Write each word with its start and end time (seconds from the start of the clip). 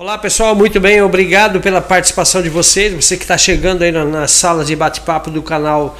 Olá 0.00 0.16
pessoal, 0.16 0.54
muito 0.54 0.78
bem, 0.78 1.02
obrigado 1.02 1.60
pela 1.60 1.80
participação 1.80 2.40
de 2.40 2.48
vocês. 2.48 2.94
Você 2.94 3.16
que 3.16 3.24
está 3.24 3.36
chegando 3.36 3.82
aí 3.82 3.90
na, 3.90 4.04
nas 4.04 4.30
salas 4.30 4.68
de 4.68 4.76
bate-papo 4.76 5.28
do 5.28 5.42
canal 5.42 5.98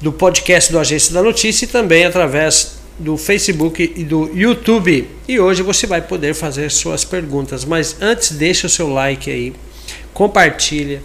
do 0.00 0.12
podcast 0.12 0.70
do 0.70 0.78
Agência 0.78 1.12
da 1.12 1.20
Notícia 1.20 1.64
e 1.64 1.68
também 1.68 2.04
através 2.04 2.78
do 2.96 3.16
Facebook 3.16 3.92
e 3.96 4.04
do 4.04 4.30
YouTube. 4.32 5.10
E 5.26 5.40
hoje 5.40 5.62
você 5.64 5.84
vai 5.84 6.00
poder 6.00 6.32
fazer 6.32 6.70
suas 6.70 7.04
perguntas. 7.04 7.64
Mas 7.64 7.96
antes, 8.00 8.30
deixa 8.30 8.68
o 8.68 8.70
seu 8.70 8.88
like 8.88 9.28
aí, 9.28 9.52
compartilha, 10.14 11.02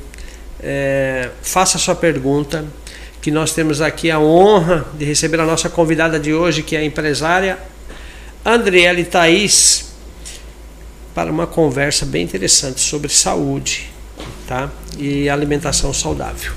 é, 0.61 1.31
faça 1.41 1.79
sua 1.79 1.95
pergunta. 1.95 2.63
Que 3.23 3.31
nós 3.31 3.53
temos 3.53 3.81
aqui 3.81 4.11
a 4.11 4.19
honra 4.19 4.85
de 4.93 5.03
receber 5.03 5.39
a 5.39 5.47
nossa 5.47 5.67
convidada 5.67 6.19
de 6.19 6.31
hoje, 6.31 6.61
que 6.61 6.75
é 6.75 6.79
a 6.81 6.85
empresária 6.85 7.57
Andriele 8.45 9.03
Thaís 9.03 9.94
para 11.15 11.31
uma 11.31 11.47
conversa 11.47 12.05
bem 12.05 12.25
interessante 12.25 12.81
sobre 12.81 13.07
saúde 13.07 13.89
tá? 14.45 14.69
e 14.97 15.29
alimentação 15.29 15.93
saudável. 15.93 16.51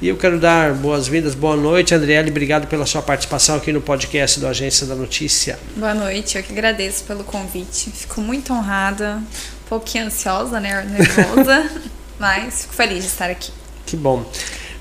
E 0.00 0.08
eu 0.08 0.16
quero 0.16 0.40
dar 0.40 0.72
boas-vindas, 0.74 1.34
boa 1.34 1.56
noite, 1.56 1.94
Andriele, 1.94 2.30
obrigado 2.30 2.66
pela 2.66 2.86
sua 2.86 3.02
participação 3.02 3.54
aqui 3.54 3.70
no 3.70 3.80
podcast 3.80 4.40
do 4.40 4.48
Agência 4.48 4.86
da 4.86 4.96
Notícia. 4.96 5.58
Boa 5.76 5.94
noite, 5.94 6.36
eu 6.36 6.42
que 6.42 6.52
agradeço 6.52 7.04
pelo 7.04 7.22
convite. 7.22 7.90
Fico 7.90 8.20
muito 8.20 8.52
honrada, 8.52 9.18
um 9.18 9.68
pouquinho 9.68 10.06
ansiosa, 10.06 10.58
né, 10.58 10.82
nervosa, 10.84 11.70
mas 12.18 12.62
fico 12.62 12.74
feliz 12.74 13.04
de 13.04 13.10
estar 13.10 13.30
aqui. 13.30 13.52
Que 13.86 13.96
bom. 13.96 14.24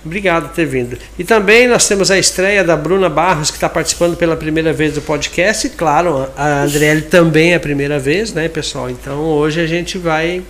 Obrigado 0.03 0.49
por 0.49 0.55
ter 0.55 0.65
vindo. 0.65 0.97
E 1.17 1.23
também 1.23 1.67
nós 1.67 1.87
temos 1.87 2.09
a 2.09 2.17
estreia 2.17 2.63
da 2.63 2.75
Bruna 2.75 3.07
Barros, 3.07 3.51
que 3.51 3.57
está 3.57 3.69
participando 3.69 4.17
pela 4.17 4.35
primeira 4.35 4.73
vez 4.73 4.93
do 4.93 5.01
podcast. 5.01 5.67
E, 5.67 5.69
claro, 5.69 6.27
a 6.35 6.63
Andriele 6.63 7.03
também 7.03 7.53
é 7.53 7.55
a 7.55 7.59
primeira 7.59 7.99
vez, 7.99 8.33
né, 8.33 8.49
pessoal? 8.49 8.89
Então 8.89 9.19
hoje 9.19 9.61
a 9.61 9.67
gente 9.67 9.99
vai 9.99 10.41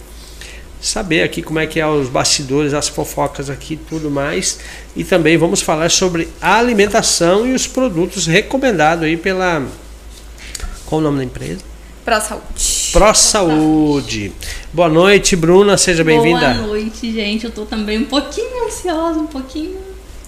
saber 0.82 1.22
aqui 1.22 1.42
como 1.42 1.60
é 1.60 1.68
que 1.68 1.80
é 1.80 1.86
os 1.86 2.08
bastidores, 2.08 2.74
as 2.74 2.88
fofocas 2.88 3.50
aqui 3.50 3.78
tudo 3.90 4.10
mais. 4.10 4.60
E 4.96 5.04
também 5.04 5.38
vamos 5.38 5.62
falar 5.62 5.92
sobre 5.92 6.30
a 6.42 6.58
alimentação 6.58 7.46
e 7.46 7.54
os 7.54 7.68
produtos 7.68 8.28
recomendados 8.28 9.04
aí 9.04 9.18
pela. 9.18 9.66
Qual 10.86 11.00
o 11.00 11.04
nome 11.04 11.18
da 11.18 11.24
empresa? 11.26 11.60
Pro 12.06 12.20
Saúde. 12.22 12.71
Pro 12.92 13.16
Saúde. 13.16 14.34
Boa 14.74 14.90
noite, 14.90 15.34
Bruna, 15.38 15.78
seja 15.78 16.04
bem-vinda. 16.04 16.54
Boa 16.56 16.68
noite, 16.68 17.10
gente. 17.10 17.46
Eu 17.46 17.52
tô 17.52 17.66
também 17.66 18.00
um 18.00 18.04
pouquinho 18.04 18.66
ansiosa, 18.66 19.18
um 19.18 19.28
pouquinho. 19.28 19.78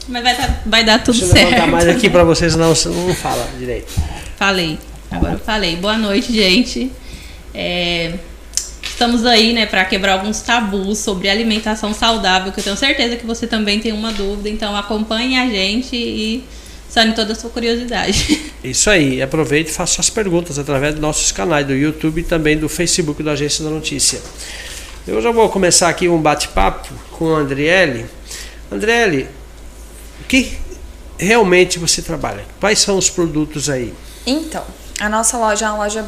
Mas 0.08 0.24
vai 0.24 0.38
dar, 0.38 0.64
vai 0.66 0.84
dar 0.86 1.04
tudo 1.04 1.20
Deixa 1.20 1.34
certo. 1.34 1.50
Deixa 1.50 1.66
eu 1.66 1.68
mais 1.68 1.88
aqui 1.90 2.10
para 2.10 2.24
vocês, 2.26 2.56
não, 2.56 2.74
você 2.74 2.88
não 2.88 3.14
fala 3.14 3.46
direito. 3.60 3.92
Falei. 4.38 4.80
Agora 5.12 5.34
eu 5.34 5.40
falei. 5.40 5.76
Boa 5.76 5.98
noite, 5.98 6.32
gente. 6.32 6.90
É, 7.54 8.14
estamos 8.82 9.26
aí, 9.26 9.52
né, 9.52 9.66
para 9.66 9.84
quebrar 9.84 10.14
alguns 10.14 10.40
tabus 10.40 11.00
sobre 11.00 11.30
alimentação 11.30 11.94
saudável, 11.94 12.54
que 12.54 12.62
eu 12.62 12.64
tenho 12.64 12.78
certeza 12.78 13.18
que 13.18 13.26
você 13.26 13.46
também 13.46 13.82
tem 13.82 13.92
uma 13.92 14.14
dúvida. 14.14 14.48
Então 14.48 14.74
acompanhe 14.74 15.38
a 15.38 15.48
gente 15.48 15.98
e 15.98 16.46
sane 16.94 17.14
toda 17.16 17.34
a 17.34 17.36
sua 17.36 17.50
curiosidade. 17.50 18.54
Isso 18.64 18.88
aí, 18.88 19.20
aproveite 19.20 19.72
e 19.72 19.74
faça 19.74 19.96
suas 19.96 20.12
perguntas 20.12 20.60
através 20.60 20.94
dos 20.94 21.02
nossos 21.02 21.32
canais 21.32 21.66
do 21.66 21.74
YouTube 21.74 22.22
e 22.22 22.24
também 22.24 22.56
do 22.56 22.70
Facebook 22.70 23.24
da 23.24 23.32
Agência 23.32 23.64
da 23.64 23.72
Notícia. 23.72 24.22
Eu 25.08 25.20
já 25.20 25.32
vou 25.32 25.50
começar 25.50 25.90
aqui 25.90 26.08
um 26.08 26.22
bate-papo 26.22 26.94
com 27.12 27.36
a 27.36 27.40
Andriele. 27.40 28.06
Andriele, 28.72 29.28
o 30.22 30.26
que 30.26 30.56
realmente 31.18 31.80
você 31.80 32.00
trabalha? 32.00 32.46
Quais 32.60 32.78
são 32.80 32.96
os 32.96 33.10
produtos 33.10 33.72
aí? 33.72 33.92
Então, 34.26 34.64
a 35.00 35.10
nossa 35.10 35.36
loja 35.38 35.66
é 35.66 35.70
uma 35.70 35.78
loja 35.80 36.06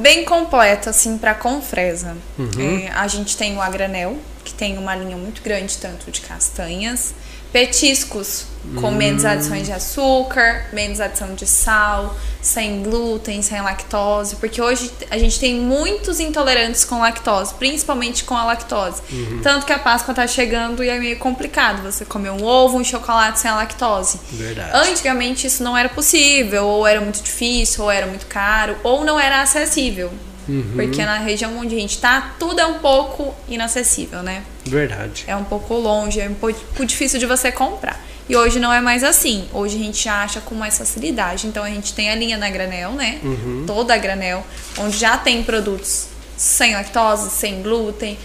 bem 0.00 0.24
completa, 0.24 0.90
assim, 0.90 1.16
para 1.16 1.32
Confresa. 1.34 2.16
Uhum. 2.36 2.48
É, 2.58 2.90
a 2.90 3.06
gente 3.06 3.36
tem 3.36 3.56
o 3.56 3.62
Agranel, 3.62 4.18
que 4.44 4.52
tem 4.52 4.78
uma 4.78 4.94
linha 4.94 5.16
muito 5.16 5.42
grande, 5.42 5.76
tanto 5.78 6.10
de 6.10 6.20
castanhas, 6.20 7.14
petiscos 7.52 8.46
com 8.80 8.88
hum. 8.88 8.96
menos 8.96 9.24
adições 9.24 9.66
de 9.66 9.72
açúcar, 9.72 10.66
menos 10.72 11.00
adição 11.00 11.34
de 11.34 11.46
sal, 11.46 12.16
sem 12.42 12.82
glúten, 12.82 13.42
sem 13.42 13.60
lactose, 13.60 14.36
porque 14.36 14.60
hoje 14.60 14.90
a 15.10 15.16
gente 15.16 15.38
tem 15.38 15.54
muitos 15.54 16.18
intolerantes 16.18 16.84
com 16.84 16.98
lactose, 16.98 17.54
principalmente 17.54 18.24
com 18.24 18.34
a 18.36 18.44
lactose. 18.44 19.02
Uhum. 19.10 19.40
Tanto 19.42 19.66
que 19.66 19.72
a 19.72 19.78
Páscoa 19.78 20.12
tá 20.12 20.26
chegando 20.26 20.82
e 20.82 20.88
é 20.88 20.98
meio 20.98 21.18
complicado 21.18 21.82
você 21.82 22.04
comer 22.04 22.30
um 22.30 22.42
ovo, 22.42 22.78
um 22.78 22.84
chocolate 22.84 23.38
sem 23.38 23.50
a 23.50 23.54
lactose. 23.54 24.18
Verdade. 24.32 24.70
Antigamente 24.90 25.46
isso 25.46 25.62
não 25.62 25.76
era 25.76 25.88
possível, 25.88 26.66
ou 26.66 26.86
era 26.86 27.00
muito 27.00 27.22
difícil, 27.22 27.84
ou 27.84 27.90
era 27.90 28.06
muito 28.06 28.26
caro, 28.26 28.76
ou 28.82 29.04
não 29.04 29.18
era 29.18 29.42
acessível. 29.42 30.10
Uhum. 30.48 30.72
Porque 30.74 31.04
na 31.04 31.18
região 31.18 31.56
onde 31.58 31.74
a 31.74 31.78
gente 31.78 31.98
tá, 31.98 32.34
tudo 32.38 32.60
é 32.60 32.66
um 32.66 32.78
pouco 32.78 33.34
inacessível, 33.48 34.22
né? 34.22 34.42
Verdade. 34.64 35.24
É 35.26 35.36
um 35.36 35.44
pouco 35.44 35.74
longe, 35.74 36.20
é 36.20 36.28
um 36.28 36.34
pouco 36.34 36.84
difícil 36.84 37.18
de 37.18 37.26
você 37.26 37.50
comprar. 37.50 38.00
E 38.28 38.34
hoje 38.34 38.58
não 38.58 38.72
é 38.72 38.80
mais 38.80 39.04
assim. 39.04 39.46
Hoje 39.52 39.76
a 39.76 39.78
gente 39.78 40.08
acha 40.08 40.40
com 40.40 40.54
mais 40.54 40.78
facilidade. 40.78 41.46
Então 41.46 41.62
a 41.62 41.68
gente 41.68 41.92
tem 41.92 42.10
a 42.10 42.14
linha 42.14 42.38
na 42.38 42.48
granel, 42.48 42.92
né? 42.92 43.20
Uhum. 43.22 43.64
Toda 43.66 43.94
a 43.94 43.98
granel, 43.98 44.44
onde 44.78 44.96
já 44.96 45.18
tem 45.18 45.42
produtos 45.42 46.06
sem 46.36 46.74
lactose, 46.74 47.30
sem 47.30 47.62
glúten, 47.62 48.18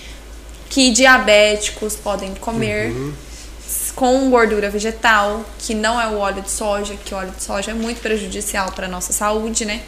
que 0.70 0.92
diabéticos 0.92 1.96
podem 1.96 2.34
comer. 2.36 2.92
Uhum. 2.92 3.14
Com 3.96 4.30
gordura 4.30 4.70
vegetal, 4.70 5.46
que 5.60 5.76
não 5.76 6.00
é 6.00 6.08
o 6.08 6.18
óleo 6.18 6.42
de 6.42 6.50
soja, 6.50 6.96
que 6.96 7.14
o 7.14 7.18
óleo 7.18 7.32
de 7.36 7.44
soja 7.44 7.72
é 7.72 7.74
muito 7.74 8.00
prejudicial 8.00 8.72
para 8.72 8.86
a 8.86 8.90
nossa 8.90 9.12
saúde, 9.12 9.66
né? 9.66 9.82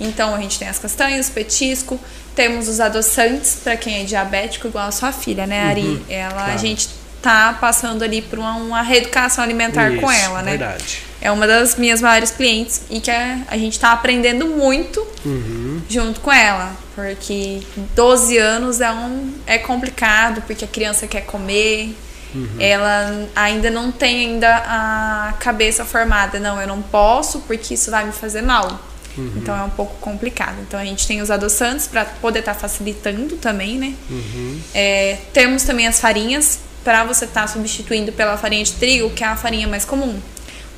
Então 0.00 0.34
a 0.34 0.40
gente 0.40 0.58
tem 0.58 0.68
as 0.68 0.78
castanhas, 0.78 1.30
petisco, 1.30 1.98
temos 2.34 2.68
os 2.68 2.80
adoçantes 2.80 3.58
para 3.62 3.76
quem 3.76 4.02
é 4.02 4.04
diabético, 4.04 4.68
igual 4.68 4.88
a 4.88 4.92
sua 4.92 5.12
filha, 5.12 5.46
né, 5.46 5.62
Ari? 5.62 5.80
Uhum, 5.80 6.04
ela 6.08 6.32
claro. 6.32 6.52
a 6.52 6.56
gente 6.56 6.88
tá 7.22 7.56
passando 7.58 8.02
ali 8.02 8.22
por 8.22 8.38
uma, 8.38 8.54
uma 8.56 8.82
reeducação 8.82 9.42
alimentar 9.42 9.90
Isso, 9.90 10.00
com 10.00 10.10
ela, 10.10 10.42
né? 10.42 10.52
Verdade. 10.52 11.02
É 11.20 11.32
uma 11.32 11.46
das 11.46 11.76
minhas 11.76 12.00
maiores 12.00 12.30
clientes 12.30 12.82
e 12.90 13.00
que 13.00 13.10
a, 13.10 13.40
a 13.48 13.56
gente 13.56 13.80
tá 13.80 13.92
aprendendo 13.92 14.46
muito 14.46 15.04
uhum. 15.24 15.82
junto 15.88 16.20
com 16.20 16.30
ela. 16.30 16.76
Porque 16.94 17.62
12 17.94 18.38
anos 18.38 18.80
é, 18.80 18.90
um, 18.90 19.32
é 19.46 19.58
complicado, 19.58 20.42
porque 20.46 20.64
a 20.64 20.68
criança 20.68 21.06
quer 21.06 21.22
comer, 21.22 21.94
Uhum. 22.34 22.56
Ela 22.58 23.28
ainda 23.34 23.70
não 23.70 23.90
tem 23.90 24.26
ainda 24.26 24.56
a 24.56 25.34
cabeça 25.40 25.84
formada. 25.84 26.38
Não, 26.38 26.60
eu 26.60 26.66
não 26.66 26.82
posso 26.82 27.40
porque 27.40 27.74
isso 27.74 27.90
vai 27.90 28.04
me 28.04 28.12
fazer 28.12 28.42
mal. 28.42 28.78
Uhum. 29.16 29.32
Então 29.36 29.56
é 29.56 29.62
um 29.62 29.70
pouco 29.70 29.96
complicado. 30.00 30.56
Então 30.60 30.78
a 30.78 30.84
gente 30.84 31.06
tem 31.06 31.20
os 31.20 31.30
adoçantes 31.30 31.86
para 31.86 32.04
poder 32.04 32.40
estar 32.40 32.54
tá 32.54 32.60
facilitando 32.60 33.36
também, 33.36 33.78
né? 33.78 33.94
Uhum. 34.10 34.60
É, 34.74 35.18
temos 35.32 35.62
também 35.62 35.86
as 35.86 36.00
farinhas 36.00 36.60
para 36.84 37.04
você 37.04 37.24
estar 37.24 37.42
tá 37.42 37.48
substituindo 37.48 38.12
pela 38.12 38.36
farinha 38.36 38.62
de 38.62 38.72
trigo, 38.72 39.10
que 39.10 39.24
é 39.24 39.26
a 39.26 39.36
farinha 39.36 39.66
mais 39.66 39.84
comum. 39.84 40.20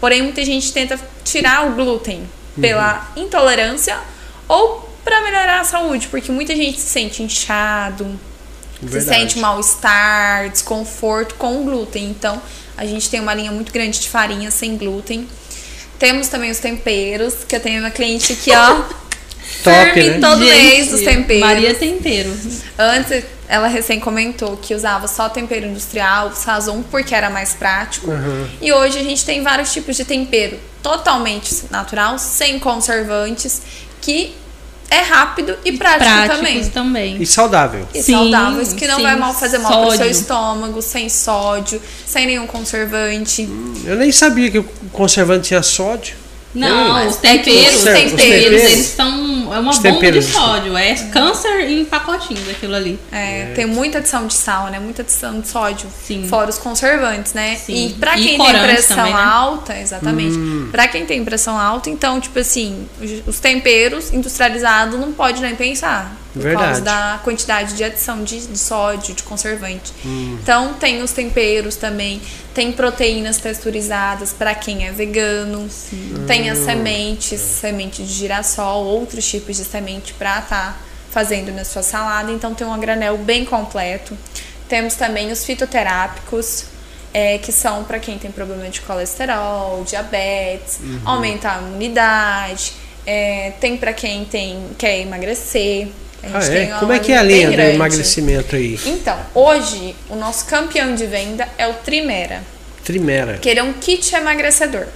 Porém, 0.01 0.23
muita 0.23 0.45
gente 0.45 0.73
tenta 0.73 0.99
tirar 1.25 1.67
o 1.67 1.75
glúten 1.75 2.21
uhum. 2.21 2.63
pela 2.63 3.13
intolerância 3.17 3.99
ou 4.47 4.89
para 5.05 5.21
melhorar 5.23 5.61
a 5.61 5.65
saúde, 5.65 6.07
porque 6.09 6.31
muita 6.31 6.55
gente 6.55 6.81
se 6.81 6.89
sente 6.89 7.23
inchado, 7.23 8.19
Verdade. 8.81 9.05
se 9.05 9.09
sente 9.09 9.39
mal-estar, 9.39 10.49
desconforto 10.51 11.35
com 11.35 11.61
o 11.61 11.65
glúten. 11.65 12.05
Então, 12.05 12.41
a 12.77 12.87
gente 12.87 13.11
tem 13.11 13.19
uma 13.19 13.35
linha 13.35 13.51
muito 13.51 13.73
grande 13.73 13.99
de 13.99 14.09
farinha 14.09 14.51
sem 14.51 14.77
glúten 14.77 15.27
temos 15.99 16.29
também 16.29 16.51
os 16.51 16.59
temperos, 16.59 17.45
que 17.47 17.57
eu 17.57 17.61
tenho 17.61 17.81
uma 17.81 17.91
cliente 17.91 18.33
aqui, 18.33 18.53
ó. 18.53 18.83
Top, 19.65 20.03
né? 20.03 20.19
todo 20.21 20.45
Gente, 20.45 20.63
mês 20.63 20.93
os 20.93 21.01
temperos. 21.01 21.41
Maria 21.41 21.75
Tempero. 21.75 22.33
Antes, 22.79 23.25
ela 23.49 23.67
recém 23.67 23.99
comentou 23.99 24.57
que 24.57 24.75
usava 24.75 25.09
só 25.09 25.29
tempero 25.29 25.67
industrial, 25.67 26.33
sazon, 26.35 26.83
porque 26.83 27.15
era 27.15 27.31
mais 27.31 27.55
prático. 27.55 28.11
Uhum. 28.11 28.49
E 28.61 28.73
hoje 28.73 28.99
a 28.99 29.03
gente 29.03 29.25
tem 29.25 29.43
vários 29.43 29.73
tipos 29.73 29.97
de 29.97 30.05
tempero 30.05 30.59
totalmente 30.83 31.65
natural, 31.71 32.19
sem 32.19 32.59
conservantes, 32.59 33.63
que 34.01 34.35
é 34.91 35.01
rápido 35.01 35.57
e 35.65 35.73
prático 35.73 36.05
Práticos 36.05 36.37
também. 36.37 36.71
também. 36.71 37.23
E 37.23 37.27
saudável. 37.27 37.87
E 37.95 38.03
sim, 38.03 38.13
saudáveis, 38.13 38.73
que 38.73 38.87
não 38.87 38.97
sim. 38.97 39.03
vai 39.03 39.17
mal 39.17 39.35
fazer 39.35 39.59
mal 39.59 39.73
sódio. 39.73 39.89
pro 39.89 39.99
seu 39.99 40.11
estômago, 40.11 40.83
sem 40.83 41.09
sódio, 41.09 41.81
sem 42.07 42.27
nenhum 42.27 42.47
conservante. 42.47 43.43
Hum, 43.43 43.75
eu 43.85 43.97
nem 43.97 44.11
sabia 44.11 44.51
que 44.51 44.59
o 44.59 44.65
conservante 44.93 45.49
tinha 45.49 45.63
sódio. 45.63 46.17
Não, 46.55 47.07
os 47.07 47.17
temperos, 47.17 47.77
os 47.77 47.85
temperos, 47.85 48.13
os 48.13 48.21
temperos, 48.21 48.63
eles 48.63 48.87
são. 48.87 49.38
É 49.55 49.59
uma 49.59 49.71
os 49.71 49.79
bomba 49.79 50.13
de 50.13 50.23
sódio. 50.23 50.77
É 50.77 50.95
câncer 51.13 51.71
em 51.71 51.85
pacotinhos 51.85 52.49
aquilo 52.49 52.75
ali. 52.75 52.99
É, 53.11 53.43
é, 53.43 53.53
tem 53.55 53.67
muita 53.67 53.99
adição 53.99 54.27
de 54.27 54.35
sal, 54.35 54.69
né? 54.69 54.79
Muita 54.79 55.03
adição 55.03 55.41
de 55.41 55.49
sódio. 55.49 55.89
Sim. 56.05 56.27
Fora 56.29 56.51
os 56.51 56.59
conservantes, 56.59 57.33
né? 57.33 57.57
Sim. 57.57 57.89
E 57.89 57.93
pra 57.95 58.15
quem 58.15 58.35
e 58.35 58.39
tem 58.39 58.63
pressão 58.63 58.97
também, 58.97 59.15
né? 59.15 59.21
alta, 59.21 59.79
exatamente. 59.79 60.37
Hum. 60.37 60.69
Pra 60.71 60.89
quem 60.89 61.05
tem 61.05 61.25
pressão 61.25 61.59
alta, 61.59 61.91
então, 61.91 62.21
tipo 62.21 62.39
assim, 62.39 62.87
os 63.27 63.39
temperos 63.41 64.13
industrializados 64.13 64.99
não 64.99 65.13
pode 65.13 65.41
nem 65.41 65.55
pensar. 65.55 66.17
Por 66.33 66.43
Verdade. 66.43 66.67
causa 66.67 66.81
da 66.83 67.21
quantidade 67.25 67.75
de 67.75 67.83
adição 67.83 68.23
de, 68.23 68.47
de 68.47 68.59
sódio, 68.59 69.15
de 69.15 69.23
conservante. 69.23 69.93
Hum. 70.05 70.39
Então, 70.43 70.75
tem 70.75 71.03
os 71.03 71.11
temperos 71.11 71.77
também. 71.77 72.21
Tem 72.55 72.71
proteínas 72.71 73.39
texturizadas 73.39 74.33
para 74.33 74.55
quem 74.55 74.87
é 74.87 74.93
vegano. 74.93 75.69
Sim. 75.71 76.25
Tem 76.27 76.51
as 76.51 76.59
sementes, 76.59 77.41
semente 77.41 78.03
de 78.03 78.13
girassol, 78.13 78.85
outros 78.85 79.27
tipos 79.27 79.38
de 79.41 79.65
semente 79.65 80.15
para 80.15 80.39
estar 80.39 80.73
tá 80.73 80.77
fazendo 81.11 81.53
na 81.53 81.65
sua 81.65 81.83
salada. 81.83 82.31
Então 82.31 82.55
tem 82.55 82.67
um 82.67 82.79
granel 82.79 83.17
bem 83.19 83.45
completo. 83.45 84.17
Temos 84.69 84.95
também 84.95 85.33
os 85.33 85.45
fitoterápicos, 85.45 86.67
é, 87.13 87.39
que 87.39 87.51
são 87.51 87.85
para 87.85 87.99
quem 87.99 88.19
tem 88.19 88.31
problema 88.31 88.69
de 88.69 88.81
colesterol, 88.83 89.83
diabetes, 89.85 90.79
uhum. 90.81 91.01
aumenta 91.05 91.53
a 91.53 91.59
imunidade. 91.59 92.73
É, 93.07 93.53
tem 93.59 93.77
para 93.77 93.93
quem 93.93 94.25
tem, 94.27 94.67
quer 94.77 95.01
emagrecer. 95.01 95.89
Ah, 96.23 96.45
é? 96.45 96.67
Como 96.79 96.93
é 96.93 96.99
que 96.99 97.13
é 97.13 97.19
a 97.19 97.23
linha 97.23 97.51
do 97.51 97.61
emagrecimento 97.61 98.57
aí? 98.57 98.79
Então, 98.85 99.19
hoje, 99.35 99.95
o 100.11 100.17
nosso 100.17 100.45
campeão 100.47 100.95
de 100.95 101.07
venda 101.07 101.49
é 101.57 101.67
o 101.67 101.75
Trimera. 101.75 102.43
Trimera. 102.85 103.39
Que 103.39 103.49
ele 103.49 103.61
é 103.61 103.63
um 103.63 103.73
kit 103.73 104.15
emagrecedor. 104.15 104.87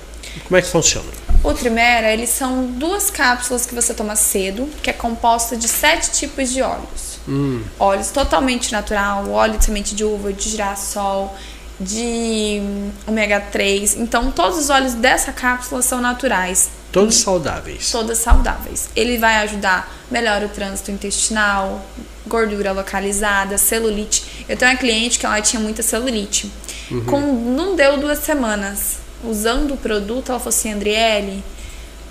Como 0.44 0.56
é 0.56 0.62
que 0.62 0.68
funciona? 0.68 1.08
O 1.44 1.52
Trimera, 1.52 2.12
eles 2.12 2.30
são 2.30 2.66
duas 2.66 3.10
cápsulas 3.10 3.66
que 3.66 3.74
você 3.74 3.92
toma 3.92 4.14
cedo, 4.14 4.68
que 4.82 4.88
é 4.90 4.92
composta 4.92 5.56
de 5.56 5.66
sete 5.66 6.12
tipos 6.12 6.50
de 6.50 6.62
óleos. 6.62 7.18
Hum. 7.28 7.62
Óleos 7.78 8.10
totalmente 8.10 8.70
natural, 8.70 9.28
óleo 9.30 9.58
de 9.58 9.64
semente 9.64 9.94
de 9.94 10.04
uva, 10.04 10.32
de 10.32 10.48
girassol, 10.50 11.36
de 11.80 12.60
ômega 13.06 13.40
3. 13.40 13.96
Então, 13.96 14.30
todos 14.30 14.58
os 14.58 14.70
óleos 14.70 14.94
dessa 14.94 15.32
cápsula 15.32 15.82
são 15.82 16.00
naturais. 16.00 16.70
Todos 16.92 17.16
saudáveis. 17.16 17.90
Todos 17.90 18.18
saudáveis. 18.18 18.88
Ele 18.94 19.18
vai 19.18 19.36
ajudar, 19.38 19.92
melhora 20.10 20.46
o 20.46 20.48
trânsito 20.48 20.90
intestinal, 20.90 21.84
gordura 22.26 22.72
localizada, 22.72 23.58
celulite. 23.58 24.44
Eu 24.48 24.56
tenho 24.56 24.70
uma 24.70 24.76
cliente 24.76 25.18
que 25.18 25.26
ela 25.26 25.40
tinha 25.40 25.60
muita 25.60 25.82
celulite. 25.82 26.52
Uhum. 26.90 27.04
Com, 27.04 27.20
não 27.20 27.74
deu 27.74 27.96
duas 27.98 28.18
semanas. 28.18 28.98
Usando 29.24 29.74
o 29.74 29.76
produto, 29.76 30.30
ela 30.30 30.38
falou 30.38 30.50
assim, 30.50 30.72
Andriele, 30.72 31.44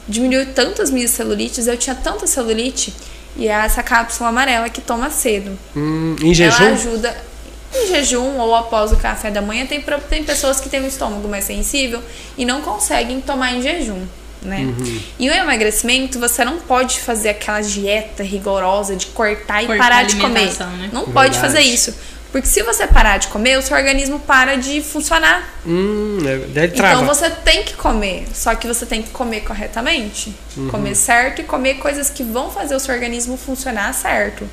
diminuiu 0.07 0.53
tanto 0.53 0.81
as 0.81 0.89
minhas 0.89 1.11
celulites, 1.11 1.67
eu 1.67 1.77
tinha 1.77 1.95
tanta 1.95 2.25
celulite, 2.25 2.93
e 3.35 3.47
é 3.47 3.51
essa 3.51 3.81
cápsula 3.83 4.29
amarela 4.29 4.69
que 4.69 4.81
toma 4.81 5.09
cedo. 5.09 5.57
Hum, 5.75 6.15
em 6.21 6.33
jejum? 6.33 6.63
Ela 6.63 6.73
ajuda 6.73 7.31
em 7.73 7.87
jejum 7.87 8.37
ou 8.37 8.55
após 8.55 8.91
o 8.91 8.97
café 8.97 9.31
da 9.31 9.41
manhã. 9.41 9.65
Tem, 9.65 9.81
tem 10.09 10.23
pessoas 10.23 10.59
que 10.59 10.69
têm 10.69 10.81
um 10.81 10.87
estômago 10.87 11.27
mais 11.27 11.45
sensível 11.45 12.01
e 12.37 12.45
não 12.45 12.61
conseguem 12.61 13.21
tomar 13.21 13.53
em 13.53 13.61
jejum. 13.61 14.05
Né? 14.41 14.61
Uhum. 14.61 14.99
E 15.19 15.29
o 15.29 15.33
emagrecimento, 15.33 16.19
você 16.19 16.43
não 16.43 16.57
pode 16.57 16.99
fazer 16.99 17.29
aquela 17.29 17.61
dieta 17.61 18.23
rigorosa 18.23 18.95
de 18.95 19.05
cortar 19.07 19.63
e 19.63 19.67
cortar 19.67 19.83
parar 19.83 20.03
de 20.03 20.15
comer. 20.15 20.47
Né? 20.47 20.89
Não 20.91 21.05
Verdade. 21.05 21.11
pode 21.13 21.39
fazer 21.39 21.61
isso. 21.61 21.93
Porque 22.31 22.47
se 22.47 22.63
você 22.63 22.87
parar 22.87 23.17
de 23.17 23.27
comer, 23.27 23.57
o 23.57 23.61
seu 23.61 23.75
organismo 23.75 24.19
para 24.19 24.55
de 24.55 24.81
funcionar. 24.81 25.49
Hum, 25.65 26.19
é, 26.25 26.65
então 26.65 27.05
você 27.05 27.29
tem 27.29 27.63
que 27.63 27.73
comer. 27.73 28.25
Só 28.33 28.55
que 28.55 28.67
você 28.67 28.85
tem 28.85 29.01
que 29.01 29.09
comer 29.09 29.41
corretamente. 29.41 30.33
Uhum. 30.55 30.69
Comer 30.69 30.95
certo 30.95 31.41
e 31.41 31.43
comer 31.43 31.75
coisas 31.75 32.09
que 32.09 32.23
vão 32.23 32.49
fazer 32.49 32.73
o 32.75 32.79
seu 32.79 32.95
organismo 32.95 33.35
funcionar 33.35 33.93
certo. 33.93 34.47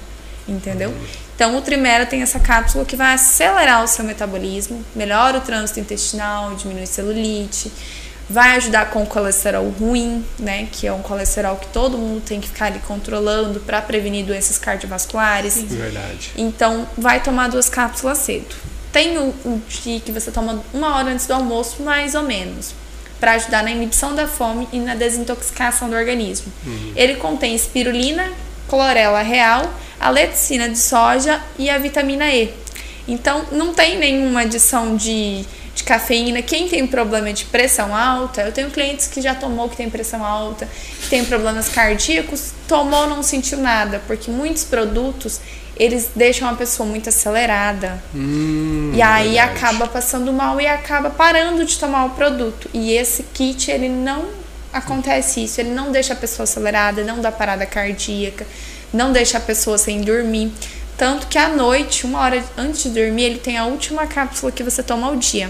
Entendeu? 0.48 0.90
Uhum. 0.90 1.06
Então 1.36 1.56
o 1.56 1.62
Trimera 1.62 2.04
tem 2.04 2.20
essa 2.20 2.40
cápsula 2.40 2.84
que 2.84 2.96
vai 2.96 3.14
acelerar 3.14 3.84
o 3.84 3.86
seu 3.86 4.04
metabolismo, 4.04 4.84
melhora 4.96 5.38
o 5.38 5.40
trânsito 5.40 5.78
intestinal, 5.78 6.54
diminui 6.56 6.86
celulite 6.86 7.70
vai 8.28 8.56
ajudar 8.56 8.90
com 8.90 9.02
o 9.02 9.06
colesterol 9.06 9.68
ruim, 9.70 10.24
né, 10.38 10.68
que 10.70 10.86
é 10.86 10.92
um 10.92 11.00
colesterol 11.00 11.56
que 11.56 11.66
todo 11.68 11.96
mundo 11.96 12.20
tem 12.20 12.40
que 12.40 12.48
ficar 12.48 12.66
ali 12.66 12.78
controlando 12.80 13.60
para 13.60 13.80
prevenir 13.80 14.24
doenças 14.24 14.58
cardiovasculares. 14.58 15.54
Sim. 15.54 15.66
Verdade. 15.66 16.32
Então, 16.36 16.86
vai 16.96 17.22
tomar 17.22 17.48
duas 17.48 17.68
cápsulas 17.68 18.18
cedo. 18.18 18.54
Tem 18.92 19.16
o, 19.18 19.28
o 19.44 19.62
dia 19.68 20.00
que 20.00 20.12
você 20.12 20.30
toma 20.30 20.62
uma 20.74 20.96
hora 20.96 21.10
antes 21.10 21.26
do 21.26 21.32
almoço, 21.32 21.82
mais 21.82 22.14
ou 22.14 22.22
menos, 22.22 22.74
para 23.18 23.32
ajudar 23.32 23.62
na 23.62 23.70
inibição 23.70 24.14
da 24.14 24.26
fome 24.26 24.68
e 24.72 24.78
na 24.78 24.94
desintoxicação 24.94 25.88
do 25.88 25.96
organismo. 25.96 26.52
Uhum. 26.66 26.92
Ele 26.94 27.16
contém 27.16 27.54
espirulina, 27.54 28.30
clorela 28.68 29.22
real, 29.22 29.72
a 29.98 30.10
leticina 30.10 30.68
de 30.68 30.78
soja 30.78 31.40
e 31.58 31.68
a 31.70 31.78
vitamina 31.78 32.30
E. 32.30 32.52
Então, 33.06 33.46
não 33.50 33.72
tem 33.72 33.98
nenhuma 33.98 34.42
adição 34.42 34.96
de 34.96 35.46
de 35.78 35.84
cafeína. 35.84 36.42
Quem 36.42 36.68
tem 36.68 36.86
problema 36.86 37.32
de 37.32 37.44
pressão 37.46 37.94
alta, 37.94 38.42
eu 38.42 38.52
tenho 38.52 38.70
clientes 38.70 39.06
que 39.06 39.20
já 39.20 39.34
tomou 39.34 39.68
que 39.68 39.76
tem 39.76 39.88
pressão 39.88 40.24
alta, 40.24 40.68
que 41.02 41.08
tem 41.08 41.24
problemas 41.24 41.68
cardíacos, 41.68 42.52
tomou 42.66 43.06
não 43.06 43.22
sentiu 43.22 43.58
nada, 43.58 44.02
porque 44.06 44.30
muitos 44.30 44.64
produtos 44.64 45.40
eles 45.76 46.10
deixam 46.14 46.48
a 46.48 46.54
pessoa 46.54 46.88
muito 46.88 47.08
acelerada. 47.08 48.02
Hum, 48.12 48.90
e 48.92 49.00
aí 49.00 49.34
verdade. 49.34 49.56
acaba 49.56 49.86
passando 49.86 50.32
mal 50.32 50.60
e 50.60 50.66
acaba 50.66 51.08
parando 51.08 51.64
de 51.64 51.78
tomar 51.78 52.06
o 52.06 52.10
produto. 52.10 52.68
E 52.74 52.92
esse 52.92 53.22
kit, 53.32 53.70
ele 53.70 53.88
não 53.88 54.26
acontece 54.72 55.44
isso, 55.44 55.60
ele 55.60 55.70
não 55.70 55.92
deixa 55.92 56.12
a 56.12 56.16
pessoa 56.16 56.42
acelerada, 56.42 57.04
não 57.04 57.20
dá 57.20 57.30
parada 57.30 57.64
cardíaca, 57.64 58.44
não 58.92 59.12
deixa 59.12 59.38
a 59.38 59.40
pessoa 59.40 59.78
sem 59.78 60.00
dormir. 60.00 60.50
Tanto 60.96 61.28
que 61.28 61.38
à 61.38 61.48
noite, 61.48 62.04
uma 62.04 62.18
hora 62.18 62.44
antes 62.56 62.82
de 62.82 62.90
dormir, 62.90 63.22
ele 63.22 63.38
tem 63.38 63.56
a 63.56 63.64
última 63.64 64.04
cápsula 64.08 64.50
que 64.50 64.64
você 64.64 64.82
toma 64.82 65.06
ao 65.06 65.14
dia 65.14 65.48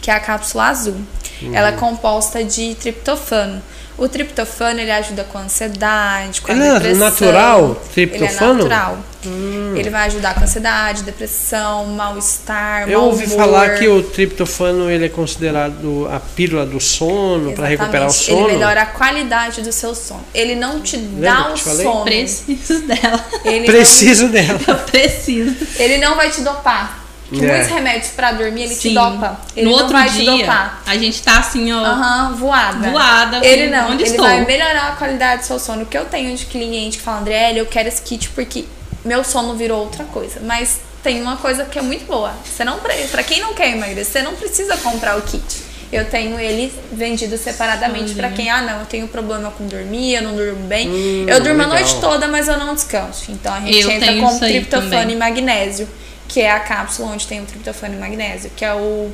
que 0.00 0.10
é 0.10 0.14
a 0.14 0.20
cápsula 0.20 0.68
azul. 0.68 0.96
Uhum. 1.42 1.54
Ela 1.54 1.68
é 1.68 1.72
composta 1.72 2.42
de 2.42 2.74
triptofano. 2.74 3.62
O 3.98 4.06
triptofano 4.08 4.78
ele 4.78 4.90
ajuda 4.90 5.24
com 5.24 5.38
a 5.38 5.42
ansiedade, 5.42 6.42
com 6.42 6.52
a 6.52 6.54
ele 6.54 6.64
depressão. 6.64 7.06
É 7.06 7.10
natural, 7.10 7.82
triptofano? 7.94 8.26
Ele 8.26 8.34
é 8.34 8.68
natural. 8.68 8.98
Hum. 9.24 9.74
Ele 9.74 9.90
vai 9.90 10.06
ajudar 10.06 10.34
com 10.34 10.44
ansiedade, 10.44 11.02
depressão, 11.02 11.86
mal-estar, 11.86 12.88
Eu 12.88 13.04
ouvi 13.04 13.26
falar 13.26 13.70
que 13.78 13.88
o 13.88 14.02
triptofano 14.02 14.90
ele 14.90 15.06
é 15.06 15.08
considerado 15.08 16.06
a 16.12 16.20
pílula 16.20 16.66
do 16.66 16.78
sono 16.78 17.52
para 17.52 17.66
recuperar 17.66 18.06
o 18.06 18.12
sono. 18.12 18.44
Ele 18.44 18.52
melhora 18.52 18.82
a 18.82 18.86
qualidade 18.86 19.62
do 19.62 19.72
seu 19.72 19.94
sono. 19.94 20.24
Ele 20.34 20.54
não 20.54 20.80
te 20.80 20.98
dá 20.98 21.52
o 21.52 21.56
sono. 21.56 22.04
Preciso 22.04 22.86
dela. 22.86 23.24
Ele 23.44 23.64
preciso 23.64 24.24
não... 24.24 24.30
dela. 24.32 24.60
Eu 24.68 24.76
preciso. 24.76 25.56
Ele 25.78 25.96
não 25.96 26.16
vai 26.16 26.30
te 26.30 26.42
dopar. 26.42 27.05
Que 27.30 27.44
é. 27.44 27.48
muitos 27.48 27.68
remédios 27.68 28.12
pra 28.12 28.32
dormir, 28.32 28.64
ele 28.64 28.74
Sim. 28.74 28.90
te 28.90 28.94
dopa. 28.94 29.40
Ele 29.56 29.66
no 29.66 29.72
não 29.72 29.78
outro 29.78 29.92
vai 29.92 30.08
dia, 30.10 30.20
te 30.20 30.40
dopar. 30.40 30.82
A 30.86 30.96
gente 30.96 31.22
tá 31.22 31.38
assim, 31.38 31.72
ó. 31.72 31.78
Aham, 31.78 32.28
uhum, 32.28 32.36
voada. 32.36 32.90
Voada. 32.90 33.44
Ele 33.44 33.68
não. 33.68 33.90
Onde 33.90 34.04
ele 34.04 34.10
estou? 34.10 34.24
vai 34.24 34.44
melhorar 34.44 34.88
a 34.88 34.96
qualidade 34.96 35.42
do 35.42 35.46
seu 35.46 35.58
sono. 35.58 35.82
O 35.82 35.86
que 35.86 35.98
eu 35.98 36.04
tenho 36.04 36.36
de 36.36 36.46
cliente 36.46 36.98
que 36.98 37.02
fala, 37.02 37.20
André, 37.20 37.52
eu 37.56 37.66
quero 37.66 37.88
esse 37.88 38.00
kit 38.02 38.28
porque 38.30 38.64
meu 39.04 39.24
sono 39.24 39.54
virou 39.54 39.80
outra 39.80 40.04
coisa. 40.04 40.40
Mas 40.40 40.78
tem 41.02 41.20
uma 41.20 41.36
coisa 41.36 41.64
que 41.64 41.78
é 41.78 41.82
muito 41.82 42.06
boa. 42.06 42.32
Você 42.44 42.64
não 42.64 42.78
para 42.78 43.22
quem 43.22 43.40
não 43.40 43.54
quer 43.54 43.70
emagrecer, 43.70 44.22
não 44.22 44.34
precisa 44.34 44.76
comprar 44.76 45.18
o 45.18 45.22
kit. 45.22 45.66
Eu 45.92 46.04
tenho 46.04 46.38
ele 46.38 46.72
vendido 46.92 47.38
separadamente 47.38 48.12
para 48.14 48.28
quem, 48.30 48.50
ah, 48.50 48.60
não, 48.60 48.80
eu 48.80 48.86
tenho 48.86 49.06
problema 49.06 49.52
com 49.52 49.66
dormir, 49.66 50.14
eu 50.14 50.22
não 50.22 50.34
durmo 50.34 50.66
bem. 50.66 50.88
Hum, 50.88 51.26
eu 51.28 51.40
durmo 51.40 51.60
legal. 51.60 51.76
a 51.76 51.80
noite 51.80 52.00
toda, 52.00 52.26
mas 52.26 52.48
eu 52.48 52.58
não 52.58 52.74
descanso. 52.74 53.30
Então 53.30 53.54
a 53.54 53.60
gente 53.60 53.78
eu 53.78 53.90
entra 53.90 54.12
com 54.16 54.38
triptofano 54.38 55.10
e 55.12 55.16
magnésio 55.16 55.88
que 56.28 56.40
é 56.40 56.50
a 56.50 56.60
cápsula 56.60 57.12
onde 57.12 57.26
tem 57.26 57.40
o 57.40 57.46
triptofano 57.46 57.94
e 57.94 57.98
magnésio, 57.98 58.50
que 58.56 58.64
é 58.64 58.74
o, 58.74 59.10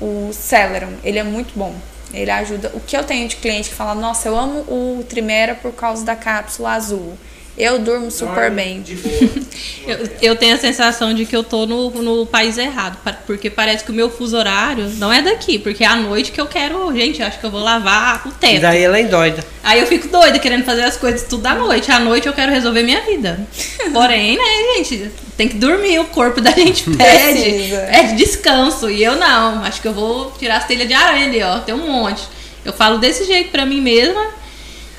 o 0.00 0.30
Celeron. 0.32 0.92
Ele 1.02 1.18
é 1.18 1.24
muito 1.24 1.58
bom. 1.58 1.74
Ele 2.12 2.30
ajuda. 2.30 2.70
O 2.74 2.80
que 2.80 2.96
eu 2.96 3.04
tenho 3.04 3.28
de 3.28 3.36
cliente 3.36 3.68
que 3.68 3.74
fala, 3.74 3.94
nossa, 3.94 4.28
eu 4.28 4.38
amo 4.38 4.60
o 4.60 5.04
Trimera 5.04 5.54
por 5.54 5.72
causa 5.72 6.04
da 6.04 6.16
cápsula 6.16 6.72
azul. 6.72 7.16
Eu 7.56 7.78
durmo 7.78 8.10
super 8.10 8.50
bem. 8.50 8.84
eu, 9.86 10.08
eu 10.20 10.36
tenho 10.36 10.54
a 10.54 10.58
sensação 10.58 11.14
de 11.14 11.24
que 11.24 11.34
eu 11.34 11.42
tô 11.42 11.64
no, 11.64 11.90
no 12.02 12.26
país 12.26 12.58
errado, 12.58 12.98
porque 13.26 13.48
parece 13.48 13.82
que 13.82 13.90
o 13.90 13.94
meu 13.94 14.10
fuso 14.10 14.36
horário 14.36 14.90
não 14.98 15.10
é 15.10 15.22
daqui, 15.22 15.58
porque 15.58 15.82
é 15.82 15.86
à 15.86 15.96
noite 15.96 16.32
que 16.32 16.40
eu 16.40 16.46
quero, 16.46 16.94
gente, 16.94 17.22
acho 17.22 17.40
que 17.40 17.46
eu 17.46 17.50
vou 17.50 17.62
lavar 17.62 18.26
o 18.26 18.30
teto. 18.30 18.56
E 18.56 18.58
daí 18.58 18.82
ela 18.82 18.98
é 18.98 19.04
doida. 19.04 19.42
Aí 19.64 19.80
eu 19.80 19.86
fico 19.86 20.06
doida 20.08 20.38
querendo 20.38 20.64
fazer 20.64 20.82
as 20.82 20.98
coisas 20.98 21.22
tudo 21.22 21.46
à 21.46 21.54
noite. 21.54 21.90
À 21.90 21.98
noite 21.98 22.26
eu 22.26 22.34
quero 22.34 22.52
resolver 22.52 22.82
minha 22.82 23.00
vida. 23.00 23.40
Porém, 23.90 24.36
né, 24.36 24.44
gente, 24.76 25.10
tem 25.36 25.48
que 25.48 25.56
dormir, 25.56 25.98
o 25.98 26.04
corpo 26.06 26.42
da 26.42 26.50
gente 26.50 26.84
pede, 26.90 27.74
pede 27.90 28.16
descanso. 28.16 28.90
E 28.90 29.02
eu 29.02 29.16
não, 29.16 29.64
acho 29.64 29.80
que 29.80 29.88
eu 29.88 29.94
vou 29.94 30.30
tirar 30.32 30.58
as 30.58 30.66
telhas 30.66 30.86
de 30.86 30.92
aranha 30.92 31.24
ali, 31.24 31.42
ó, 31.42 31.58
tem 31.60 31.74
um 31.74 31.90
monte. 31.90 32.22
Eu 32.66 32.74
falo 32.74 32.98
desse 32.98 33.24
jeito 33.24 33.50
pra 33.50 33.64
mim 33.64 33.80
mesma 33.80 34.36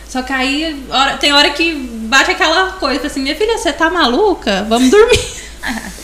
só 0.08 0.22
que 0.22 0.32
aí 0.32 0.84
hora, 0.90 1.18
tem 1.18 1.34
hora 1.34 1.50
que 1.50 1.74
bate 2.08 2.32
aquela 2.32 2.72
coisa 2.74 3.08
assim, 3.08 3.22
minha 3.22 3.36
filha, 3.36 3.58
você 3.58 3.72
tá 3.72 3.90
maluca? 3.90 4.66
Vamos 4.68 4.90
dormir. 4.90 5.20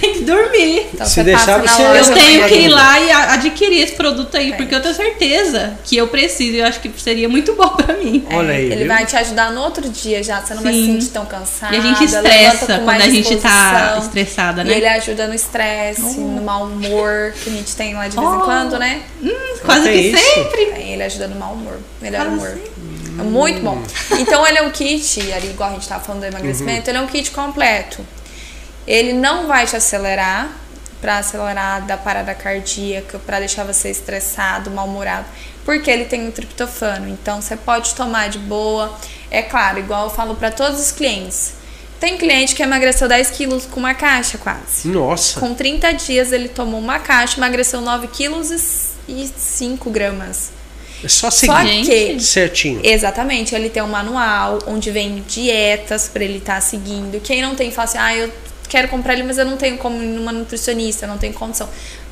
tem 0.00 0.14
que 0.14 0.24
dormir. 0.24 0.88
Então, 0.92 1.06
Se 1.06 1.22
deixar 1.22 1.60
você. 1.60 1.82
Eu 1.82 2.14
tenho 2.14 2.48
que 2.48 2.54
ir 2.54 2.68
lá 2.68 3.00
e 3.00 3.10
adquirir 3.10 3.82
esse 3.82 3.94
produto 3.94 4.36
aí, 4.36 4.52
é. 4.52 4.56
porque 4.56 4.74
eu 4.74 4.80
tenho 4.80 4.94
certeza 4.94 5.74
que 5.84 5.96
eu 5.96 6.08
preciso 6.08 6.56
e 6.56 6.60
eu 6.60 6.66
acho 6.66 6.80
que 6.80 6.90
seria 7.00 7.28
muito 7.28 7.54
bom 7.54 7.68
pra 7.70 7.94
mim. 7.96 8.24
É, 8.28 8.36
Olha 8.36 8.54
aí. 8.54 8.66
Ele 8.66 8.76
viu? 8.76 8.88
vai 8.88 9.06
te 9.06 9.16
ajudar 9.16 9.50
no 9.52 9.60
outro 9.62 9.88
dia 9.88 10.22
já, 10.22 10.40
você 10.40 10.54
não 10.54 10.62
Sim. 10.62 10.64
vai 10.64 10.74
se 10.74 10.86
sentir 10.86 11.08
tão 11.12 11.26
cansada. 11.26 11.74
E 11.74 11.78
a 11.78 11.82
gente 11.82 12.04
estressa 12.04 12.78
quando 12.80 13.00
a 13.00 13.08
gente 13.08 13.36
tá 13.36 13.98
estressada, 14.00 14.64
né? 14.64 14.72
E 14.72 14.76
ele 14.76 14.88
ajuda 14.88 15.26
no 15.26 15.34
estresse, 15.34 16.18
oh. 16.18 16.20
no 16.20 16.42
mau 16.42 16.64
humor 16.64 17.32
que 17.42 17.50
a 17.50 17.52
gente 17.52 17.74
tem 17.74 17.94
lá 17.94 18.08
de 18.08 18.16
vez 18.16 18.28
oh. 18.28 18.34
em 18.34 18.40
quando, 18.40 18.78
né? 18.78 19.02
Hum, 19.22 19.56
quase 19.64 19.88
que 19.88 19.96
isso. 19.96 20.18
sempre. 20.18 20.62
ele 20.80 21.02
ajuda 21.02 21.28
no 21.28 21.36
mau 21.36 21.54
humor, 21.54 21.78
melhor 22.00 22.26
quase 22.26 22.36
humor. 22.36 22.48
Sempre. 22.48 22.91
É 23.18 23.22
muito 23.22 23.60
bom. 23.62 23.82
Então 24.18 24.46
ele 24.46 24.58
é 24.58 24.62
um 24.62 24.70
kit, 24.70 25.32
ali 25.32 25.48
igual 25.50 25.70
a 25.70 25.72
gente 25.72 25.82
estava 25.82 26.02
falando 26.02 26.20
do 26.20 26.26
emagrecimento, 26.26 26.82
uhum. 26.82 26.96
ele 26.96 26.98
é 26.98 27.00
um 27.00 27.06
kit 27.06 27.30
completo. 27.30 28.04
Ele 28.86 29.12
não 29.12 29.46
vai 29.46 29.66
te 29.66 29.76
acelerar 29.76 30.50
para 31.00 31.18
acelerar 31.18 31.84
da 31.84 31.96
parada 31.96 32.32
cardíaca, 32.32 33.18
para 33.18 33.40
deixar 33.40 33.64
você 33.64 33.90
estressado, 33.90 34.70
mal-humorado, 34.70 35.26
porque 35.64 35.90
ele 35.90 36.04
tem 36.04 36.26
um 36.26 36.30
triptofano. 36.30 37.08
Então 37.08 37.42
você 37.42 37.56
pode 37.56 37.94
tomar 37.94 38.28
de 38.28 38.38
boa. 38.38 38.96
É 39.30 39.42
claro, 39.42 39.80
igual 39.80 40.04
eu 40.04 40.10
falo 40.10 40.36
para 40.36 40.50
todos 40.50 40.80
os 40.80 40.92
clientes, 40.92 41.54
Tem 41.98 42.18
cliente 42.18 42.56
que 42.56 42.62
emagreceu 42.64 43.08
10 43.08 43.30
quilos 43.30 43.64
com 43.64 43.78
uma 43.78 43.94
caixa 43.94 44.36
quase. 44.36 44.88
Nossa. 44.88 45.38
Com 45.38 45.54
30 45.54 45.92
dias 45.92 46.32
ele 46.32 46.48
tomou 46.48 46.80
uma 46.80 46.98
caixa, 46.98 47.38
emagreceu 47.38 47.80
9 47.80 48.08
quilos 48.08 48.50
e 49.08 49.30
5 49.36 49.88
gramas. 49.88 50.50
É 51.04 51.08
só 51.08 51.30
Só 51.30 51.36
seguir 51.60 51.84
que 51.84 52.20
certinho. 52.20 52.80
Exatamente, 52.84 53.54
ele 53.54 53.68
tem 53.68 53.82
um 53.82 53.88
manual 53.88 54.58
onde 54.66 54.90
vem 54.90 55.22
dietas 55.26 56.08
para 56.08 56.22
ele 56.24 56.38
estar 56.38 56.60
seguindo. 56.60 57.20
Quem 57.20 57.42
não 57.42 57.54
tem, 57.54 57.70
fala 57.70 57.84
assim: 57.88 57.98
ah, 57.98 58.14
eu 58.16 58.30
quero 58.68 58.88
comprar 58.88 59.14
ele, 59.14 59.22
mas 59.24 59.36
eu 59.38 59.44
não 59.44 59.56
tenho 59.56 59.76
como 59.78 60.02
ir 60.02 60.06
numa 60.06 60.32
nutricionista, 60.32 61.04
eu 61.06 61.08
não 61.08 61.18
tenho 61.18 61.32
condição. 61.34 61.68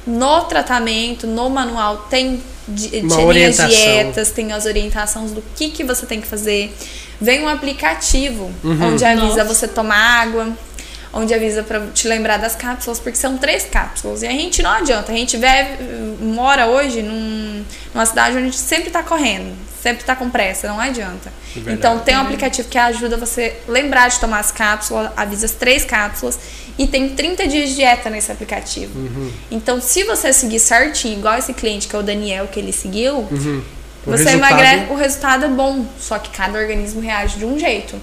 No 0.07 0.43
tratamento, 0.45 1.27
no 1.27 1.49
manual, 1.51 2.07
tem 2.11 2.43
di- 2.67 2.89
linhas 3.01 3.19
orientação. 3.19 3.69
dietas, 3.69 4.31
tem 4.31 4.51
as 4.53 4.65
orientações 4.67 5.31
do 5.31 5.43
que, 5.55 5.69
que 5.71 5.85
você 5.85 6.07
tem 6.07 6.21
que 6.21 6.27
fazer. 6.27 6.75
Vem 7.21 7.43
um 7.45 7.49
aplicativo 7.49 8.51
Uhum. 8.65 8.93
onde 8.95 9.05
avisa 9.05 9.27
Nossa. 9.27 9.45
você 9.45 9.69
tomar 9.69 10.23
água, 10.23 10.49
onde 11.13 11.35
avisa 11.35 11.63
para 11.63 11.87
te 11.93 12.07
lembrar 12.07 12.37
das 12.39 12.55
cápsulas, 12.55 12.99
porque 13.01 13.17
são 13.19 13.37
três 13.37 13.65
cápsulas. 13.65 14.23
E 14.23 14.27
a 14.27 14.31
gente 14.31 14.63
não 14.63 14.71
adianta, 14.71 15.11
a 15.11 15.15
gente 15.15 15.37
vive, 15.37 16.23
mora 16.23 16.67
hoje 16.67 17.03
num, 17.03 17.65
numa 17.95 18.07
cidade 18.07 18.31
onde 18.37 18.43
a 18.43 18.45
gente 18.47 18.57
sempre 18.59 18.91
tá 18.91 19.03
correndo, 19.03 19.53
sempre 19.83 20.05
tá 20.05 20.15
com 20.15 20.31
pressa, 20.31 20.69
não 20.69 20.79
adianta. 20.79 21.33
Verdade. 21.55 21.77
Então 21.79 21.99
tem 21.99 22.17
um 22.17 22.21
aplicativo 22.21 22.69
que 22.69 22.79
ajuda 22.79 23.17
você 23.17 23.57
lembrar 23.67 24.09
de 24.09 24.21
tomar 24.21 24.39
as 24.39 24.53
cápsulas, 24.53 25.11
avisa 25.17 25.47
as 25.47 25.53
três 25.53 25.85
cápsulas 25.85 26.39
e 26.79 26.87
tem 26.87 27.09
30 27.11 27.49
dias 27.49 27.71
de 27.71 27.75
dieta 27.77 28.09
nesse 28.09 28.31
aplicativo. 28.31 28.97
Uhum. 28.99 29.33
Então 29.51 29.81
se 29.81 30.05
você 30.05 30.33
seguir 30.33 30.61
certinho, 30.61 31.19
igual 31.19 31.37
esse 31.37 31.53
cliente 31.53 31.89
que 31.89 31.97
é 31.97 31.99
o 31.99 32.03
Daniel 32.03 32.47
que 32.47 32.61
ele 32.61 32.73
seguiu, 32.73 33.17
Uhum. 33.31 33.63
O 34.07 34.13
você 34.13 34.25
resultado- 34.31 34.53
emagrece, 34.53 34.93
o 34.93 34.95
resultado 34.95 35.45
é 35.45 35.49
bom, 35.49 35.85
só 35.99 36.19
que 36.19 36.31
cada 36.31 36.59
organismo 36.59 37.03
reage 37.03 37.37
de 37.39 37.45
um 37.45 37.59
jeito. 37.59 38.01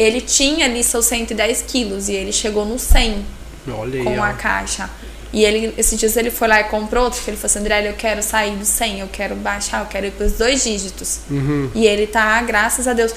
Ele 0.00 0.20
tinha 0.22 0.64
ali 0.64 0.82
seus 0.82 1.04
110 1.04 1.62
quilos 1.68 2.08
e 2.08 2.14
ele 2.14 2.32
chegou 2.32 2.64
no 2.64 2.78
100 2.78 3.22
Olha 3.68 3.98
aí, 3.98 4.04
com 4.04 4.18
ó. 4.18 4.22
a 4.22 4.32
caixa. 4.32 4.88
E 5.30 5.44
ele, 5.44 5.74
esses 5.76 5.98
dias 5.98 6.16
ele 6.16 6.30
foi 6.30 6.48
lá 6.48 6.60
e 6.60 6.64
comprou 6.64 7.04
outro, 7.04 7.22
que 7.22 7.28
ele 7.28 7.36
falou 7.36 7.50
assim, 7.50 7.58
André, 7.58 7.86
eu 7.86 7.92
quero 7.92 8.22
sair 8.22 8.56
do 8.56 8.64
100, 8.64 9.00
eu 9.00 9.08
quero 9.12 9.36
baixar, 9.36 9.82
eu 9.82 9.86
quero 9.86 10.06
ir 10.06 10.12
pros 10.12 10.32
dois 10.32 10.64
dígitos. 10.64 11.20
Uhum. 11.30 11.70
E 11.74 11.86
ele 11.86 12.06
tá, 12.06 12.40
graças 12.42 12.88
a 12.88 12.94
Deus, 12.94 13.12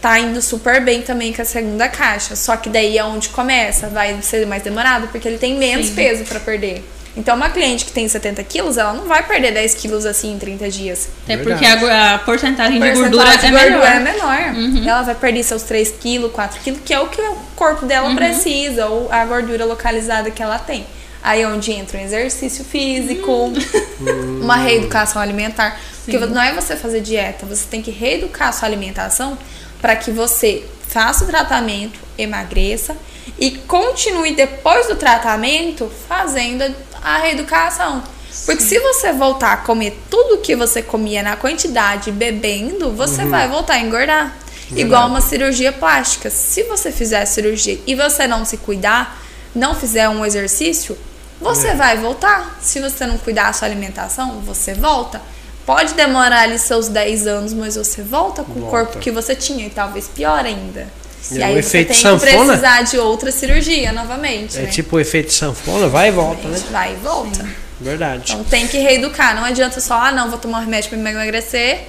tá 0.00 0.20
indo 0.20 0.40
super 0.40 0.80
bem 0.82 1.02
também 1.02 1.32
com 1.32 1.42
a 1.42 1.44
segunda 1.44 1.88
caixa. 1.88 2.36
Só 2.36 2.56
que 2.56 2.68
daí 2.70 2.96
é 2.96 3.04
onde 3.04 3.28
começa, 3.30 3.88
vai 3.88 4.22
ser 4.22 4.46
mais 4.46 4.62
demorado, 4.62 5.08
porque 5.08 5.26
ele 5.26 5.38
tem 5.38 5.58
menos 5.58 5.88
Sim. 5.88 5.94
peso 5.96 6.24
pra 6.24 6.38
perder. 6.38 6.84
Então, 7.20 7.36
uma 7.36 7.50
cliente 7.50 7.84
que 7.84 7.92
tem 7.92 8.08
70 8.08 8.42
quilos, 8.44 8.78
ela 8.78 8.94
não 8.94 9.04
vai 9.04 9.22
perder 9.22 9.52
10 9.52 9.74
quilos 9.74 10.06
assim 10.06 10.32
em 10.32 10.38
30 10.38 10.70
dias. 10.70 11.10
Até 11.24 11.36
porque 11.36 11.66
a, 11.66 12.14
a 12.14 12.18
porcentagem 12.18 12.80
de 12.80 12.92
gordura 12.92 13.36
de 13.36 13.46
é 13.46 13.50
gordura 13.50 14.00
melhor. 14.00 14.38
é 14.38 14.52
menor. 14.52 14.88
Ela 14.88 15.02
vai 15.02 15.14
perder 15.14 15.42
seus 15.42 15.62
3 15.64 15.96
quilos, 16.00 16.32
4 16.32 16.60
quilos, 16.60 16.80
que 16.82 16.94
é 16.94 16.98
o 16.98 17.08
que 17.08 17.20
o 17.20 17.36
corpo 17.54 17.84
dela 17.84 18.14
precisa, 18.14 18.86
ou 18.86 19.12
a 19.12 19.22
gordura 19.26 19.66
localizada 19.66 20.30
que 20.30 20.42
ela 20.42 20.58
tem. 20.58 20.86
Aí 21.22 21.42
é 21.42 21.46
onde 21.46 21.70
entra 21.72 21.98
um 21.98 22.00
exercício 22.00 22.64
físico, 22.64 23.52
uma 24.40 24.56
reeducação 24.56 25.20
alimentar. 25.20 25.78
Porque 26.02 26.18
Sim. 26.18 26.26
não 26.26 26.40
é 26.40 26.54
você 26.54 26.74
fazer 26.74 27.02
dieta, 27.02 27.44
você 27.44 27.66
tem 27.70 27.82
que 27.82 27.90
reeducar 27.90 28.48
a 28.48 28.52
sua 28.52 28.66
alimentação 28.66 29.36
para 29.78 29.94
que 29.94 30.10
você 30.10 30.64
faça 30.88 31.24
o 31.24 31.26
tratamento, 31.26 32.00
emagreça 32.16 32.96
e 33.38 33.50
continue 33.50 34.34
depois 34.34 34.86
do 34.88 34.96
tratamento 34.96 35.90
fazendo 36.08 36.74
a 37.02 37.18
reeducação. 37.18 38.02
Porque 38.46 38.62
se 38.62 38.78
você 38.78 39.12
voltar 39.12 39.52
a 39.52 39.56
comer 39.58 40.00
tudo 40.08 40.38
que 40.38 40.54
você 40.54 40.82
comia 40.82 41.22
na 41.22 41.36
quantidade 41.36 42.12
bebendo, 42.12 42.90
você 42.92 43.24
vai 43.24 43.48
voltar 43.48 43.74
a 43.74 43.80
engordar. 43.80 44.36
Igual 44.70 45.08
uma 45.08 45.20
cirurgia 45.20 45.72
plástica. 45.72 46.30
Se 46.30 46.62
você 46.62 46.92
fizer 46.92 47.22
a 47.22 47.26
cirurgia 47.26 47.80
e 47.86 47.94
você 47.96 48.26
não 48.28 48.44
se 48.44 48.56
cuidar, 48.56 49.20
não 49.54 49.74
fizer 49.74 50.08
um 50.08 50.24
exercício, 50.24 50.96
você 51.40 51.68
É. 51.68 51.74
vai 51.74 51.96
voltar. 51.96 52.56
Se 52.62 52.78
você 52.80 53.04
não 53.04 53.18
cuidar 53.18 53.46
da 53.48 53.52
sua 53.52 53.66
alimentação, 53.66 54.40
você 54.42 54.72
volta. 54.74 55.20
Pode 55.66 55.94
demorar 55.94 56.42
ali 56.42 56.58
seus 56.58 56.86
10 56.88 57.26
anos, 57.26 57.52
mas 57.52 57.74
você 57.76 58.00
volta 58.02 58.44
com 58.44 58.52
o 58.52 58.62
Volta. 58.62 58.70
corpo 58.70 58.98
que 58.98 59.10
você 59.10 59.34
tinha 59.34 59.66
e 59.66 59.70
talvez 59.70 60.06
pior 60.08 60.44
ainda. 60.44 60.86
É 61.30 61.34
e 61.34 61.38
o 61.38 61.44
aí 61.44 61.52
você 61.54 61.58
efeito 61.78 61.88
tem 61.88 61.96
sanfona? 61.96 62.30
que 62.30 62.44
precisar 62.46 62.82
de 62.82 62.98
outra 62.98 63.30
cirurgia 63.32 63.92
novamente. 63.92 64.58
É 64.58 64.62
né? 64.62 64.66
tipo 64.68 64.96
o 64.96 65.00
efeito 65.00 65.32
sanfona, 65.32 65.88
vai 65.88 66.08
e 66.08 66.12
volta, 66.12 66.48
né? 66.48 66.60
Vai 66.70 66.92
e 66.92 66.96
volta. 66.96 67.46
Verdade. 67.80 68.32
Então 68.32 68.44
tem 68.44 68.66
que 68.66 68.78
reeducar. 68.78 69.34
Não 69.34 69.44
adianta 69.44 69.80
só, 69.80 69.94
ah, 69.94 70.12
não, 70.12 70.28
vou 70.28 70.38
tomar 70.38 70.58
um 70.58 70.60
remédio 70.62 70.90
pra 70.90 70.98
emagrecer 70.98 71.86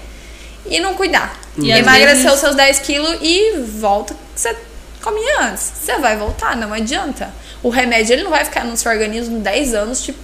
e 0.65 0.79
não 0.79 0.93
cuidar. 0.93 1.37
E 1.57 1.71
às 1.71 1.79
Emagreceu 1.79 2.23
vezes- 2.25 2.39
seus 2.39 2.55
10 2.55 2.79
quilos 2.79 3.17
e 3.21 3.57
volta 3.79 4.13
que 4.13 4.19
você 4.39 4.55
comia 5.01 5.41
antes. 5.41 5.71
Você 5.83 5.97
vai 5.97 6.15
voltar, 6.15 6.55
não 6.55 6.71
adianta. 6.73 7.29
O 7.63 7.69
remédio 7.69 8.13
ele 8.13 8.23
não 8.23 8.31
vai 8.31 8.45
ficar 8.45 8.63
no 8.63 8.77
seu 8.77 8.91
organismo 8.91 9.39
10 9.39 9.73
anos 9.73 10.01
te, 10.01 10.15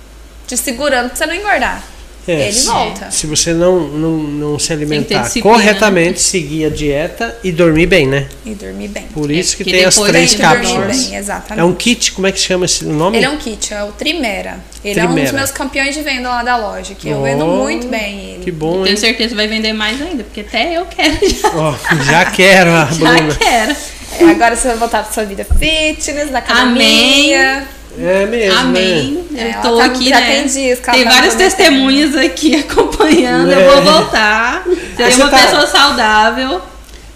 te 0.47 0.55
segurando 0.55 1.07
pra 1.09 1.15
você 1.17 1.25
não 1.25 1.35
engordar. 1.35 1.83
É, 2.27 2.43
ele 2.43 2.51
se- 2.53 2.65
volta. 2.67 3.09
Se 3.11 3.25
você 3.25 3.53
não, 3.53 3.79
não, 3.87 4.11
não 4.17 4.59
se 4.59 4.73
alimentar 4.73 5.21
disciplina, 5.23 5.55
corretamente, 5.55 6.19
seguir 6.19 6.65
a 6.65 6.69
dieta 6.69 7.37
e 7.43 7.51
dormir 7.51 7.85
bem, 7.85 8.05
né? 8.05 8.27
E 8.45 8.53
dormir 8.53 8.89
bem. 8.89 9.03
Por 9.13 9.31
isso 9.31 9.55
que 9.55 9.63
porque 9.63 9.77
tem 9.77 9.85
as 9.85 9.95
três 9.95 10.35
que 10.35 10.41
cápsulas. 10.41 11.05
bem, 11.05 11.15
exatamente. 11.15 11.61
É 11.61 11.63
um 11.63 11.73
kit, 11.73 12.11
como 12.11 12.27
é 12.27 12.31
que 12.31 12.39
chama 12.39 12.65
esse 12.65 12.83
nome? 12.85 13.17
Ele 13.17 13.25
é 13.25 13.29
um 13.29 13.37
kit, 13.37 13.73
é 13.73 13.83
o 13.83 13.91
Trimera. 13.93 14.59
Ele 14.83 14.99
é 14.99 15.03
um 15.03 15.07
Trimera. 15.07 15.27
dos 15.29 15.35
meus 15.39 15.51
campeões 15.51 15.95
de 15.95 16.01
venda 16.01 16.29
lá 16.29 16.43
da 16.43 16.57
loja, 16.57 16.93
que 16.95 17.07
eu 17.09 17.19
Oh, 17.19 17.23
vendo 17.23 17.45
muito 17.45 17.87
bem 17.87 18.31
ele. 18.33 18.43
Que 18.43 18.51
bom, 18.51 18.79
hein? 18.79 18.83
Tenho 18.85 18.97
certeza 18.97 19.29
que 19.29 19.35
vai 19.35 19.47
vender 19.47 19.73
mais 19.73 20.01
ainda, 20.01 20.23
porque 20.23 20.41
até 20.41 20.73
eu 20.77 20.85
quero 20.85 21.17
já. 21.29 21.49
Ó, 21.55 21.75
já 22.03 22.25
quero 22.25 22.69
a 22.75 22.85
Bruna. 22.85 23.31
Já 23.31 23.37
quero. 23.37 23.75
É, 24.19 24.23
agora 24.31 24.55
você 24.55 24.67
vai 24.69 24.77
voltar 24.77 25.03
pra 25.03 25.13
sua 25.13 25.23
vida 25.25 25.45
fitness, 25.45 26.29
da 26.31 26.39
academia. 26.39 27.67
É 27.99 28.25
mesmo, 28.25 28.53
né? 28.53 28.59
Amém. 28.61 29.25
Eu 29.31 29.37
É, 29.37 29.49
ela 29.51 29.61
tô 29.61 29.77
tá- 29.77 29.85
aqui, 29.85 30.09
já 30.09 30.19
né? 30.19 30.27
tem 30.27 30.47
dias 30.47 30.79
tem 30.79 31.03
tá 31.03 31.09
prometendo. 31.11 31.37
testemunhas 31.37 32.15
aqui 32.15 32.55
acompanhando. 32.59 33.51
É. 33.51 33.55
Eu 33.67 33.71
vou 33.83 33.93
voltar. 33.93 34.63
Você 34.95 35.21
uma 35.21 35.29
tá- 35.29 35.37
pessoa 35.39 35.67
saudável. 35.67 36.61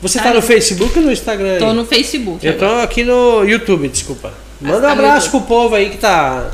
Você 0.02 0.20
tá 0.20 0.34
no 0.34 0.42
Facebook 0.42 0.98
ou 0.98 1.06
no 1.06 1.12
Instagram 1.12 1.54
aí? 1.54 1.60
Tô 1.60 1.74
no 1.74 1.86
Facebook. 1.86 2.46
Eu 2.46 2.58
tô 2.58 2.66
agora. 2.66 2.84
aqui 2.84 3.04
no 3.04 3.44
YouTube, 3.44 3.88
desculpa. 3.88 4.34
Manda 4.60 4.88
um 4.88 4.92
abraço 4.92 5.30
pro 5.30 5.42
povo 5.42 5.76
aí 5.76 5.90
que 5.92 5.98
tá. 5.98 6.50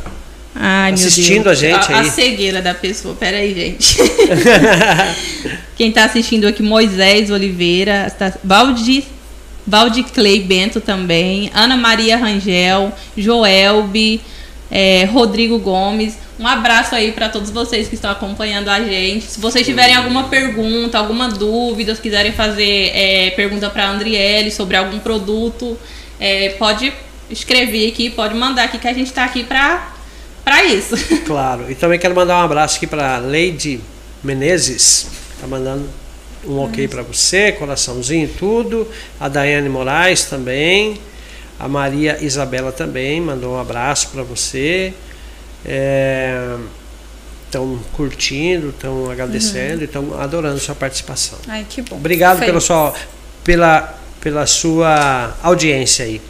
Ai, 0.54 0.92
assistindo 0.92 1.50
a 1.50 1.54
gente 1.54 1.94
a, 1.94 2.00
aí. 2.00 2.08
A 2.08 2.12
cegueira 2.12 2.62
da 2.62 2.74
pessoa. 2.74 3.14
Pera 3.16 3.38
aí, 3.38 3.54
gente. 3.54 3.98
Quem 5.78 5.92
tá 5.92 6.06
assistindo 6.06 6.48
aqui, 6.48 6.64
Moisés 6.64 7.30
Oliveira, 7.30 8.12
tá, 8.18 8.34
Valdi, 8.44 9.04
Valdi 9.68 10.04
Clay 10.04 10.40
Bento 10.40 10.80
também, 10.80 11.52
Ana 11.54 11.76
Maria 11.76 12.16
Rangel, 12.16 12.94
Joelbe, 13.18 14.22
é, 14.72 15.04
Rodrigo 15.06 15.60
Gomes. 15.60 16.18
Um 16.40 16.48
abraço 16.48 16.96
aí 16.96 17.12
para 17.12 17.28
todos 17.28 17.50
vocês 17.50 17.88
que 17.88 17.96
estão 17.96 18.10
acompanhando 18.10 18.70
a 18.70 18.80
gente. 18.80 19.26
Se 19.26 19.42
vocês 19.42 19.66
tiverem 19.66 19.96
alguma 19.96 20.26
pergunta, 20.26 20.98
alguma 20.98 21.28
dúvida, 21.28 21.94
se 21.94 22.02
quiserem 22.02 22.32
fazer 22.32 22.92
é, 22.94 23.32
pergunta 23.32 23.70
para 23.70 23.90
Andriele 23.90 24.52
sobre 24.52 24.78
algum 24.78 25.00
produto, 25.00 25.78
é, 26.20 26.50
pode 26.60 26.94
escrever 27.30 27.90
aqui, 27.90 28.10
pode 28.10 28.36
mandar 28.36 28.66
aqui 28.66 28.78
que 28.78 28.88
a 28.88 28.94
gente 28.94 29.12
tá 29.12 29.26
aqui 29.26 29.44
para 29.44 29.96
para 30.46 30.64
isso. 30.64 30.96
Claro. 31.26 31.70
E 31.70 31.76
também 31.76 32.00
quero 32.00 32.16
mandar 32.16 32.38
um 32.38 32.46
abraço 32.46 32.78
aqui 32.78 32.88
pra 32.88 33.18
Lady 33.18 33.82
Menezes. 34.24 35.08
Tá 35.42 35.46
mandando 35.46 35.90
um 36.48 36.60
ok 36.60 36.88
pra 36.88 37.02
você, 37.02 37.52
coraçãozinho 37.52 38.26
e 38.26 38.28
tudo. 38.28 38.88
A 39.20 39.28
Daiane 39.28 39.70
Moraes 39.70 40.26
também. 40.26 41.00
A 41.60 41.68
Maria 41.68 42.18
Isabela 42.22 42.72
também 42.72 43.20
mandou 43.20 43.56
um 43.56 43.60
abraço 43.60 44.10
pra 44.10 44.24
você. 44.24 44.94
Estão 47.46 47.80
curtindo, 47.94 48.70
estão 48.70 49.10
agradecendo 49.10 49.82
e 49.82 49.86
estão 49.86 50.20
adorando 50.20 50.60
sua 50.60 50.76
participação. 50.76 51.40
Ai, 51.48 51.66
que 51.68 51.82
bom. 51.82 51.96
Obrigado 51.96 52.40
pela 52.40 52.60
sua, 52.60 52.94
pela, 53.44 54.00
pela 54.22 54.46
sua 54.46 55.36
audiência 55.42 56.06
aí. 56.06 56.22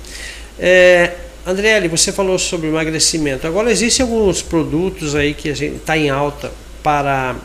É, 0.58 1.14
Andriele, 1.46 1.88
você 1.88 2.12
falou 2.12 2.40
sobre 2.40 2.68
emagrecimento. 2.68 3.46
Agora 3.46 3.72
existem 3.72 4.04
alguns 4.04 4.42
produtos 4.42 5.16
aí 5.16 5.34
que 5.34 5.50
a 5.50 5.56
gente 5.56 5.78
está 5.78 5.98
em 5.98 6.10
alta 6.10 6.52
para 6.82 7.36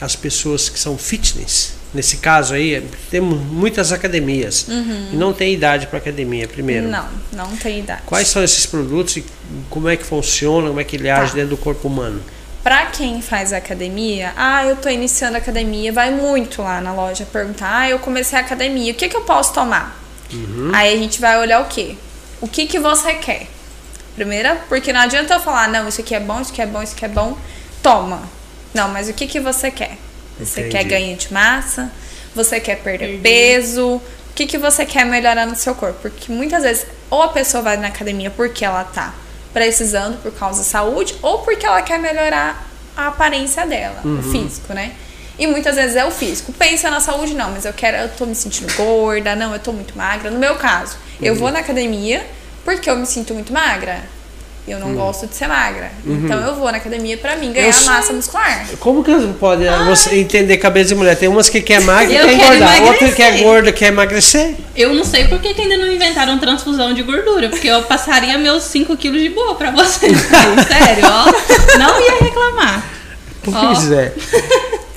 as 0.00 0.16
pessoas 0.16 0.68
que 0.68 0.78
são 0.78 0.96
fitness. 0.96 1.79
Nesse 1.92 2.18
caso 2.18 2.54
aí, 2.54 2.86
temos 3.10 3.36
muitas 3.40 3.90
academias 3.90 4.66
e 5.12 5.16
não 5.16 5.32
tem 5.32 5.52
idade 5.52 5.88
para 5.88 5.98
academia, 5.98 6.46
primeiro. 6.46 6.86
Não, 6.88 7.08
não 7.32 7.56
tem 7.56 7.80
idade. 7.80 8.02
Quais 8.06 8.28
são 8.28 8.44
esses 8.44 8.64
produtos 8.64 9.16
e 9.16 9.24
como 9.68 9.88
é 9.88 9.96
que 9.96 10.04
funciona, 10.04 10.68
como 10.68 10.78
é 10.80 10.84
que 10.84 10.94
ele 10.96 11.10
age 11.10 11.30
Tá. 11.30 11.34
dentro 11.36 11.50
do 11.50 11.56
corpo 11.56 11.88
humano? 11.88 12.22
Pra 12.62 12.86
quem 12.86 13.20
faz 13.22 13.52
academia, 13.52 14.32
ah, 14.36 14.64
eu 14.66 14.76
tô 14.76 14.88
iniciando 14.88 15.36
academia, 15.36 15.92
vai 15.92 16.10
muito 16.10 16.62
lá 16.62 16.80
na 16.80 16.92
loja 16.92 17.24
perguntar, 17.24 17.74
ah, 17.80 17.90
eu 17.90 17.98
comecei 17.98 18.38
a 18.38 18.42
academia, 18.42 18.92
o 18.92 18.94
que 18.94 19.08
que 19.08 19.16
eu 19.16 19.22
posso 19.22 19.52
tomar? 19.54 19.98
Aí 20.72 20.94
a 20.94 20.96
gente 20.96 21.20
vai 21.20 21.38
olhar 21.40 21.60
o 21.60 21.64
quê? 21.64 21.96
O 22.40 22.46
que 22.46 22.66
que 22.66 22.78
você 22.78 23.14
quer? 23.14 23.48
Primeiro, 24.14 24.50
porque 24.68 24.92
não 24.92 25.00
adianta 25.00 25.34
eu 25.34 25.40
falar, 25.40 25.68
não, 25.68 25.88
isso 25.88 26.00
aqui 26.02 26.14
é 26.14 26.20
bom, 26.20 26.40
isso 26.40 26.52
aqui 26.52 26.62
é 26.62 26.66
bom, 26.66 26.82
isso 26.82 26.92
aqui 26.94 27.04
é 27.04 27.08
bom, 27.08 27.36
toma. 27.82 28.22
Não, 28.74 28.88
mas 28.90 29.08
o 29.08 29.12
que 29.14 29.26
que 29.26 29.40
você 29.40 29.70
quer? 29.70 29.96
Você 30.44 30.60
Entendi. 30.60 30.76
quer 30.76 30.84
ganho 30.84 31.16
de 31.16 31.32
massa? 31.32 31.90
Você 32.34 32.60
quer 32.60 32.76
perder 32.76 33.06
Perder. 33.06 33.22
peso? 33.22 33.86
O 33.96 34.02
que 34.34 34.46
que 34.46 34.58
você 34.58 34.86
quer 34.86 35.04
melhorar 35.04 35.46
no 35.46 35.54
seu 35.56 35.74
corpo? 35.74 35.98
Porque 36.02 36.32
muitas 36.32 36.62
vezes 36.62 36.86
Ou 37.10 37.22
a 37.22 37.28
pessoa 37.28 37.62
vai 37.62 37.76
na 37.76 37.88
academia 37.88 38.30
porque 38.30 38.64
ela 38.64 38.84
tá 38.84 39.12
precisando 39.52 40.16
por 40.22 40.30
causa 40.32 40.58
da 40.58 40.64
saúde, 40.64 41.14
ou 41.20 41.38
porque 41.38 41.66
ela 41.66 41.82
quer 41.82 41.98
melhorar 41.98 42.68
a 42.96 43.08
aparência 43.08 43.66
dela, 43.66 44.00
o 44.04 44.22
físico, 44.22 44.72
né? 44.72 44.92
E 45.36 45.46
muitas 45.46 45.74
vezes 45.74 45.96
é 45.96 46.04
o 46.04 46.10
físico. 46.12 46.52
Pensa 46.52 46.88
na 46.90 47.00
saúde, 47.00 47.34
não, 47.34 47.50
mas 47.50 47.64
eu 47.64 47.72
quero, 47.72 47.96
eu 47.96 48.08
tô 48.10 48.26
me 48.26 48.34
sentindo 48.34 48.72
gorda, 48.76 49.34
não, 49.34 49.52
eu 49.52 49.58
tô 49.58 49.72
muito 49.72 49.96
magra. 49.96 50.30
No 50.30 50.38
meu 50.38 50.54
caso, 50.54 50.96
eu 51.20 51.34
vou 51.34 51.50
na 51.50 51.58
academia 51.60 52.24
porque 52.64 52.88
eu 52.88 52.96
me 52.96 53.06
sinto 53.06 53.34
muito 53.34 53.52
magra. 53.52 54.02
Eu 54.70 54.78
não 54.78 54.94
gosto 54.94 55.26
de 55.26 55.34
ser 55.34 55.48
magra. 55.48 55.90
Então 56.06 56.38
eu 56.40 56.54
vou 56.54 56.70
na 56.70 56.78
academia 56.78 57.16
pra 57.16 57.36
mim 57.36 57.52
ganhar 57.52 57.74
massa 57.84 58.12
muscular. 58.12 58.66
Como 58.78 59.02
que 59.02 59.12
pode 59.38 59.64
né, 59.64 59.84
você 59.88 60.16
entender 60.16 60.56
cabeça 60.58 60.90
de 60.90 60.94
mulher? 60.94 61.16
Tem 61.16 61.28
umas 61.28 61.48
que 61.48 61.60
quer 61.60 61.80
magra 61.80 62.12
e 62.12 62.18
quer 62.18 62.32
engordar. 62.34 62.82
Outra 62.82 63.08
que 63.08 63.14
quer 63.14 63.22
emagrecer. 63.22 63.44
gorda 63.44 63.72
quer 63.72 63.86
emagrecer. 63.88 64.54
Eu 64.76 64.94
não 64.94 65.04
sei 65.04 65.26
por 65.26 65.40
que, 65.40 65.52
que 65.54 65.62
ainda 65.62 65.76
não 65.76 65.92
inventaram 65.92 66.38
transfusão 66.38 66.94
de 66.94 67.02
gordura, 67.02 67.48
porque 67.48 67.66
eu 67.66 67.82
passaria 67.82 68.38
meus 68.38 68.62
5 68.64 68.96
quilos 68.96 69.20
de 69.20 69.30
boa 69.30 69.54
pra 69.54 69.70
vocês. 69.70 70.16
Sério, 70.68 71.04
ó. 71.04 71.78
Não 71.78 72.00
ia 72.00 72.18
reclamar. 72.20 72.84
Pois 73.42 73.90
é. 73.92 74.12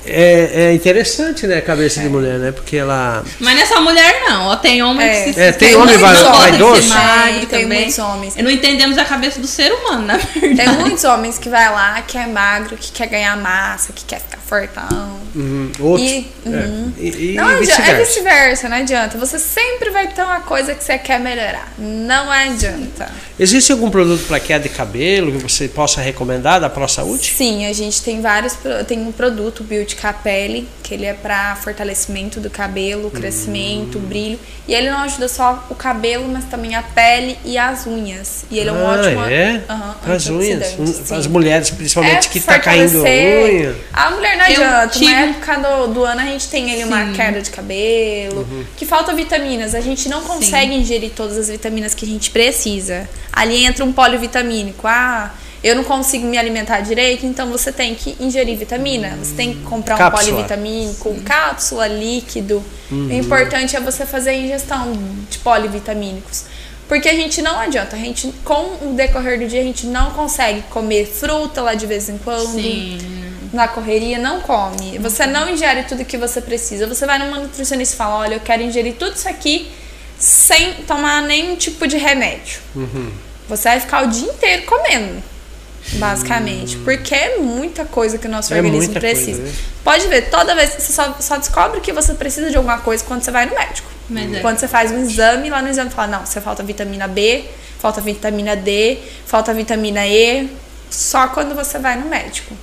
É. 0.06 0.50
É 0.64 0.72
interessante, 0.72 1.46
né, 1.46 1.58
a 1.58 1.62
cabeça 1.62 2.00
de 2.00 2.08
mulher, 2.08 2.38
né? 2.38 2.52
Porque 2.52 2.76
ela. 2.76 3.24
Mas 3.40 3.54
não 3.54 3.62
é 3.62 3.66
só 3.66 3.80
mulher, 3.80 4.22
não. 4.28 4.46
Ó, 4.48 4.56
tem 4.56 4.82
homem 4.82 5.06
É. 5.06 5.24
que 5.24 5.32
se 5.34 5.40
É, 5.40 5.52
tem 5.52 5.70
que 5.70 5.74
homem 5.76 5.96
vaidoso? 5.96 6.88
magro 6.88 7.32
Tem, 7.40 7.46
tem 7.46 7.62
também. 7.62 7.78
muitos 7.80 7.98
homens. 7.98 8.34
Não 8.36 8.50
entendemos 8.50 8.98
a 8.98 9.04
cabeça 9.04 9.40
do 9.40 9.46
ser 9.46 9.72
humano, 9.72 10.06
na 10.06 10.16
verdade. 10.16 10.56
Tem 10.56 10.68
muitos 10.80 11.04
homens 11.04 11.38
que 11.38 11.48
vai 11.48 11.70
lá, 11.70 12.02
que 12.02 12.16
é 12.18 12.26
magro, 12.26 12.76
que 12.76 12.92
quer 12.92 13.06
ganhar 13.08 13.36
massa, 13.36 13.92
que 13.92 14.04
quer 14.04 14.20
ficar 14.20 14.38
fortão. 14.38 15.18
Uhum, 15.34 15.72
outros. 15.80 16.08
E- 16.10 16.26
é, 16.46 16.48
uhum. 16.50 16.92
e, 16.98 17.32
e 17.32 17.34
Não 17.34 17.48
adianta, 17.48 17.82
é 17.82 17.94
vice-versa. 18.04 18.68
não 18.68 18.76
adianta. 18.76 19.18
Você 19.18 19.38
sempre 19.38 19.90
vai 19.90 20.06
ter 20.08 20.22
uma 20.22 20.40
coisa 20.40 20.74
que 20.74 20.84
você 20.84 20.96
quer 20.98 21.18
melhorar. 21.18 21.72
Não 21.78 22.30
adianta. 22.30 23.10
Existe 23.38 23.72
algum 23.72 23.90
produto 23.90 24.26
para 24.28 24.38
queda 24.38 24.68
de 24.68 24.74
cabelo 24.74 25.32
que 25.32 25.38
você 25.42 25.66
possa 25.66 26.00
recomendar 26.00 26.60
da 26.60 26.70
Pro 26.70 26.86
Saúde? 26.88 27.32
Sim, 27.36 27.66
a 27.66 27.72
gente 27.72 28.00
tem 28.02 28.20
vários. 28.20 28.54
Tem 28.86 28.98
um 29.00 29.10
produto, 29.10 29.60
o 29.60 29.64
Beauty 29.94 29.96
Capelli, 29.96 30.68
que 30.82 30.92
ele 30.94 31.06
é 31.06 31.12
para 31.14 31.56
fortalecimento 31.56 32.40
do 32.40 32.50
cabelo, 32.50 33.10
crescimento, 33.10 33.98
brilho. 33.98 34.38
E 34.66 34.74
ele 34.74 34.90
não 34.90 34.98
ajuda 34.98 35.28
só 35.28 35.64
o 35.70 35.74
cabelo, 35.74 36.26
mas 36.28 36.44
também 36.44 36.74
a 36.74 36.82
pele 36.82 37.38
e 37.44 37.56
as 37.56 37.86
unhas. 37.86 38.44
E 38.50 38.58
ele 38.58 38.70
é 38.70 38.72
um 38.72 38.86
ah, 38.86 38.92
ótimo. 38.92 39.24
é? 39.24 39.62
Aham, 39.68 39.96
As 40.14 40.26
unhas. 40.28 41.10
As 41.10 41.24
sim. 41.24 41.28
mulheres, 41.30 41.70
principalmente, 41.70 42.28
É 42.28 42.30
que 42.30 42.40
tá 42.40 42.58
caindo 42.58 43.02
unha. 43.02 43.74
A 43.92 44.10
mulher 44.10 44.36
não 44.36 44.44
adianta. 44.44 44.88
tive- 44.98 45.06
Uma 45.12 45.20
época 45.20 45.56
do, 45.58 45.86
do 45.94 46.04
ano 46.04 46.20
a 46.20 46.24
gente 46.24 46.48
tem 46.48 46.72
ali 46.72 46.84
uma 46.84 47.06
Sim. 47.06 47.12
queda 47.12 47.40
de 47.42 47.50
cabelo, 47.50 48.40
Uhum. 48.40 48.64
que 48.76 48.86
falta 48.86 49.12
vitaminas. 49.14 49.74
A 49.74 49.80
gente 49.80 50.08
não 50.08 50.22
consegue 50.22 50.74
ingerir 50.74 51.10
todas 51.14 51.36
as 51.38 51.48
vitaminas 51.48 51.94
que 51.94 52.04
a 52.04 52.08
gente 52.08 52.30
precisa. 52.30 53.08
Ali 53.32 53.64
entra 53.64 53.84
um 53.84 53.92
polivitamínico. 53.92 54.86
Ah, 54.86 55.30
eu 55.64 55.74
não 55.74 55.82
consigo 55.82 56.26
me 56.26 56.36
alimentar 56.36 56.80
direito, 56.80 57.24
então 57.24 57.50
você 57.50 57.72
tem 57.72 57.94
que 57.94 58.14
ingerir 58.20 58.58
vitamina. 58.58 59.16
Você 59.16 59.34
tem 59.34 59.54
que 59.54 59.62
comprar 59.62 59.94
um 59.94 59.98
Cápsula. 59.98 60.32
polivitamínico, 60.32 61.14
cápsula, 61.24 61.88
líquido. 61.88 62.62
O 62.92 63.10
importante 63.10 63.74
é 63.74 63.80
você 63.80 64.04
fazer 64.04 64.30
a 64.30 64.34
ingestão 64.34 64.92
de 65.30 65.38
polivitamínicos. 65.38 66.44
Porque 66.86 67.08
a 67.08 67.14
gente 67.14 67.40
não 67.40 67.58
adianta, 67.58 67.96
a 67.96 67.98
gente, 67.98 68.30
com 68.44 68.76
o 68.82 68.92
decorrer 68.94 69.38
do 69.38 69.48
dia, 69.48 69.60
a 69.60 69.64
gente 69.64 69.86
não 69.86 70.10
consegue 70.10 70.60
comer 70.68 71.06
fruta 71.06 71.62
lá 71.62 71.74
de 71.74 71.86
vez 71.86 72.10
em 72.10 72.18
quando 72.18 72.46
Sim. 72.52 72.98
na 73.50 73.66
correria, 73.66 74.18
não 74.18 74.42
come. 74.42 74.98
Você 74.98 75.24
não 75.26 75.48
ingere 75.48 75.84
tudo 75.84 76.04
que 76.04 76.18
você 76.18 76.42
precisa. 76.42 76.86
Você 76.86 77.06
vai 77.06 77.18
numa 77.18 77.38
nutricionista 77.38 77.94
e 77.94 77.96
fala: 77.96 78.16
olha, 78.16 78.34
eu 78.34 78.40
quero 78.40 78.62
ingerir 78.62 78.96
tudo 78.96 79.16
isso 79.16 79.26
aqui 79.26 79.70
sem 80.18 80.74
tomar 80.86 81.22
nenhum 81.22 81.56
tipo 81.56 81.86
de 81.86 81.96
remédio. 81.96 82.60
Você 83.48 83.68
vai 83.70 83.80
ficar 83.80 84.04
o 84.04 84.08
dia 84.08 84.28
inteiro 84.28 84.64
comendo, 84.66 85.22
basicamente. 85.92 86.76
Porque 86.78 87.14
é 87.14 87.38
muita 87.38 87.84
coisa 87.84 88.18
que 88.18 88.26
o 88.26 88.30
nosso 88.30 88.52
É 88.52 88.56
organismo 88.56 88.84
muita 88.86 89.00
coisa, 89.00 89.14
precisa. 89.16 89.42
né? 89.42 89.52
Pode 89.82 90.06
ver, 90.08 90.30
toda 90.30 90.54
vez 90.54 90.70
você 90.70 90.92
só, 90.92 91.14
só 91.20 91.36
descobre 91.36 91.80
que 91.80 91.92
você 91.92 92.14
precisa 92.14 92.50
de 92.50 92.56
alguma 92.56 92.78
coisa 92.78 93.04
quando 93.04 93.22
você 93.22 93.30
vai 93.30 93.46
no 93.46 93.54
médico. 93.54 93.88
Mas 94.08 94.32
é. 94.34 94.40
Quando 94.40 94.58
você 94.58 94.68
faz 94.68 94.90
um 94.90 95.00
exame, 95.02 95.48
lá 95.50 95.62
no 95.62 95.68
exame 95.68 95.90
fala: 95.90 96.08
não, 96.18 96.26
você 96.26 96.40
falta 96.40 96.62
vitamina 96.62 97.08
B, 97.08 97.44
falta 97.78 98.00
vitamina 98.00 98.54
D, 98.56 98.98
falta 99.26 99.52
vitamina 99.54 100.06
E. 100.06 100.48
Só 100.90 101.28
quando 101.28 101.54
você 101.54 101.78
vai 101.78 101.98
no 101.98 102.08
médico. 102.08 102.54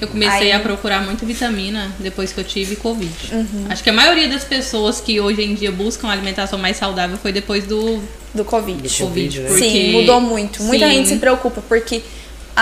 Eu 0.00 0.06
comecei 0.06 0.52
Aí- 0.52 0.52
a 0.52 0.60
procurar 0.60 1.02
muito 1.04 1.26
vitamina 1.26 1.90
depois 1.98 2.32
que 2.32 2.38
eu 2.38 2.44
tive 2.44 2.76
Covid. 2.76 3.12
Uhum. 3.32 3.66
Acho 3.68 3.82
que 3.82 3.90
a 3.90 3.92
maioria 3.92 4.28
das 4.28 4.44
pessoas 4.44 5.00
que 5.00 5.20
hoje 5.20 5.42
em 5.42 5.54
dia 5.56 5.72
buscam 5.72 6.08
alimentação 6.08 6.56
mais 6.56 6.76
saudável 6.76 7.18
foi 7.20 7.32
depois 7.32 7.64
do 7.66 8.00
Do 8.32 8.44
Covid. 8.44 8.80
Do 8.80 8.88
Covid. 8.88 9.02
Covid, 9.04 9.40
né? 9.40 9.48
porque- 9.48 9.64
Sim, 9.68 9.92
mudou 9.92 10.20
muito. 10.20 10.62
Muita 10.62 10.86
Sim. 10.86 10.92
gente 10.94 11.08
se 11.08 11.16
preocupa 11.16 11.60
porque 11.68 12.00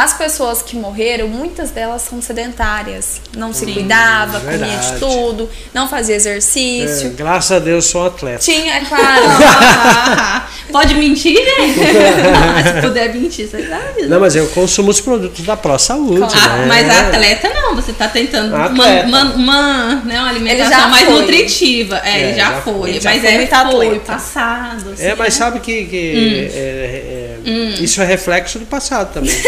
as 0.02 0.12
pessoas 0.14 0.62
que 0.62 0.76
morreram, 0.76 1.28
muitas 1.28 1.70
delas 1.70 2.02
são 2.02 2.20
sedentárias. 2.20 3.20
Não 3.36 3.52
se 3.52 3.64
Sim. 3.64 3.72
cuidava, 3.74 4.40
comia 4.40 4.58
Verdade. 4.58 4.92
de 4.92 4.98
tudo, 4.98 5.50
não 5.72 5.88
fazia 5.88 6.14
É, 6.14 6.16
exercício. 6.16 7.10
graças 7.10 7.52
a 7.52 7.58
Deus 7.58 7.86
sou 7.86 8.06
atleta. 8.06 8.38
Tinha, 8.38 8.74
é 8.76 8.80
claro. 8.84 9.22
Pode 10.72 10.94
mentir, 10.94 11.34
né? 11.34 12.72
Se 12.74 12.80
puder 12.82 13.14
mentir, 13.14 13.48
você 13.48 13.66
sabe. 13.68 14.06
Não, 14.06 14.20
mas 14.20 14.34
eu 14.36 14.46
consumo 14.48 14.90
os 14.90 15.00
produtos 15.00 15.44
da 15.44 15.56
Pro 15.56 15.78
Saúde. 15.78 16.20
Ah, 16.34 16.56
né? 16.58 16.66
Mas 16.66 16.90
a 16.90 17.00
atleta 17.08 17.48
não, 17.54 17.74
você 17.74 17.92
tá 17.92 18.08
tentando 18.08 18.54
uma, 18.54 18.66
Atleta. 18.66 19.06
uma, 19.06 19.22
uma, 19.34 19.94
né, 20.04 20.18
uma 20.20 20.28
alimentação 20.28 20.70
já 20.80 20.88
mais 20.88 21.06
foi. 21.06 21.20
nutritiva. 21.20 22.00
É, 22.04 22.10
É, 22.10 22.20
ele 22.28 22.38
já, 22.38 22.44
já 22.52 22.60
foi. 22.62 22.72
foi. 22.74 22.90
Ele 22.90 23.00
já 23.00 23.10
mas 23.10 23.20
foi 23.22 23.30
é 23.30 23.36
muito 23.36 23.72
foi 23.72 23.98
passado. 24.00 24.90
assim, 24.92 25.04
É, 25.04 25.14
mas 25.14 25.18
né? 25.38 25.44
sabe 25.44 25.60
que, 25.60 25.84
que 25.86 26.50
é, 26.52 27.15
é, 27.46 27.80
isso 27.80 28.02
é 28.02 28.04
reflexo 28.04 28.58
do 28.58 28.66
passado 28.66 29.14
também. 29.14 29.34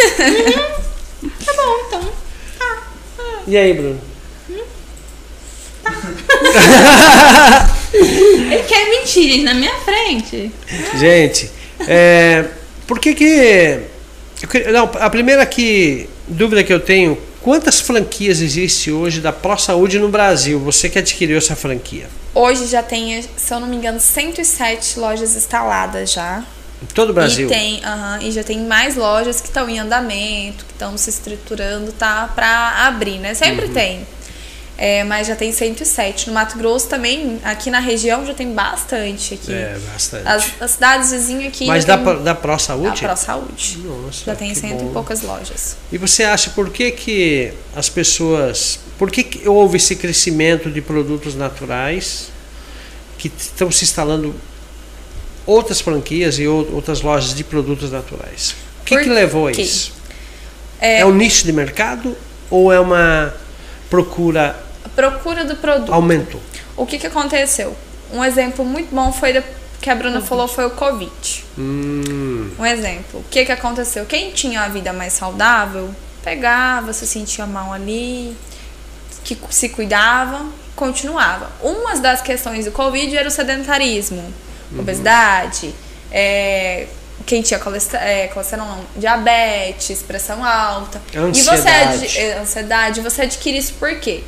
Tá 1.45 1.53
bom, 1.53 1.77
então. 1.89 2.13
E 3.49 3.57
aí, 3.57 3.75
Bruno? 3.75 4.01
Ele 7.93 8.63
quer 8.63 8.89
mentir, 8.89 9.33
gente, 9.33 9.43
na 9.43 9.55
minha 9.55 9.75
frente. 9.81 10.53
Gente, 10.97 11.51
é, 11.89 12.45
por 12.87 13.01
que 13.01 13.15
que... 13.15 13.81
não, 14.71 14.85
a 15.01 15.11
primeira 15.11 15.45
que, 15.45 16.09
dúvida 16.29 16.63
que 16.63 16.73
eu 16.73 16.79
tenho, 16.79 17.19
quantas 17.41 17.81
franquias 17.81 18.41
existe 18.41 18.93
hoje 18.93 19.21
da 19.21 19.33
Pro 19.33 19.59
Saúde 19.59 19.99
no 19.99 20.09
Brasil? 20.09 20.61
Você 20.61 20.89
que 20.89 20.99
adquiriu 20.99 21.39
essa 21.39 21.57
franquia. 21.57 22.07
Hoje 22.35 22.67
já 22.67 22.83
tem, 22.83 23.25
se 23.37 23.53
eu 23.53 23.59
não 23.59 23.67
me 23.67 23.77
engano, 23.77 23.99
107 23.99 25.01
lojas 25.01 25.35
instaladas 25.35 26.13
já. 26.13 26.45
Em 26.83 26.87
todo 26.87 27.11
o 27.11 27.13
Brasil? 27.13 27.47
E 27.49 27.51
tem, 27.53 27.81
e 28.23 28.31
já 28.31 28.45
tem 28.45 28.61
mais 28.67 28.95
lojas 28.97 29.41
que 29.41 29.49
estão 29.49 29.69
em 29.69 29.79
andamento, 29.81 30.65
que 30.65 30.73
estão 30.73 30.97
se 30.97 31.11
estruturando, 31.11 31.91
tá? 31.93 32.31
Pra 32.35 32.87
abrir, 32.87 33.19
né? 33.19 33.35
Sempre 33.35 33.67
Uhum. 33.67 33.73
tem. 33.73 34.07
É, 34.81 35.03
mas 35.03 35.27
já 35.27 35.35
tem 35.35 35.51
107. 35.51 36.29
No 36.29 36.35
Mato 36.35 36.57
Grosso 36.57 36.87
também, 36.89 37.41
aqui 37.43 37.69
na 37.69 37.81
região 37.81 38.25
já 38.25 38.33
tem 38.33 38.55
bastante 38.55 39.35
aqui. 39.35 39.53
É, 39.53 39.77
bastante. 39.93 40.29
As, 40.29 40.47
as 40.61 40.71
cidades 40.71 41.11
vizinhas 41.11 41.49
aqui. 41.49 41.67
Mas 41.67 41.85
da, 41.85 41.97
tem, 41.97 42.05
Pro- 42.05 42.21
da 42.23 42.33
Pro 42.33 42.53
da 42.53 42.59
Saúde? 42.59 43.01
Pro 43.03 43.17
Saúde. 43.17 43.79
Nossa, 43.79 44.25
Já 44.27 44.37
tem 44.37 44.55
cento 44.55 44.85
bom. 44.85 44.91
e 44.91 44.93
poucas 44.93 45.23
lojas. 45.23 45.77
E 45.91 45.99
você 45.99 46.23
acha 46.23 46.51
por 46.51 46.71
que, 46.71 46.93
que 46.93 47.53
as 47.75 47.89
pessoas. 47.89 48.79
Por 48.97 49.11
que, 49.11 49.25
que 49.25 49.49
houve 49.49 49.79
esse 49.79 49.97
crescimento 49.97 50.71
de 50.71 50.81
produtos 50.81 51.35
naturais 51.35 52.29
que 53.19 53.27
estão 53.37 53.73
se 53.73 53.83
instalando 53.83 54.33
outras 55.49 55.81
franquias 55.81 56.39
e 56.39 56.47
ou- 56.47 56.75
outras 56.75 57.01
lojas 57.01 57.35
de 57.35 57.43
produtos 57.43 57.91
naturais? 57.91 58.55
O 58.83 58.85
que, 58.85 58.97
que 58.99 59.09
levou 59.09 59.47
a 59.49 59.53
isso? 59.53 59.93
É, 60.81 61.01
É 61.01 61.07
um 61.07 61.13
nicho 61.15 61.45
de 61.45 61.53
mercado 61.53 62.17
ou 62.51 62.73
é 62.73 62.79
uma 62.79 63.35
procura 63.91 64.55
a 64.85 64.89
procura 64.89 65.45
do 65.45 65.57
produto. 65.57 65.93
aumentou? 65.93 66.41
O 66.77 66.87
que, 66.87 66.99
que 66.99 67.07
aconteceu? 67.07 67.75
Um 68.13 68.25
exemplo 68.25 68.65
muito 68.65 68.95
bom 68.95 69.13
foi 69.13 69.33
da- 69.33 69.43
que 69.81 69.91
a 69.91 69.95
Bruna 69.95 70.21
falou 70.21 70.47
foi 70.49 70.67
o 70.67 70.71
Covid. 70.71 71.45
Hum, 71.59 72.51
Um 72.59 72.67
exemplo. 72.67 73.21
O 73.21 73.25
que, 73.31 73.45
que 73.45 73.53
aconteceu? 73.53 74.05
Quem 74.07 74.31
tinha 74.33 74.63
a 74.63 74.69
vida 74.69 74.93
mais 74.93 75.13
saudável, 75.13 75.91
pegava, 76.23 76.93
se 76.93 77.07
sentia 77.07 77.47
mal 77.47 77.73
ali, 77.73 78.37
que 79.25 79.37
se 79.51 79.69
cuidava, 79.69 80.47
continuava. 80.75 81.51
Uma 81.63 81.97
das 81.97 82.21
questões 82.21 82.65
do 82.65 82.73
Covid 82.73 83.17
era 83.17 83.29
o 83.29 83.31
sedentarismo, 83.31 84.23
obesidade, 84.77 85.75
é, 86.11 86.87
quem 87.27 87.43
tinha 87.43 87.61
colesterol, 87.61 88.07
é, 88.07 88.29
colesterol 88.29 88.67
não, 88.67 88.85
diabetes, 88.97 90.03
pressão 90.03 90.45
alta. 90.45 91.01
E 91.13 91.43
você 91.43 91.51
Ansiedade. 91.51 92.19
é, 92.19 92.39
ansiedade, 92.39 93.01
você 93.01 93.23
adquire 93.23 93.59
isso 93.59 93.75
por 93.75 93.95
quê? 94.01 94.25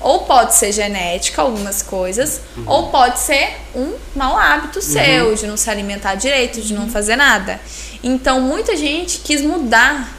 Ou 0.00 0.20
pode 0.20 0.54
ser 0.54 0.70
genética, 0.72 1.42
algumas 1.42 1.82
coisas, 1.82 2.40
ou 2.64 2.88
pode 2.88 3.18
ser 3.18 3.56
um 3.74 3.94
mau 4.14 4.38
hábito 4.38 4.80
seu, 4.80 5.34
de 5.34 5.46
não 5.46 5.56
se 5.56 5.68
alimentar 5.68 6.14
direito, 6.14 6.60
de 6.60 6.72
não 6.72 6.88
fazer 6.88 7.16
nada. 7.16 7.60
Então, 8.02 8.40
muita 8.40 8.76
gente 8.76 9.18
quis 9.18 9.42
mudar, 9.42 10.16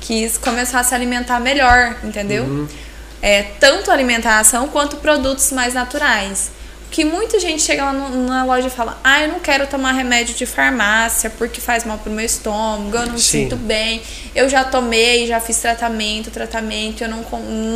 quis 0.00 0.36
começar 0.36 0.80
a 0.80 0.82
se 0.82 0.92
alimentar 0.94 1.38
melhor, 1.38 1.96
entendeu? 2.02 2.68
É, 3.22 3.42
tanto 3.60 3.90
alimentação 3.90 4.66
quanto 4.66 4.96
produtos 4.96 5.52
mais 5.52 5.72
naturais. 5.74 6.50
Que 6.90 7.04
muita 7.04 7.38
gente 7.38 7.62
chega 7.62 7.84
lá 7.84 7.92
no- 7.92 8.26
na 8.26 8.44
loja 8.44 8.66
e 8.66 8.70
fala: 8.70 8.98
Ah, 9.04 9.22
eu 9.22 9.28
não 9.28 9.40
quero 9.40 9.66
tomar 9.66 9.92
remédio 9.92 10.34
de 10.34 10.44
farmácia 10.46 11.30
porque 11.30 11.60
faz 11.60 11.84
mal 11.84 11.98
pro 11.98 12.10
meu 12.12 12.24
estômago, 12.24 12.96
eu 12.96 13.06
não 13.06 13.12
me 13.12 13.20
sinto 13.20 13.56
bem, 13.56 14.02
eu 14.34 14.48
já 14.48 14.64
tomei, 14.64 15.26
já 15.26 15.38
fiz 15.40 15.56
tratamento, 15.58 16.30
tratamento, 16.30 17.02
eu 17.04 17.08
não, 17.08 17.22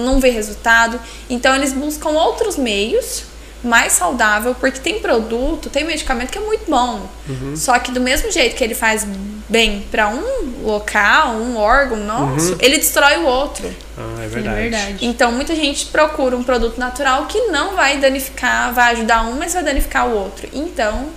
não 0.05 0.21
vi 0.21 0.31
resultado. 0.31 1.01
Então 1.31 1.55
eles 1.55 1.73
buscam 1.73 2.11
outros 2.11 2.57
meios 2.57 3.23
mais 3.67 3.93
saudável, 3.93 4.55
porque 4.55 4.79
tem 4.81 5.01
produto, 5.01 5.71
tem 5.71 5.85
medicamento 5.85 6.31
que 6.31 6.39
é 6.39 6.41
muito 6.41 6.69
bom. 6.71 7.09
Só 7.57 7.79
que 7.79 7.91
do 7.93 8.01
mesmo 8.01 8.31
jeito 8.31 8.55
que 8.57 8.63
ele 8.65 8.75
faz 8.75 9.07
bem 9.49 9.85
para 9.91 10.09
um 10.09 10.63
local, 10.65 11.33
um 11.35 11.57
órgão 11.57 11.99
nosso, 11.99 12.57
ele 12.61 12.79
destrói 12.79 13.17
o 13.19 13.25
outro. 13.25 13.69
Ah, 13.97 14.23
é 14.23 14.25
É 14.25 14.29
verdade. 14.29 14.57
verdade. 14.63 15.07
Então, 15.07 15.31
muita 15.33 15.55
gente 15.55 15.87
procura 15.87 16.37
um 16.37 16.43
produto 16.43 16.79
natural 16.79 17.27
que 17.27 17.39
não 17.49 17.75
vai 17.75 17.99
danificar, 17.99 18.73
vai 18.73 18.93
ajudar 18.93 19.23
um, 19.27 19.35
mas 19.39 19.53
vai 19.55 19.63
danificar 19.63 20.07
o 20.09 20.15
outro. 20.15 20.49
Então, 20.53 21.09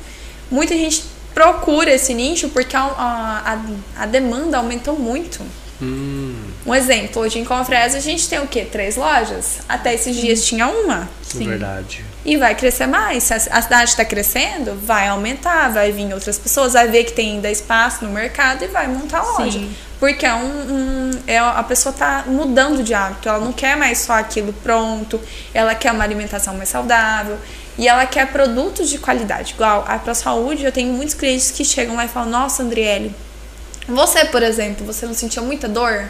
muita 0.51 0.73
gente 0.75 1.03
procura 1.33 1.91
esse 1.91 2.13
nicho 2.13 2.49
porque 2.49 2.75
a, 2.75 2.81
a, 2.81 3.59
a- 4.01 4.05
demanda 4.05 4.57
aumentou 4.57 4.97
muito. 4.97 5.39
Hum, 5.81 6.35
Um 6.65 6.73
exemplo, 6.73 7.21
hoje 7.21 7.37
em 7.39 7.45
Confresa 7.45 7.97
a 7.97 8.01
gente 8.01 8.27
tem 8.27 8.39
o 8.39 8.47
quê? 8.47 8.65
Três 8.69 8.95
lojas? 8.97 9.59
Até 9.69 9.93
esses 9.93 10.15
dias 10.15 10.43
tinha 10.43 10.67
uma. 10.67 11.07
é 11.35 11.37
verdade. 11.43 12.03
E 12.27 12.35
vai 12.35 12.53
crescer 12.53 12.87
mais. 12.87 13.23
Se 13.23 13.33
a, 13.33 13.39
cidade 13.39 13.89
está 13.91 14.03
crescendo, 14.03 14.75
vai 14.85 15.07
aumentar, 15.07 15.71
vai 15.71 15.93
vir 15.93 16.13
outras 16.13 16.37
pessoas, 16.37 16.73
vai 16.73 16.85
ver 16.89 17.05
que 17.05 17.13
tem 17.13 17.35
ainda 17.35 17.49
espaço 17.49 18.03
no 18.03 18.11
mercado 18.11 18.65
e 18.65 18.67
vai 18.67 18.85
montar 18.85 19.19
a 19.19 19.23
loja. 19.23 19.57
Sim. 19.59 19.73
Porque 19.97 20.25
é 20.25 20.33
um, 20.33 20.45
um- 20.45 21.11
é, 21.25 21.39
a 21.39 21.63
pessoa 21.63 21.93
tá 21.93 22.25
mudando 22.27 22.83
de 22.83 22.93
hábito, 22.93 23.29
ela 23.29 23.39
não 23.39 23.53
quer 23.53 23.77
mais 23.77 23.99
só 23.99 24.11
aquilo 24.13 24.51
pronto, 24.51 25.19
ela 25.53 25.73
quer 25.73 25.93
uma 25.93 26.03
alimentação 26.03 26.53
mais 26.57 26.67
saudável 26.67 27.37
e 27.77 27.87
ela 27.87 28.05
quer 28.05 28.27
produtos 28.27 28.89
de 28.89 28.97
qualidade. 28.97 29.53
Igual 29.53 29.85
a 29.87 29.97
Pro 29.97 30.13
Saúde, 30.13 30.65
eu 30.65 30.71
tenho 30.71 30.91
muitos 30.91 31.15
clientes 31.15 31.49
que 31.49 31.63
chegam 31.63 31.95
lá 31.95 32.03
e 32.03 32.09
falam: 32.09 32.29
Nossa, 32.29 32.61
Andriele, 32.61 33.15
você, 33.87 34.25
por 34.25 34.43
exemplo, 34.43 34.85
você 34.85 35.05
não 35.05 35.13
sentia 35.13 35.41
muita 35.41 35.67
dor? 35.69 36.05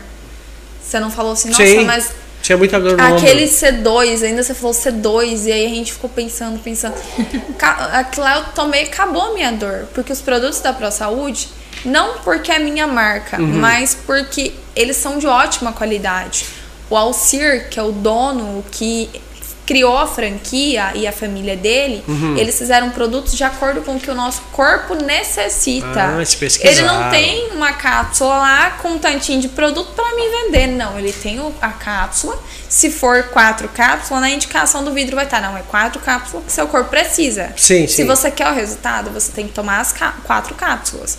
Você 0.82 1.00
não 1.00 1.12
falou 1.12 1.34
assim, 1.34 1.50
nossa, 1.50 1.64
Sim. 1.66 1.84
mas 1.84 2.12
Tinha 2.48 2.58
muita 2.58 2.80
dor 2.80 2.96
no 2.96 3.04
Aquele 3.04 3.44
ombro. 3.44 3.56
C2, 3.58 4.24
ainda 4.24 4.42
você 4.42 4.54
falou 4.54 4.74
C2, 4.74 5.48
e 5.48 5.52
aí 5.52 5.66
a 5.66 5.70
gente 5.70 5.92
ficou 5.92 6.10
pensando, 6.10 6.58
pensando. 6.60 6.96
Aquilo 7.60 8.24
lá 8.24 8.38
eu 8.38 8.44
tomei 8.56 8.84
e 8.84 8.86
acabou 8.86 9.22
a 9.22 9.34
minha 9.34 9.52
dor. 9.52 9.86
Porque 9.94 10.14
os 10.14 10.22
produtos 10.22 10.62
da 10.62 10.72
Pro 10.72 10.90
Saúde, 10.90 11.50
não 11.84 12.20
porque 12.20 12.50
é 12.50 12.58
minha 12.58 12.88
marca, 12.88 13.38
mas 13.38 13.94
porque 13.94 14.54
eles 14.78 14.96
são 14.96 15.18
de 15.18 15.28
ótima 15.28 15.74
qualidade. 15.74 16.46
O 16.90 16.96
Alcir, 16.96 17.68
que 17.70 17.78
é 17.78 17.84
o 17.84 17.92
dono 17.92 18.64
que 18.72 19.10
criou 19.68 19.98
a 19.98 20.08
franquia 20.08 20.94
e 20.96 21.06
a 21.06 21.12
família 21.12 21.56
dele, 21.58 22.02
eles 22.38 22.58
fizeram 22.58 22.90
produtos 22.90 23.36
de 23.36 23.44
acordo 23.44 23.82
com 23.82 23.98
o 23.98 24.00
que 24.00 24.10
o 24.10 24.16
nosso 24.16 24.42
corpo 24.54 24.96
necessita. 24.96 26.16
Ah, 26.16 26.22
ele 26.70 26.82
não 26.88 27.10
tem 27.12 27.52
uma 27.52 27.74
cápsula 27.74 28.38
lá 28.38 28.72
com 28.82 28.94
um 28.94 28.98
tantinho 28.98 29.42
de 29.42 29.50
produto 29.50 29.92
para 29.94 30.16
me 30.16 30.30
vender. 30.30 30.68
Não, 30.68 30.98
ele 30.98 31.12
tem 31.12 31.38
a 31.62 31.70
cápsula. 31.70 32.42
Se 32.70 32.90
for 32.90 33.24
quatro 33.26 33.68
cápsulas, 33.70 34.22
na 34.22 34.30
indicação 34.30 34.84
do 34.84 34.94
vidro 34.94 35.16
vai 35.16 35.26
estar. 35.26 35.42
Não, 35.42 35.58
é 35.58 35.62
quatro 35.62 36.00
cápsulas 36.00 36.46
que 36.46 36.52
seu 36.52 36.68
corpo 36.68 36.90
precisa. 36.90 37.54
Sim, 37.58 37.88
Se 37.88 37.98
sim. 37.98 38.06
você 38.06 38.32
quer 38.32 38.48
o 38.50 38.54
resultado, 38.54 39.12
você 39.12 39.32
tem 39.34 39.48
que 39.48 39.54
tomar 39.54 39.82
as 39.82 39.94
quatro 40.24 40.56
cápsulas. 40.56 41.18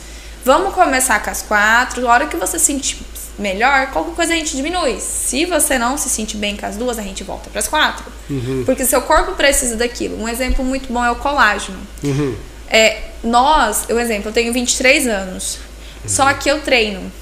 Vamos 0.49 0.73
começar 0.73 1.23
com 1.23 1.29
as 1.29 1.43
quatro. 1.43 2.09
A 2.09 2.11
hora 2.11 2.27
que 2.27 2.35
você 2.35 2.59
sentir 2.59 2.97
melhor, 3.39 3.89
qualquer 3.89 4.15
coisa 4.15 4.33
a 4.33 4.37
gente 4.37 4.57
diminui. 4.57 4.99
Se 4.99 5.45
você 5.45 5.77
não 5.77 5.99
se 5.99 6.09
sentir 6.09 6.39
bem 6.39 6.57
com 6.57 6.65
as 6.65 6.75
duas, 6.75 6.99
a 6.99 7.03
gente 7.03 7.23
volta 7.23 7.51
para 7.51 7.59
as 7.59 7.69
quatro. 7.69 8.07
Uhum. 8.31 8.63
Porque 8.65 8.83
seu 8.87 9.03
corpo 9.03 9.33
precisa 9.33 9.77
daquilo. 9.77 10.19
Um 10.19 10.27
exemplo 10.27 10.65
muito 10.65 10.91
bom 10.91 11.05
é 11.05 11.11
o 11.11 11.17
colágeno. 11.17 11.79
Uhum. 12.03 12.35
É, 12.67 13.11
nós, 13.23 13.85
eu 13.91 14.01
exemplo, 14.01 14.31
eu 14.31 14.33
tenho 14.33 14.51
23 14.51 15.07
anos. 15.07 15.59
Só 16.07 16.33
que 16.33 16.51
eu 16.51 16.63
treino. 16.63 17.13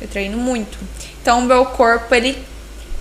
Eu 0.00 0.08
treino 0.08 0.36
muito. 0.36 0.76
Então 1.22 1.38
o 1.38 1.42
meu 1.42 1.64
corpo 1.64 2.12
ele 2.12 2.36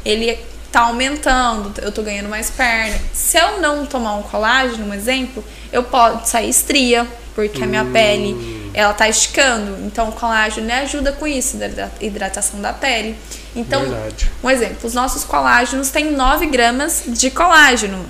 ele 0.05 0.37
tá 0.71 0.81
aumentando, 0.81 1.73
eu 1.81 1.91
tô 1.91 2.03
ganhando 2.03 2.29
mais 2.29 2.51
perna. 2.51 2.99
Se 3.13 3.35
eu 3.35 3.59
não 3.59 3.87
tomar 3.87 4.13
um 4.13 4.21
colágeno, 4.21 4.85
um 4.85 4.93
exemplo, 4.93 5.43
eu 5.73 5.81
posso 5.81 6.29
sair 6.29 6.51
estria, 6.51 7.07
porque 7.33 7.63
a 7.63 7.65
minha 7.65 7.83
pele 7.85 8.60
ela 8.73 8.93
tá 8.93 9.07
esticando. 9.09 9.85
Então 9.85 10.09
o 10.09 10.11
colágeno 10.11 10.65
ele 10.67 10.73
ajuda 10.73 11.11
com 11.11 11.25
isso, 11.27 11.57
da 11.57 11.65
hidra- 11.67 11.91
hidratação 11.99 12.61
da 12.61 12.73
pele. 12.73 13.15
Então, 13.55 13.81
Verdade. 13.81 14.31
um 14.43 14.49
exemplo, 14.49 14.77
os 14.87 14.93
nossos 14.93 15.23
colágenos 15.23 15.89
têm 15.89 16.11
9 16.11 16.45
gramas 16.47 17.03
de 17.07 17.29
colágeno. 17.29 18.05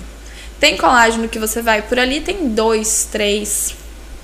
Tem 0.60 0.78
colágeno 0.78 1.28
que 1.28 1.40
você 1.40 1.62
vai 1.62 1.82
por 1.82 1.98
ali, 1.98 2.22
tem 2.22 2.50
2, 2.50 3.08
3. 3.12 3.74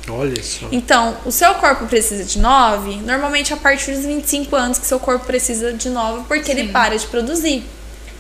Olha 0.10 0.42
só. 0.42 0.68
Então, 0.72 1.18
o 1.26 1.32
seu 1.32 1.56
corpo 1.56 1.86
precisa 1.88 2.24
de 2.24 2.40
9, 2.40 2.98
normalmente 2.98 3.52
a 3.54 3.58
partir 3.58 3.92
dos 3.94 4.06
25 4.06 4.56
anos 4.56 4.78
que 4.78 4.86
seu 4.86 5.00
corpo 5.00 5.26
precisa 5.26 5.74
de 5.74 5.90
9, 5.90 6.26
porque 6.28 6.52
ele 6.52 6.72
para 6.72 6.98
de 6.98 7.06
produzir. 7.08 7.66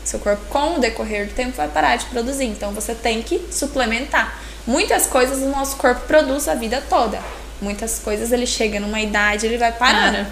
Seu 0.03 0.19
corpo, 0.19 0.41
com 0.49 0.75
o 0.77 0.79
decorrer 0.79 1.27
do 1.27 1.33
tempo, 1.33 1.55
vai 1.55 1.67
parar 1.67 1.95
de 1.97 2.05
produzir. 2.05 2.45
Então, 2.45 2.71
você 2.73 2.95
tem 2.95 3.21
que 3.21 3.45
suplementar. 3.51 4.39
Muitas 4.65 5.05
coisas 5.05 5.37
o 5.39 5.49
nosso 5.49 5.75
corpo 5.77 6.01
produz 6.07 6.47
a 6.47 6.55
vida 6.55 6.83
toda. 6.89 7.19
Muitas 7.61 7.99
coisas 7.99 8.31
ele 8.31 8.45
chega 8.45 8.79
numa 8.79 8.99
idade, 9.01 9.45
ele 9.45 9.57
vai 9.57 9.71
parar. 9.71 10.11
Para. 10.11 10.27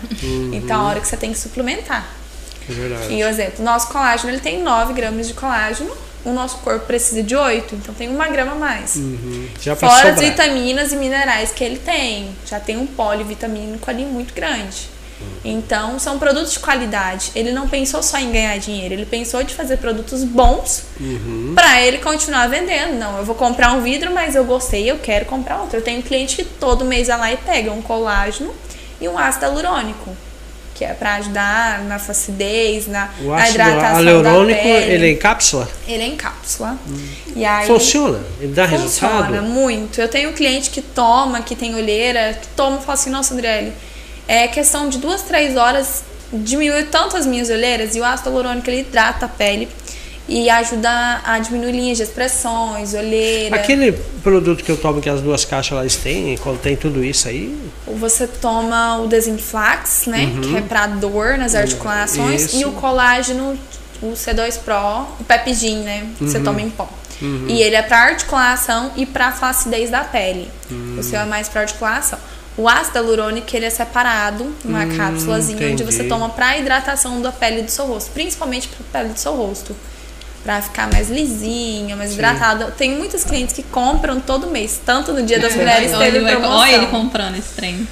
Então, 0.53 0.81
a 0.81 0.89
hora 0.89 0.99
que 0.99 1.07
você 1.07 1.17
tem 1.17 1.31
que 1.31 1.39
suplementar. 1.39 2.07
É 2.69 2.73
verdade. 2.73 3.13
E, 3.13 3.17
por 3.17 3.29
exemplo, 3.29 3.53
o 3.59 3.63
nosso 3.63 3.88
colágeno 3.88 4.31
ele 4.31 4.41
tem 4.41 4.61
9 4.61 4.93
gramas 4.93 5.27
de 5.27 5.33
colágeno, 5.33 5.91
o 6.23 6.33
nosso 6.33 6.57
corpo 6.57 6.85
precisa 6.88 7.21
de 7.21 7.35
8, 7.35 7.75
então 7.75 7.93
tem 7.93 8.09
uma 8.09 8.27
grama 8.27 8.53
a 8.53 8.55
mais. 8.55 8.95
Uhum. 8.95 9.47
Já 9.61 9.75
Fora 9.75 9.93
as 9.93 9.99
sobrar. 10.15 10.17
vitaminas 10.17 10.91
e 10.91 10.95
minerais 10.95 11.51
que 11.51 11.63
ele 11.63 11.77
tem. 11.77 12.35
Já 12.45 12.59
tem 12.59 12.77
um 12.77 12.88
polivitamínico 12.88 13.89
ali 13.89 14.05
muito 14.05 14.33
grande. 14.33 14.89
Então, 15.43 15.97
são 15.99 16.17
produtos 16.19 16.54
de 16.54 16.60
qualidade. 16.60 17.32
Ele 17.36 17.51
não 17.51 17.67
pensou 17.67 18.01
só 18.01 18.17
em 18.17 18.32
ganhar 18.32 18.58
dinheiro, 18.58 18.93
ele 18.95 19.06
pensou 19.06 19.43
de 19.43 19.54
fazer 19.54 19.78
produtos 19.78 20.23
bons 20.23 20.84
Uhum. 20.99 21.54
pra 21.56 21.82
ele 21.82 21.99
continuar 21.99 22.47
vendendo. 22.47 22.95
Não, 22.97 23.17
eu 23.17 23.23
vou 23.25 23.36
comprar 23.36 23.71
um 23.73 23.82
vidro, 23.82 24.12
mas 24.13 24.36
eu 24.36 24.43
gostei, 24.43 24.89
eu 24.89 24.97
quero 24.97 25.25
comprar 25.25 25.62
outro. 25.62 25.78
Eu 25.78 25.82
tenho 25.84 25.99
um 25.99 26.01
cliente 26.01 26.36
que 26.38 26.43
todo 26.43 26.84
mês 26.84 27.08
vai 27.08 27.17
lá 27.17 27.32
e 27.34 27.38
pega 27.38 27.71
um 27.71 27.82
colágeno 27.82 28.54
e 28.99 29.08
um 29.08 29.17
ácido 29.17 29.45
hialurônico, 29.45 30.15
que 30.73 30.84
é 30.84 30.93
pra 30.93 31.15
ajudar 31.15 31.84
na 31.86 31.99
flacidez, 31.99 32.88
na, 32.88 33.10
O 33.21 33.28
na 33.30 33.49
hidratação 33.49 34.04
hialurônico, 34.04 34.58
da 34.58 34.63
pele. 34.63 34.91
ele 34.93 35.06
é 35.06 35.12
em 35.12 35.17
cápsula? 35.17 35.69
Ele 35.88 36.04
é 36.04 36.08
em 36.08 36.15
cápsula. 36.15 36.78
E 37.36 37.45
aí 37.45 37.67
Funciona? 37.67 38.19
Ele 38.41 38.51
dá 38.54 38.67
Funciona 38.67 39.13
resultado? 39.28 39.43
muito. 39.43 40.01
Eu 40.01 40.08
tenho 40.10 40.32
um 40.32 40.34
cliente 40.34 40.69
que 40.71 40.82
toma, 40.82 41.41
que 41.41 41.56
tem 41.56 41.75
olheira, 41.75 42.34
que 42.41 42.47
toma 42.49 42.78
e 42.78 42.80
fala 42.82 42.93
assim, 42.93 43.10
nossa, 43.12 43.34
Andriele, 43.34 43.71
é 44.27 44.47
questão 44.47 44.89
de 44.89 44.97
duas, 44.97 45.21
três 45.21 45.55
horas, 45.55 46.03
diminui 46.33 46.83
tanto 46.83 47.15
as 47.15 47.25
minhas 47.25 47.49
olheiras 47.49 47.95
e 47.95 47.99
o 47.99 48.05
ácido 48.05 48.29
hialurônico 48.29 48.69
ele 48.69 48.81
hidrata 48.81 49.25
a 49.25 49.29
pele 49.29 49.69
e 50.27 50.49
ajuda 50.49 51.21
a 51.23 51.38
diminuir 51.38 51.71
linhas 51.71 51.97
de 51.97 52.03
expressões, 52.03 52.93
olheira. 52.93 53.55
Aquele 53.55 53.91
produto 54.23 54.63
que 54.63 54.71
eu 54.71 54.77
tomo, 54.77 54.99
que 54.99 55.09
as 55.09 55.21
duas 55.21 55.45
caixas 55.45 55.77
lá 55.77 56.01
têm, 56.01 56.35
contém 56.38 56.75
tudo 56.75 57.03
isso 57.03 57.27
aí? 57.27 57.55
Você 57.85 58.27
toma 58.27 58.97
o 58.97 59.07
Desinflax, 59.07 60.07
né? 60.07 60.31
Que 60.41 60.57
é 60.57 60.61
pra 60.61 60.88
dor 60.88 61.38
nas 61.38 61.53
articulações. 61.53 62.45
Isso. 62.45 62.57
E 62.57 62.65
o 62.65 62.71
colágeno, 62.71 63.57
o 64.01 64.13
C2 64.13 64.57
Pro, 64.59 65.05
o 65.19 65.23
Pepidin, 65.23 65.83
né? 65.83 66.07
que 66.17 66.25
Você 66.25 66.39
toma 66.39 66.61
em 66.61 66.71
pó. 66.71 66.89
E 67.47 67.61
ele 67.61 67.75
é 67.75 67.81
pra 67.81 67.99
articulação 67.99 68.91
e 68.95 69.05
pra 69.05 69.31
flacidez 69.31 69.91
da 69.91 70.03
pele. 70.03 70.49
O 70.97 71.03
seu 71.03 71.19
é 71.19 71.25
mais 71.25 71.47
pra 71.47 71.61
articulação. 71.61 72.19
O 72.58 72.70
ácido 72.70 72.98
hialurônico, 73.00 73.54
ele 73.56 73.65
é 73.65 73.70
separado, 73.70 74.56
uma 74.63 74.86
cápsulazinha, 74.86 75.72
onde 75.72 75.84
você 75.84 75.96
entendi. 75.98 76.10
toma 76.10 76.30
pra 76.30 76.58
hidratação 76.58 77.22
da 77.22 77.32
pele 77.32 77.63
do 77.63 77.70
seu 77.72 77.86
rosto. 77.86 78.12
Principalmente 78.12 78.70
pra 78.70 79.02
pele 79.02 79.13
do 79.13 79.20
seu 79.20 79.36
rosto. 79.36 79.76
Pra 80.41 80.62
ficar 80.62 80.88
mais 80.91 81.10
lisinha, 81.10 81.96
mais 81.96 82.13
hidratada. 82.13 82.68
Tem 82.78 82.96
muitos 82.96 83.24
clientes 83.24 83.54
que 83.54 83.63
compram 83.63 84.20
todo 84.22 84.48
mês. 84.48 84.80
Tanto 84.86 85.12
no 85.12 85.24
Dia 85.24 85.39
das 85.39 85.56
Mulheres 85.56 85.91
Olha 85.91 86.06
teve 86.06 86.18
ele, 86.18 86.24
vai- 86.24 86.36
promoção. 86.36 86.60
olha 86.60 86.76
ele 86.76 86.88
comprando 86.88 87.36
esse 87.36 87.50
trem. 87.56 87.88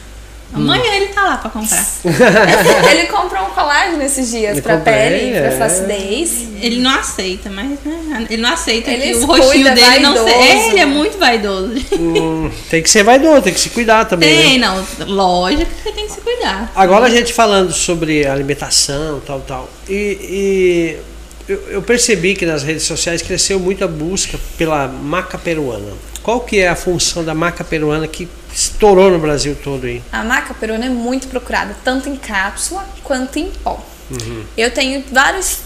Amanhã 0.54 0.96
ele 0.96 1.08
tá 1.08 1.24
lá 1.24 1.38
pra 1.38 1.50
comprar. 1.50 1.86
Ele 2.92 3.08
comprou 3.08 3.44
um 3.46 3.50
colágeno 3.50 4.02
esses 4.04 4.30
dias 4.30 4.58
Eu 4.58 4.64
pra 4.64 4.78
comprei, 4.78 4.94
pele, 4.94 5.36
é. 5.36 5.42
pra 5.42 5.52
flacidez. 5.58 6.48
Ele 6.62 6.80
não 6.80 6.92
aceita, 6.92 7.50
mas 7.50 7.70
né, 7.84 8.26
ele 8.30 8.42
não 8.42 8.50
aceita 8.50 8.92
Ele 8.92 9.02
que 9.02 9.24
o 9.24 9.26
rostinho 9.26 9.74
dele 9.74 10.00
não 10.00 10.14
vaidoso. 10.14 10.28
se... 10.28 10.34
É, 10.34 10.68
ele 10.70 10.80
é 10.80 10.86
muito 10.86 11.18
vaidoso. 11.18 11.74
Hum, 12.00 12.52
tem 12.70 12.82
que 12.84 12.90
ser 12.90 13.04
vaidoso, 13.04 13.42
tem 13.42 13.54
que 13.54 13.60
se 13.60 13.70
cuidar 13.72 14.06
também, 14.06 14.30
Tem, 14.38 14.60
né? 14.60 14.68
não. 14.68 15.08
Lógico 15.08 15.66
que 15.66 15.84
você 15.84 15.92
tem 15.92 16.06
que 16.08 16.14
se 16.14 16.22
cuidar. 16.22 16.72
Agora 16.76 17.06
a 17.06 17.10
gente 17.10 17.34
falando 17.34 17.74
sobre 17.74 18.26
alimentação, 18.26 19.22
tal, 19.26 19.42
tal. 19.42 19.70
E, 19.90 20.18
e 20.22 21.52
eu, 21.52 21.62
eu 21.70 21.82
percebi 21.82 22.36
que 22.36 22.46
nas 22.46 22.64
redes 22.64 22.84
sociais 22.84 23.22
cresceu 23.22 23.60
muito 23.60 23.84
a 23.84 23.88
busca 23.88 24.40
pela 24.58 24.88
maca 24.88 25.38
peruana. 25.38 25.92
Qual 26.22 26.40
que 26.40 26.60
é 26.60 26.70
a 26.70 26.76
função 26.76 27.24
da 27.24 27.34
maca 27.34 27.64
peruana 27.64 28.08
que 28.08 28.28
estourou 28.54 29.10
no 29.10 29.20
Brasil 29.20 29.58
todo 29.62 29.86
aí? 29.86 30.02
A 30.12 30.24
maca 30.24 30.54
perona 30.54 30.86
é 30.86 30.90
muito 30.90 31.28
procurada, 31.28 31.76
tanto 31.84 32.08
em 32.08 32.16
cápsula 32.16 32.88
quanto 33.04 33.40
em 33.40 33.50
pó. 33.50 33.84
Eu 34.56 34.72
tenho 34.72 35.04
vários 35.12 35.62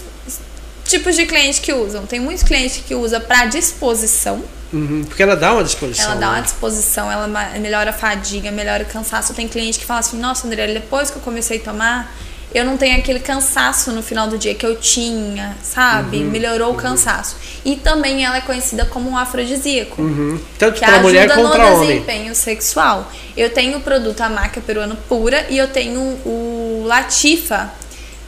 tipos 0.84 1.14
de 1.14 1.26
cliente 1.26 1.60
que 1.60 1.72
usam. 1.72 2.06
Tem 2.06 2.18
muitos 2.18 2.42
clientes 2.42 2.82
que 2.86 2.94
usam 2.94 3.20
para 3.20 3.44
disposição. 3.46 4.42
Uhum, 4.72 5.04
porque 5.04 5.22
ela 5.22 5.34
dá 5.34 5.52
uma 5.52 5.64
disposição. 5.64 6.04
Ela 6.04 6.14
dá 6.14 6.26
né? 6.26 6.32
uma 6.34 6.42
disposição, 6.42 7.10
ela 7.10 7.26
melhora 7.58 7.90
a 7.90 7.92
fadiga, 7.92 8.50
melhora 8.50 8.82
o 8.82 8.86
cansaço. 8.86 9.32
Tem 9.34 9.48
cliente 9.48 9.78
que 9.78 9.86
fala 9.86 10.00
assim: 10.00 10.18
Nossa, 10.18 10.46
André, 10.46 10.66
depois 10.74 11.10
que 11.10 11.16
eu 11.16 11.22
comecei 11.22 11.58
a 11.58 11.62
tomar, 11.62 12.14
eu 12.54 12.64
não 12.64 12.76
tenho 12.76 12.96
aquele 12.98 13.20
cansaço 13.20 13.92
no 13.92 14.02
final 14.02 14.26
do 14.28 14.38
dia 14.38 14.54
que 14.54 14.64
eu 14.64 14.76
tinha, 14.76 15.56
sabe? 15.62 16.18
Uhum, 16.18 16.30
Melhorou 16.30 16.72
o 16.72 16.74
cansaço. 16.74 17.36
E 17.64 17.76
também 17.76 18.24
ela 18.24 18.38
é 18.38 18.40
conhecida 18.40 18.84
como 18.86 19.10
um 19.10 19.16
afrodisíaco. 19.18 20.00
Uhum. 20.00 20.40
Tanto 20.58 20.78
Que 20.78 20.84
ajuda 20.84 21.02
mulher 21.02 21.28
no 21.36 21.50
para 21.50 21.66
homem. 21.74 21.88
desempenho 21.88 22.34
sexual. 22.34 23.10
Eu 23.36 23.50
tenho 23.50 23.78
o 23.78 23.80
produto 23.80 24.20
a 24.22 24.28
maca 24.28 24.60
peruano 24.60 24.96
pura 25.08 25.46
e 25.50 25.58
eu 25.58 25.68
tenho 25.68 26.00
o 26.00 26.84
Latifa, 26.86 27.70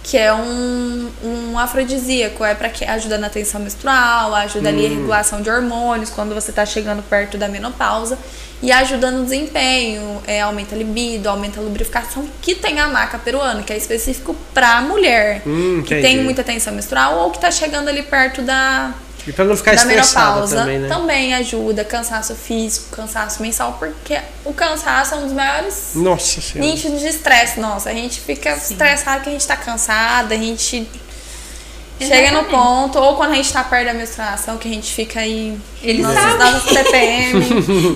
que 0.02 0.16
é 0.18 0.32
um, 0.32 1.08
um 1.24 1.58
afrodisíaco. 1.58 2.44
É 2.44 2.54
para 2.54 2.68
que 2.68 2.84
ajuda 2.84 3.16
na 3.18 3.30
tensão 3.30 3.60
menstrual, 3.60 4.34
ajuda 4.34 4.68
ali 4.68 4.86
a 4.86 4.88
Hum. 4.90 4.94
regulação 4.96 5.40
de 5.42 5.48
hormônios 5.50 6.10
quando 6.10 6.34
você 6.34 6.52
tá 6.52 6.66
chegando 6.66 7.02
perto 7.02 7.38
da 7.38 7.48
menopausa. 7.48 8.18
E 8.62 8.70
ajuda 8.70 9.10
no 9.10 9.24
desempenho, 9.24 10.22
é, 10.26 10.42
aumenta 10.42 10.74
a 10.74 10.78
libido, 10.78 11.28
aumenta 11.28 11.60
a 11.60 11.62
lubrificação, 11.62 12.28
que 12.42 12.54
tem 12.54 12.78
a 12.78 12.88
maca 12.88 13.18
peruana, 13.18 13.62
que 13.62 13.72
é 13.72 13.76
específico 13.76 14.36
pra 14.52 14.82
mulher. 14.82 15.42
Hum, 15.46 15.82
que 15.86 16.00
tem 16.00 16.22
muita 16.22 16.44
tensão 16.44 16.74
menstrual 16.74 17.20
ou 17.20 17.30
que 17.30 17.38
tá 17.38 17.50
chegando 17.50 17.88
ali 17.88 18.02
perto 18.02 18.42
da, 18.42 18.92
E 19.26 19.32
para 19.32 19.46
não 19.46 19.56
ficar 19.56 19.74
da 19.74 19.84
menopausa 19.86 20.56
também, 20.56 20.78
né? 20.78 20.88
também 20.88 21.34
ajuda, 21.34 21.84
cansaço 21.84 22.34
físico, 22.34 22.94
cansaço 22.94 23.40
mensal, 23.40 23.76
porque 23.78 24.18
o 24.44 24.52
cansaço 24.52 25.14
é 25.14 25.16
um 25.16 25.22
dos 25.22 25.32
maiores 25.32 25.92
Nossa 25.94 26.58
nichos 26.58 27.00
de 27.00 27.06
estresse 27.06 27.58
nossa. 27.58 27.88
A 27.88 27.94
gente 27.94 28.20
fica 28.20 28.50
estressado 28.50 29.22
que 29.22 29.30
a 29.30 29.32
gente 29.32 29.46
tá 29.46 29.56
cansada, 29.56 30.34
a 30.34 30.38
gente 30.38 30.86
chega 32.06 32.30
no 32.32 32.38
Exatamente. 32.40 32.50
ponto, 32.50 32.98
ou 32.98 33.16
quando 33.16 33.32
a 33.32 33.34
gente 33.36 33.52
tá 33.52 33.62
perto 33.64 33.86
da 33.86 33.94
menstruação, 33.94 34.56
que 34.58 34.68
a 34.68 34.72
gente 34.72 34.92
fica 34.92 35.20
aí. 35.20 35.56
Ele 35.82 36.02
nossa, 36.02 36.14
sabe. 36.20 36.38
dá 36.38 36.60
TPM. 36.60 37.40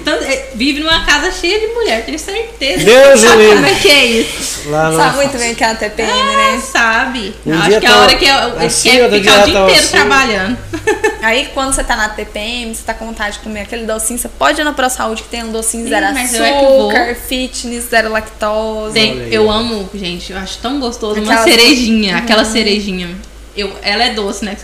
Então, 0.01 0.15
é, 0.25 0.49
vive 0.55 0.81
numa 0.81 1.05
casa 1.05 1.31
cheia 1.31 1.61
de 1.61 1.67
mulher, 1.75 2.05
tenho 2.05 2.19
certeza. 2.19 2.83
Deus 2.85 3.21
sabe 3.21 3.47
como 3.49 3.67
é 3.67 3.75
que 3.75 3.89
é 3.91 4.07
isso? 4.07 4.71
Lá 4.71 4.91
Sabe 4.93 5.17
muito 5.17 5.37
bem 5.39 5.53
o 5.53 5.55
que 5.55 5.63
é 5.65 5.67
a 5.67 5.75
TPM, 5.75 6.11
Ah, 6.11 6.37
né? 6.55 6.61
sabe. 6.63 7.35
Um 7.45 7.53
Acho 7.53 7.69
que 7.69 7.75
é 7.75 7.81
tá 7.81 7.95
a 7.95 8.01
hora 8.01 8.15
que 8.17 8.25
eu, 8.25 8.35
ele 8.57 8.67
assim, 8.67 8.91
quer 8.91 9.11
ficar 9.11 9.17
o 9.17 9.21
dia 9.21 9.33
tá 9.33 9.61
inteiro 9.61 9.73
assim. 9.73 9.91
trabalhando. 9.91 10.59
Aí 11.23 11.49
quando 11.55 11.75
você 11.75 11.85
tá 11.85 11.95
na 11.97 12.09
TPM, 12.09 12.75
você 12.75 12.83
tá 12.85 12.95
com 12.95 13.07
vontade 13.07 13.37
de 13.39 13.43
comer 13.45 13.61
aquele 13.63 13.85
docinho, 13.85 14.19
você 14.19 14.29
pode 14.29 14.61
ir 14.61 14.65
na 14.65 14.73
Pro 14.73 14.89
Saúde 14.89 15.23
que 15.23 15.29
tem 15.29 15.43
um 15.45 15.53
docinho 15.53 15.85
Sim, 15.85 15.91
zero 15.91 16.07
é 16.07 16.23
açúcar, 16.23 17.17
fitness, 17.29 17.85
zero 17.91 18.11
lactose. 18.11 18.93
Tem- 18.95 19.29
eu 19.31 19.51
amo, 19.51 19.89
gente, 19.95 20.33
eu 20.33 20.39
acho 20.39 20.59
tão 20.59 20.81
gostoso 20.81 21.21
uma 21.21 21.33
Aquelas- 21.35 21.45
cerejinha, 21.51 22.17
aquela 22.17 22.45
cerejinha. 22.45 23.15
Eu, 23.57 23.77
ela 23.83 24.05
é 24.05 24.15
doce, 24.15 24.45
né? 24.45 24.57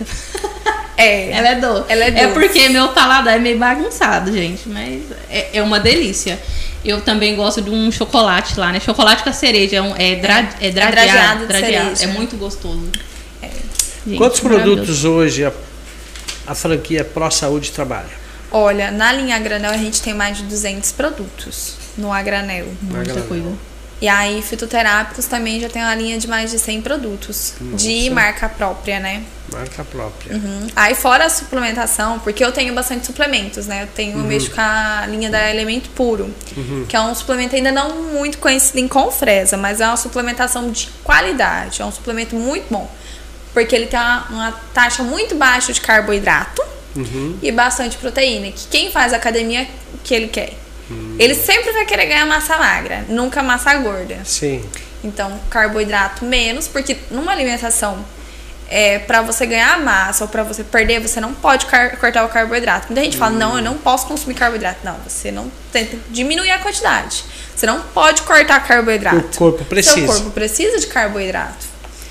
É. 0.97 1.31
Ela 1.33 1.49
é 1.49 1.55
doce. 1.55 1.85
Ela 1.89 2.05
é 2.05 2.09
É 2.09 2.27
doce. 2.27 2.35
porque 2.35 2.69
meu 2.69 2.89
paladar 2.89 3.37
é 3.37 3.39
meio 3.39 3.59
bagunçado, 3.59 4.33
gente, 4.33 4.69
mas 4.69 5.03
é, 5.31 5.59
é 5.59 5.63
uma 5.63 5.81
delícia. 5.81 6.39
Eu 6.85 7.01
também 7.01 7.37
gosto 7.37 7.63
de 7.63 7.71
um 7.71 7.91
chocolate 7.91 8.59
lá, 8.59 8.73
né? 8.73 8.81
Chocolate 8.81 9.23
com 9.23 9.31
a 9.31 9.33
cereja, 9.33 9.77
é, 9.77 9.83
um, 9.83 9.95
é, 9.97 10.17
dra, 10.17 10.49
é, 10.61 10.71
dradeado 10.71 10.71
dradeado, 10.71 11.41
de 11.41 11.47
dradeado. 11.47 11.97
cereja. 11.97 12.05
É 12.05 12.07
muito 12.19 12.37
gostoso. 12.37 12.91
Gente, 14.07 14.17
Quantos 14.17 14.41
produtos 14.41 15.05
hoje 15.05 15.45
a, 15.45 15.53
a 16.47 16.55
franquia 16.55 17.05
Pro 17.05 17.31
Saúde 17.31 17.71
trabalha? 17.71 18.09
Olha, 18.51 18.91
na 18.91 19.13
linha 19.13 19.37
a 19.37 19.39
granel 19.39 19.71
a 19.71 19.77
gente 19.77 20.01
tem 20.01 20.15
mais 20.15 20.39
de 20.39 20.45
200 20.45 20.91
produtos 20.93 21.75
no 21.97 22.13
a 22.13 22.23
granel. 22.23 22.67
Muita 22.83 23.21
coisa. 23.23 23.53
E 24.01 24.09
aí, 24.09 24.41
fitoterápicos 24.41 25.27
também 25.27 25.61
já 25.61 25.69
tem 25.69 25.83
uma 25.83 25.95
linha 25.95 26.19
de 26.19 26.27
mais 26.27 26.51
de 26.51 26.59
100 26.59 26.81
produtos 26.81 27.53
de 27.75 28.09
marca 28.11 28.49
própria, 28.49 28.99
né? 28.99 29.23
Marca 29.53 29.85
própria. 29.85 30.37
Uhum. 30.37 30.67
Aí, 30.75 30.95
fora 30.95 31.27
a 31.27 31.29
suplementação, 31.29 32.19
porque 32.21 32.43
eu 32.43 32.51
tenho 32.51 32.73
bastante 32.73 33.05
suplementos, 33.05 33.67
né? 33.67 33.83
Eu 33.83 33.87
tenho, 33.89 34.17
Uhum. 34.17 34.25
mexo 34.25 34.51
com 34.53 34.61
a 34.61 35.05
linha 35.07 35.29
da 35.29 35.51
Elemento 35.51 35.91
Puro, 35.91 36.35
que 36.89 36.97
é 36.97 37.01
um 37.01 37.15
suplemento 37.15 37.55
ainda 37.57 37.71
não 37.71 38.03
muito 38.05 38.39
conhecido 38.39 38.79
em 38.79 38.89
Confresa, 38.89 39.57
mas 39.59 39.81
é 39.83 39.87
uma 39.87 39.97
suplementação 39.99 40.71
de 40.71 40.89
qualidade. 41.05 41.83
É 41.83 41.85
um 41.85 41.93
suplemento 41.93 42.35
muito 42.37 42.67
bom, 42.71 42.91
porque 43.53 43.75
ele 43.77 43.87
tem 43.87 43.99
uma, 44.01 44.27
uma 44.31 44.53
taxa 44.73 45.03
muito 45.03 45.35
baixa 45.35 45.73
de 45.75 45.81
carboidrato 45.81 46.63
Uhum. 46.97 47.39
e 47.43 47.53
bastante 47.53 47.97
proteína. 47.99 48.51
Que 48.51 48.67
quem 48.71 48.91
faz 48.91 49.13
academia, 49.13 49.69
que 50.03 50.15
ele 50.15 50.29
quer? 50.29 50.55
Hum. 50.91 51.17
Ele 51.19 51.35
sempre 51.35 51.73
vai 51.73 51.85
querer 51.85 52.07
ganhar 52.07 52.27
massa 52.27 52.57
magra, 52.57 53.05
nunca 53.09 53.43
massa 53.43 53.75
gorda. 53.75 54.19
Sim. 54.25 54.65
Então, 55.03 55.41
carboidrato 55.49 56.25
menos, 56.25 56.69
porque 56.69 56.97
numa 57.11 57.33
alimentação 57.33 58.05
é, 58.71 59.01
para 59.01 59.21
você 59.21 59.45
ganhar 59.47 59.81
massa 59.81 60.25
ou 60.25 60.29
para 60.29 60.45
você 60.45 60.63
perder, 60.63 61.01
você 61.01 61.21
não 61.21 61.35
pode 61.35 61.67
cortar 61.99 62.25
o 62.25 62.29
carboidrato. 62.29 62.87
Muita 62.89 63.03
gente 63.03 63.17
fala, 63.17 63.33
não, 63.37 63.57
eu 63.57 63.63
não 63.63 63.77
posso 63.77 64.07
consumir 64.07 64.35
carboidrato. 64.35 64.79
Não, 64.85 64.97
você 65.07 65.33
não 65.33 65.51
tenta 65.73 65.99
diminuir 66.09 66.53
a 66.53 66.59
quantidade. 66.59 67.25
Você 67.55 67.67
não 67.67 67.81
pode 67.81 68.23
cortar 68.23 68.65
carboidrato. 68.65 69.19
O 69.19 69.37
corpo 69.37 69.65
precisa. 69.65 69.97
Seu 69.97 70.07
corpo 70.07 70.31
precisa 70.31 70.79
de 70.79 70.87
carboidrato. 70.87 71.70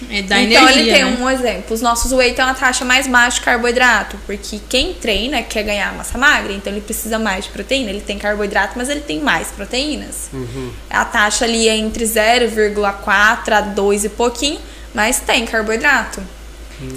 É 0.10 0.22
da 0.22 0.40
então 0.42 0.64
energia, 0.64 0.82
ele 0.82 0.92
tem 0.92 1.04
né? 1.04 1.18
um 1.20 1.30
exemplo. 1.30 1.74
Os 1.74 1.82
nossos 1.82 2.12
whey 2.12 2.34
tem 2.34 2.46
uma 2.46 2.54
taxa 2.54 2.86
mais 2.86 3.08
baixa 3.08 3.40
de 3.40 3.42
carboidrato, 3.42 4.18
porque 4.26 4.60
quem 4.70 4.94
treina 4.94 5.42
quer 5.44 5.64
ganhar 5.64 5.94
massa 5.94 6.18
magra, 6.18 6.54
então 6.54 6.72
ele 6.72 6.82
precisa 6.82 7.20
mais 7.20 7.46
de 7.46 7.52
proteína. 7.52 7.90
Ele 7.90 8.02
tem 8.02 8.18
carboidrato, 8.18 8.74
mas 8.78 8.90
ele 8.90 9.02
tem 9.02 9.20
mais 9.20 9.50
proteínas. 9.50 10.30
Uhum. 10.32 10.72
A 10.90 11.04
taxa 11.06 11.46
ali 11.46 11.68
é 11.68 11.76
entre 11.76 12.06
0,4 12.06 13.52
a 13.52 13.62
2 13.62 14.06
e 14.06 14.10
pouquinho, 14.10 14.60
mas 14.94 15.20
tem 15.20 15.46
carboidrato. 15.46 16.22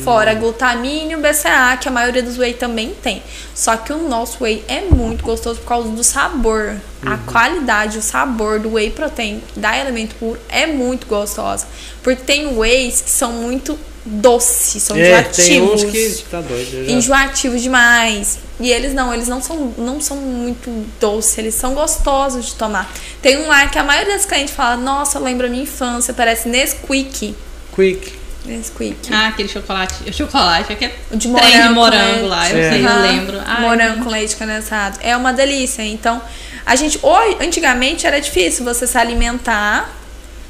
Fora 0.04 0.32
glutamínio, 0.34 1.18
BCA, 1.20 1.76
que 1.80 1.88
a 1.88 1.90
maioria 1.90 2.22
dos 2.22 2.38
whey 2.38 2.54
também 2.54 2.94
tem. 3.02 3.22
Só 3.54 3.76
que 3.76 3.92
o 3.92 4.08
nosso 4.08 4.42
whey 4.44 4.64
é 4.68 4.80
muito 4.82 5.24
gostoso 5.24 5.58
por 5.60 5.66
causa 5.68 5.88
do 5.88 6.04
sabor. 6.04 6.76
A 7.04 7.16
qualidade, 7.18 7.98
o 7.98 8.02
sabor 8.02 8.60
do 8.60 8.74
whey 8.74 8.90
protein 8.90 9.42
da 9.56 9.76
Elemento 9.76 10.14
Puro 10.16 10.38
é 10.48 10.66
muito 10.66 11.06
gostosa. 11.08 11.66
Porque 12.02 12.22
tem 12.22 12.56
wheys 12.56 13.00
que 13.00 13.10
são 13.10 13.32
muito 13.32 13.76
doces, 14.04 14.82
são 14.82 14.96
É, 14.96 15.22
tem 15.22 15.56
enjoativos. 15.58 15.82
uns 15.84 15.90
que 15.90 16.24
tá 16.30 16.40
doido. 16.40 16.86
já- 16.86 16.92
Enjoativos 16.92 17.62
demais. 17.62 18.38
E 18.60 18.70
eles 18.70 18.94
não, 18.94 19.12
eles 19.12 19.26
não 19.28 19.42
são, 19.42 19.74
não 19.78 20.00
são 20.00 20.16
muito 20.16 20.70
doces, 21.00 21.38
eles 21.38 21.54
são 21.54 21.74
gostosos 21.74 22.46
de 22.46 22.54
tomar. 22.54 22.92
Tem 23.20 23.36
um 23.38 23.48
lá 23.48 23.66
que 23.66 23.78
a 23.78 23.82
maioria 23.84 24.12
das 24.14 24.24
clientes 24.24 24.54
fala, 24.54 24.76
nossa, 24.76 25.18
lembra 25.18 25.48
minha 25.48 25.62
infância, 25.64 26.14
parece 26.14 26.48
Nesquik. 26.48 27.34
Quick. 27.74 28.21
Nesquik. 28.44 29.12
Ah, 29.12 29.28
aquele 29.28 29.48
chocolate. 29.48 29.94
O 30.08 30.12
chocolate, 30.12 30.72
aquele 30.72 30.92
O 31.10 31.16
de 31.16 31.28
trem 31.32 31.50
de 31.50 31.68
morango, 31.68 31.74
morango 31.74 32.26
lá, 32.26 32.50
eu 32.50 32.58
É. 32.58 32.70
sei, 32.72 32.86
eu 32.86 33.00
lembro. 33.00 33.40
Ai, 33.46 33.60
morango 33.60 33.94
gente. 33.96 34.04
com 34.04 34.10
leite 34.10 34.36
condensado. 34.36 34.98
É 35.00 35.16
uma 35.16 35.32
delícia. 35.32 35.82
Então, 35.82 36.20
a 36.66 36.74
gente 36.74 36.98
hoje, 37.02 37.36
antigamente 37.40 38.06
era 38.06 38.20
difícil 38.20 38.64
você 38.64 38.86
se 38.86 38.98
alimentar 38.98 39.90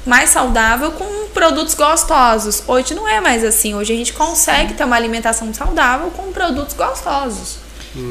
mais 0.05 0.31
saudável 0.31 0.91
com 0.91 1.27
produtos 1.33 1.75
gostosos. 1.75 2.63
Hoje 2.67 2.93
não 2.93 3.07
é 3.07 3.21
mais 3.21 3.43
assim. 3.43 3.73
Hoje 3.75 3.93
a 3.93 3.95
gente 3.95 4.11
consegue 4.13 4.73
ter 4.73 4.83
uma 4.83 4.95
alimentação 4.95 5.53
saudável 5.53 6.11
com 6.11 6.31
produtos 6.31 6.75
gostosos. 6.75 7.57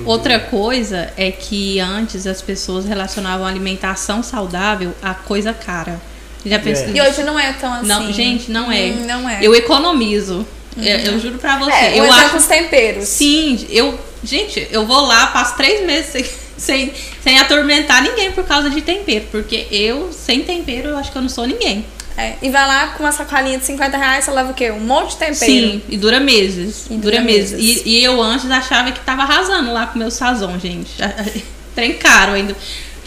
Outra 0.06 0.38
coisa 0.38 1.12
é 1.16 1.32
que 1.32 1.80
antes 1.80 2.24
as 2.24 2.40
pessoas 2.40 2.84
relacionavam 2.84 3.44
alimentação 3.44 4.22
saudável 4.22 4.94
a 5.02 5.12
coisa 5.12 5.52
cara. 5.52 6.00
Já 6.44 6.58
pensou 6.58 6.86
É. 6.86 6.90
E 6.90 7.00
hoje 7.00 7.22
não 7.22 7.38
é 7.38 7.52
tão 7.52 7.72
assim. 7.72 7.86
Não, 7.86 8.12
gente, 8.12 8.50
não 8.50 8.70
é. 8.70 8.86
Hum, 8.86 9.06
não 9.06 9.28
é. 9.28 9.38
Eu 9.42 9.54
economizo. 9.54 10.46
Eu, 10.76 10.84
eu 10.84 11.20
juro 11.20 11.38
pra 11.38 11.58
você. 11.58 11.70
é, 11.70 12.00
eu 12.00 12.10
acho. 12.10 12.36
os 12.36 12.46
temperos. 12.46 13.08
Sim, 13.08 13.66
eu. 13.70 13.98
Gente, 14.24 14.68
eu 14.70 14.86
vou 14.86 15.00
lá, 15.00 15.26
passo 15.28 15.56
três 15.56 15.84
meses 15.84 16.10
sem, 16.10 16.24
sem, 16.56 16.92
sem 17.22 17.38
atormentar 17.38 18.02
ninguém 18.02 18.32
por 18.32 18.44
causa 18.44 18.70
de 18.70 18.80
tempero. 18.80 19.26
Porque 19.30 19.66
eu, 19.70 20.10
sem 20.12 20.42
tempero, 20.42 20.90
eu 20.90 20.96
acho 20.96 21.10
que 21.10 21.18
eu 21.18 21.22
não 21.22 21.28
sou 21.28 21.46
ninguém. 21.46 21.84
É, 22.16 22.34
e 22.42 22.50
vai 22.50 22.66
lá 22.66 22.88
com 22.88 23.02
uma 23.02 23.12
sacolinha 23.12 23.58
de 23.58 23.64
50 23.64 23.96
reais, 23.96 24.24
você 24.24 24.30
leva 24.30 24.50
o 24.50 24.54
quê? 24.54 24.70
Um 24.70 24.80
monte 24.80 25.10
de 25.10 25.16
tempero. 25.16 25.36
Sim, 25.36 25.82
e 25.88 25.96
dura 25.96 26.20
meses. 26.20 26.86
E 26.86 26.96
dura, 26.96 27.16
dura 27.16 27.20
meses. 27.22 27.52
meses. 27.52 27.82
E, 27.84 27.88
e 27.88 28.04
eu 28.04 28.20
antes 28.20 28.50
achava 28.50 28.92
que 28.92 29.00
tava 29.00 29.22
arrasando 29.22 29.72
lá 29.72 29.86
com 29.86 29.96
o 29.96 29.98
meu 29.98 30.10
sazon, 30.10 30.58
gente. 30.58 30.90
Trem 31.74 31.94
caro 31.94 32.32
ainda. 32.32 32.54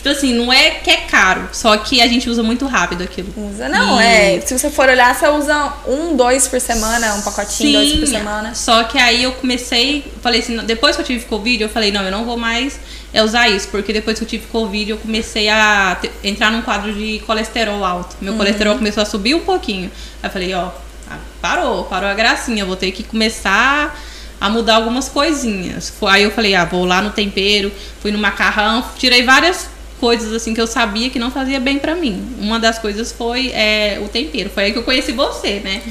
Tipo 0.05 0.15
assim, 0.19 0.33
não 0.35 0.53
é 0.53 0.69
que 0.69 0.91
é 0.91 0.97
caro, 0.97 1.49
só 1.51 1.75
que 1.77 1.99
a 1.99 2.07
gente 2.07 2.29
usa 2.29 2.43
muito 2.43 2.67
rápido 2.67 3.03
aquilo. 3.03 3.27
Usa, 3.35 3.67
não, 3.67 3.99
E- 3.99 4.03
é. 4.37 4.41
Se 4.45 4.55
você 4.55 4.69
for 4.69 4.87
olhar, 4.87 5.15
você 5.15 5.27
usa 5.27 5.73
um, 5.87 6.15
dois 6.15 6.47
por 6.47 6.61
semana, 6.61 7.15
um 7.15 7.23
pacotinho, 7.23 7.71
dois 7.73 7.93
por 7.93 8.05
semana. 8.07 8.53
Só 8.53 8.83
que 8.83 8.99
aí 8.99 9.23
eu 9.23 9.31
comecei, 9.31 10.05
falei 10.21 10.41
assim, 10.41 10.57
depois 10.57 10.95
que 10.95 11.01
eu 11.01 11.05
tive 11.07 11.25
Covid, 11.25 11.63
eu 11.63 11.69
falei, 11.69 11.91
não, 11.91 12.03
eu 12.03 12.11
não 12.11 12.23
vou 12.23 12.37
mais 12.37 12.79
é, 13.11 13.23
usar 13.23 13.49
isso, 13.49 13.67
porque 13.69 13.91
depois 13.91 14.19
que 14.19 14.23
eu 14.25 14.29
tive 14.29 14.45
Covid, 14.45 14.91
eu 14.91 14.97
comecei 14.99 15.49
a 15.49 15.97
te- 15.99 16.11
entrar 16.23 16.51
num 16.51 16.61
quadro 16.61 16.93
de 16.93 17.17
colesterol 17.25 17.83
alto. 17.83 18.15
Meu 18.21 18.35
colesterol 18.35 18.75
começou 18.75 19.01
a 19.01 19.07
subir 19.07 19.33
um 19.33 19.39
pouquinho. 19.39 19.89
Aí 20.21 20.27
eu 20.27 20.31
falei, 20.31 20.53
ó, 20.53 20.69
ah, 21.09 21.17
parou, 21.41 21.83
parou 21.85 22.07
a 22.07 22.13
gracinha, 22.13 22.63
vou 22.63 22.75
ter 22.75 22.91
que 22.91 23.01
começar 23.01 23.99
a 24.39 24.49
mudar 24.51 24.75
algumas 24.75 25.09
coisinhas. 25.09 25.91
Aí 26.07 26.21
eu 26.21 26.29
falei, 26.29 26.53
ah, 26.53 26.63
vou 26.65 26.85
lá 26.85 27.01
no 27.01 27.09
tempero, 27.09 27.71
fui 28.03 28.11
no 28.11 28.19
macarrão, 28.19 28.85
tirei 28.99 29.23
várias 29.23 29.73
coisas 30.05 30.31
assim 30.33 30.53
que 30.53 30.61
eu 30.61 30.67
sabia 30.67 31.09
que 31.09 31.17
não 31.17 31.31
fazia 31.31 31.59
bem 31.59 31.79
pra 31.79 31.95
mim. 31.95 32.23
Uma 32.39 32.59
das 32.59 32.77
coisas 32.77 33.11
foi 33.11 33.47
é, 33.47 33.99
o 34.05 34.07
tempero. 34.07 34.51
Foi 34.51 34.65
aí 34.65 34.71
que 34.71 34.77
eu 34.77 34.83
conheci 34.83 35.11
você, 35.11 35.61
né? 35.61 35.81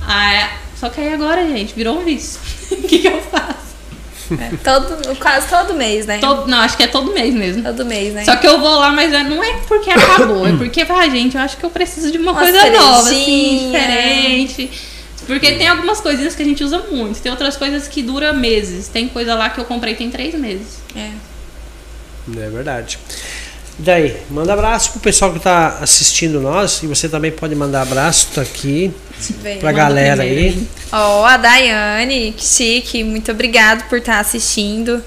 Ah, 0.00 0.50
só 0.78 0.88
que 0.88 1.00
aí 1.00 1.12
agora, 1.12 1.44
gente, 1.44 1.74
virou 1.74 1.98
um 1.98 2.04
vício. 2.04 2.38
que, 2.88 3.00
que 3.00 3.08
eu 3.08 3.20
faço? 3.20 3.68
É, 4.30 4.56
todo, 4.62 5.16
quase 5.16 5.48
todo 5.48 5.74
mês, 5.74 6.06
né? 6.06 6.18
Todo, 6.18 6.46
não, 6.46 6.58
acho 6.58 6.76
que 6.76 6.84
é 6.84 6.86
todo 6.86 7.12
mês 7.12 7.34
mesmo. 7.34 7.64
Todo 7.64 7.84
mês, 7.84 8.14
né? 8.14 8.24
Só 8.24 8.36
que 8.36 8.46
eu 8.46 8.60
vou 8.60 8.78
lá, 8.78 8.92
mas 8.92 9.12
é- 9.12 9.24
não 9.24 9.42
é 9.42 9.54
porque 9.66 9.90
acabou, 9.90 10.46
é 10.46 10.52
porque, 10.56 10.82
ah, 10.88 11.08
gente, 11.08 11.36
eu 11.36 11.42
acho 11.42 11.56
que 11.56 11.64
eu 11.64 11.70
preciso 11.70 12.12
de 12.12 12.18
uma, 12.18 12.30
Uma 12.30 12.40
coisa 12.40 12.70
nova, 12.70 13.10
assim, 13.10 13.72
diferente. 13.72 14.70
Porque 15.26 15.52
tem 15.52 15.66
algumas 15.66 16.00
coisinhas 16.00 16.36
que 16.36 16.42
a 16.42 16.44
gente 16.44 16.62
usa 16.62 16.78
muito, 16.92 17.20
tem 17.20 17.32
outras 17.32 17.56
coisas 17.56 17.88
que 17.88 18.02
dura 18.02 18.32
meses. 18.32 18.86
Tem 18.86 19.08
coisa 19.08 19.34
lá 19.34 19.50
que 19.50 19.58
eu 19.58 19.64
comprei 19.64 19.96
tem 19.96 20.10
três 20.10 20.32
meses. 20.34 20.78
É. 20.94 21.10
É 22.36 22.50
verdade. 22.50 22.98
Daí, 23.78 24.16
manda 24.28 24.52
abraço 24.52 24.90
pro 24.92 25.00
pessoal 25.00 25.32
que 25.32 25.38
tá 25.38 25.78
assistindo 25.80 26.40
nós. 26.40 26.82
E 26.82 26.86
você 26.86 27.08
também 27.08 27.30
pode 27.30 27.54
mandar 27.54 27.82
abraço, 27.82 28.28
tá 28.34 28.42
aqui. 28.42 28.92
Ver. 29.40 29.58
Pra 29.58 29.70
galera 29.70 30.22
primeiro 30.22 30.58
aí. 30.58 30.68
Ó, 30.92 31.24
a 31.24 31.36
Daiane, 31.36 32.34
que 32.36 32.44
chique, 32.44 33.04
muito 33.04 33.30
obrigado 33.30 33.88
por 33.88 33.98
estar 33.98 34.18
assistindo. 34.18 35.02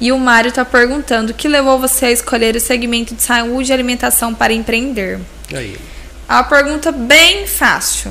E 0.00 0.10
o 0.10 0.18
Mário 0.18 0.50
tá 0.50 0.64
perguntando 0.64 1.32
o 1.32 1.34
que 1.34 1.46
levou 1.46 1.78
você 1.78 2.06
a 2.06 2.10
escolher 2.10 2.56
o 2.56 2.60
segmento 2.60 3.14
de 3.14 3.22
saúde 3.22 3.70
e 3.70 3.72
alimentação 3.72 4.34
para 4.34 4.52
empreender. 4.52 5.20
Aí. 5.52 5.76
É 6.28 6.32
uma 6.32 6.44
pergunta 6.44 6.90
bem 6.90 7.46
fácil. 7.46 8.10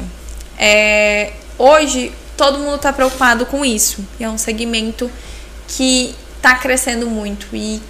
É, 0.58 1.34
hoje 1.58 2.12
todo 2.38 2.60
mundo 2.60 2.76
está 2.76 2.94
preocupado 2.94 3.46
com 3.48 3.66
isso. 3.66 4.06
E 4.20 4.24
é 4.24 4.30
um 4.30 4.38
segmento 4.38 5.10
que 5.68 6.16
está 6.38 6.56
crescendo 6.56 7.10
muito 7.10 7.48
e 7.54 7.82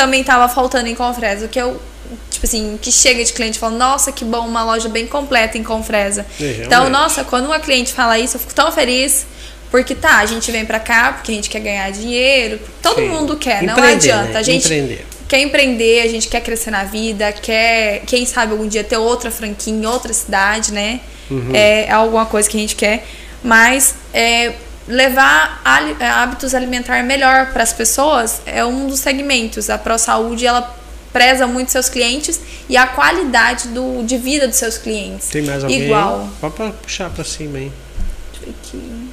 também 0.00 0.22
estava 0.22 0.48
faltando 0.48 0.88
em 0.88 0.94
Confresa. 0.94 1.44
O 1.44 1.48
que 1.48 1.58
eu, 1.60 1.78
tipo 2.30 2.46
assim, 2.46 2.78
que 2.80 2.90
chega 2.90 3.22
de 3.22 3.34
cliente 3.34 3.58
e 3.58 3.60
fala, 3.60 3.76
nossa, 3.76 4.10
que 4.10 4.24
bom, 4.24 4.46
uma 4.48 4.64
loja 4.64 4.88
bem 4.88 5.06
completa 5.06 5.58
em 5.58 5.62
Confresa. 5.62 6.24
É, 6.40 6.62
então, 6.64 6.88
nossa, 6.88 7.22
quando 7.22 7.44
uma 7.44 7.60
cliente 7.60 7.92
fala 7.92 8.18
isso, 8.18 8.36
eu 8.36 8.40
fico 8.40 8.54
tão 8.54 8.72
feliz. 8.72 9.26
Porque 9.70 9.94
tá, 9.94 10.16
a 10.16 10.26
gente 10.26 10.50
vem 10.50 10.64
pra 10.64 10.80
cá 10.80 11.12
porque 11.12 11.30
a 11.30 11.34
gente 11.34 11.48
quer 11.50 11.60
ganhar 11.60 11.92
dinheiro. 11.92 12.58
Todo 12.82 12.96
Sim. 12.96 13.08
mundo 13.08 13.36
quer, 13.36 13.62
não 13.62 13.74
Empreender, 13.74 14.10
adianta. 14.10 14.32
né? 14.32 14.38
A 14.38 14.42
gente 14.42 14.64
Empreender. 14.64 15.06
quer 15.28 15.40
empreender, 15.42 16.00
a 16.00 16.08
gente 16.08 16.26
quer 16.28 16.40
crescer 16.40 16.72
na 16.72 16.82
vida, 16.82 17.30
quer, 17.30 18.00
quem 18.06 18.26
sabe 18.26 18.50
algum 18.52 18.66
dia 18.66 18.82
ter 18.82 18.96
outra 18.96 19.30
franquia 19.30 19.72
em 19.72 19.86
outra 19.86 20.12
cidade, 20.12 20.72
né? 20.72 21.00
Uhum. 21.30 21.50
É, 21.54 21.84
é 21.84 21.92
alguma 21.92 22.26
coisa 22.26 22.48
que 22.50 22.56
a 22.56 22.60
gente 22.60 22.74
quer. 22.74 23.06
Mas 23.44 23.94
é, 24.12 24.54
levar 24.88 25.60
é, 26.00 26.06
hábitos 26.06 26.54
alimentares 26.54 27.04
melhor 27.04 27.52
para 27.52 27.62
as 27.62 27.72
pessoas 27.72 28.40
é 28.46 28.64
um 28.64 28.86
dos 28.86 29.00
segmentos. 29.00 29.70
A 29.70 29.78
ProSaúde, 29.78 30.46
ela 30.46 30.76
preza 31.12 31.46
muito 31.46 31.70
seus 31.72 31.88
clientes 31.88 32.40
e 32.68 32.76
a 32.76 32.86
qualidade 32.86 33.68
do, 33.68 34.02
de 34.04 34.16
vida 34.16 34.46
dos 34.48 34.56
seus 34.56 34.78
clientes. 34.78 35.28
Tem 35.28 35.42
mais 35.42 35.62
alguém? 35.62 35.82
Igual. 35.84 36.28
Pode 36.40 36.54
pra 36.54 36.70
puxar 36.70 37.10
pra 37.10 37.24
cima 37.24 37.58
aí. 37.58 37.72
Deixa 38.32 38.46
eu 38.46 38.52
ver 38.52 38.54
aqui. 38.62 39.10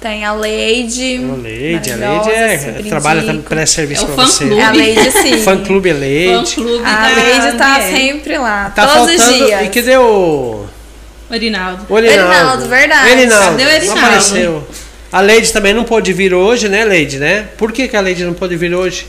Tem 0.00 0.24
a 0.24 0.32
Leide. 0.32 1.16
A 1.30 1.34
Leide, 1.36 1.92
a 1.92 1.96
Leide 1.96 2.30
é, 2.30 2.58
super 2.58 2.84
trabalha 2.88 3.20
também 3.22 3.42
pré-serviço 3.42 4.00
É 4.02 4.04
o 4.04 4.08
pra 4.08 4.24
fã 4.24 4.26
você. 4.30 4.44
clube. 4.46 4.62
A 4.62 4.70
Leide, 4.70 5.10
sim. 5.12 5.42
Fã 5.42 5.62
clube 5.62 5.90
é 5.90 5.92
Fã 5.92 5.98
Leide. 6.00 6.54
clube 6.54 6.84
A 6.86 7.00
da 7.08 7.22
Leide 7.22 7.58
tá 7.58 7.80
sempre 7.82 8.38
lá, 8.38 8.70
Tá 8.70 8.86
todos 8.86 9.16
faltando. 9.22 9.42
os 9.42 9.46
dias. 9.46 9.62
E 9.62 9.68
cadê 9.68 9.96
o. 9.98 10.64
Orinaldo. 11.30 11.86
O 11.88 11.98
Erinaldo. 11.98 12.32
Erinaldo, 12.32 12.68
verdade. 12.68 13.08
Erinaldo. 13.10 13.50
Cadê 13.50 13.62
o 13.62 13.66
Não 13.66 13.72
Erinaldo? 13.72 14.00
apareceu. 14.00 14.68
A 15.12 15.20
Leide 15.20 15.52
também 15.52 15.74
não 15.74 15.84
pôde 15.84 16.12
vir 16.12 16.32
hoje, 16.34 16.68
né, 16.68 16.84
Leide, 16.84 17.18
né? 17.18 17.48
Por 17.58 17.72
que, 17.72 17.88
que 17.88 17.96
a 17.96 18.00
Leide 18.00 18.24
não 18.24 18.32
pôde 18.34 18.56
vir 18.56 18.74
hoje? 18.74 19.06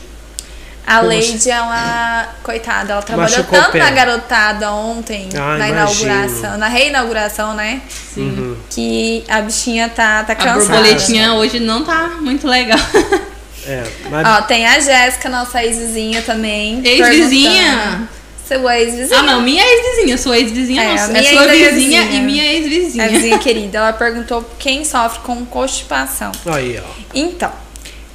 A 0.84 0.96
Como 0.96 1.08
Leide, 1.10 1.48
ela, 1.48 2.34
coitada, 2.42 2.94
ela 2.94 3.02
trabalhou 3.02 3.30
Machucou 3.38 3.56
o 3.58 3.62
tanto 3.62 3.78
na 3.78 3.90
garotada 3.92 4.72
ontem, 4.72 5.28
Ah, 5.36 5.56
na 5.56 5.68
imagino. 5.68 6.10
inauguração, 6.10 6.58
na 6.58 6.66
reinauguração, 6.68 7.54
né? 7.54 7.80
Sim. 8.12 8.56
Que 8.68 9.22
a 9.28 9.40
bichinha 9.42 9.88
tá, 9.88 10.24
tá 10.24 10.32
A 10.32 10.36
cansada. 10.36 10.60
borboletinha 10.78 11.34
hoje 11.34 11.60
não 11.60 11.84
tá 11.84 12.16
muito 12.20 12.48
legal. 12.48 12.80
É, 13.64 13.84
mas 14.10 14.26
Ó, 14.26 14.42
tem 14.42 14.66
a 14.66 14.80
Jéssica, 14.80 15.28
nossa 15.28 15.62
ex-vizinha 15.62 16.20
também. 16.22 16.82
Ex-vizinha? 16.84 18.08
Seu 18.46 18.68
ex-vizinha. 18.70 19.18
Ah, 19.20 19.22
não, 19.22 19.42
minha 19.42 19.64
ex-vizinha. 19.64 20.18
Sua 20.18 20.38
ex-vizinha 20.38 20.82
É, 20.82 20.94
não. 20.96 21.02
a 21.02 21.06
É 21.06 21.08
minha 21.20 21.32
sua 21.32 21.46
vizinha 21.48 21.70
vizinha. 21.72 22.02
e 22.02 22.20
minha 22.20 22.42
A 22.42 22.52
ex-vizinha. 22.52 23.08
vizinha 23.08 23.38
querida, 23.38 23.78
ela 23.78 23.92
perguntou 23.92 24.44
quem 24.58 24.84
sofre 24.84 25.20
com 25.20 25.44
constipação. 25.46 26.32
aí, 26.46 26.78
ó. 26.78 26.90
Então, 27.14 27.52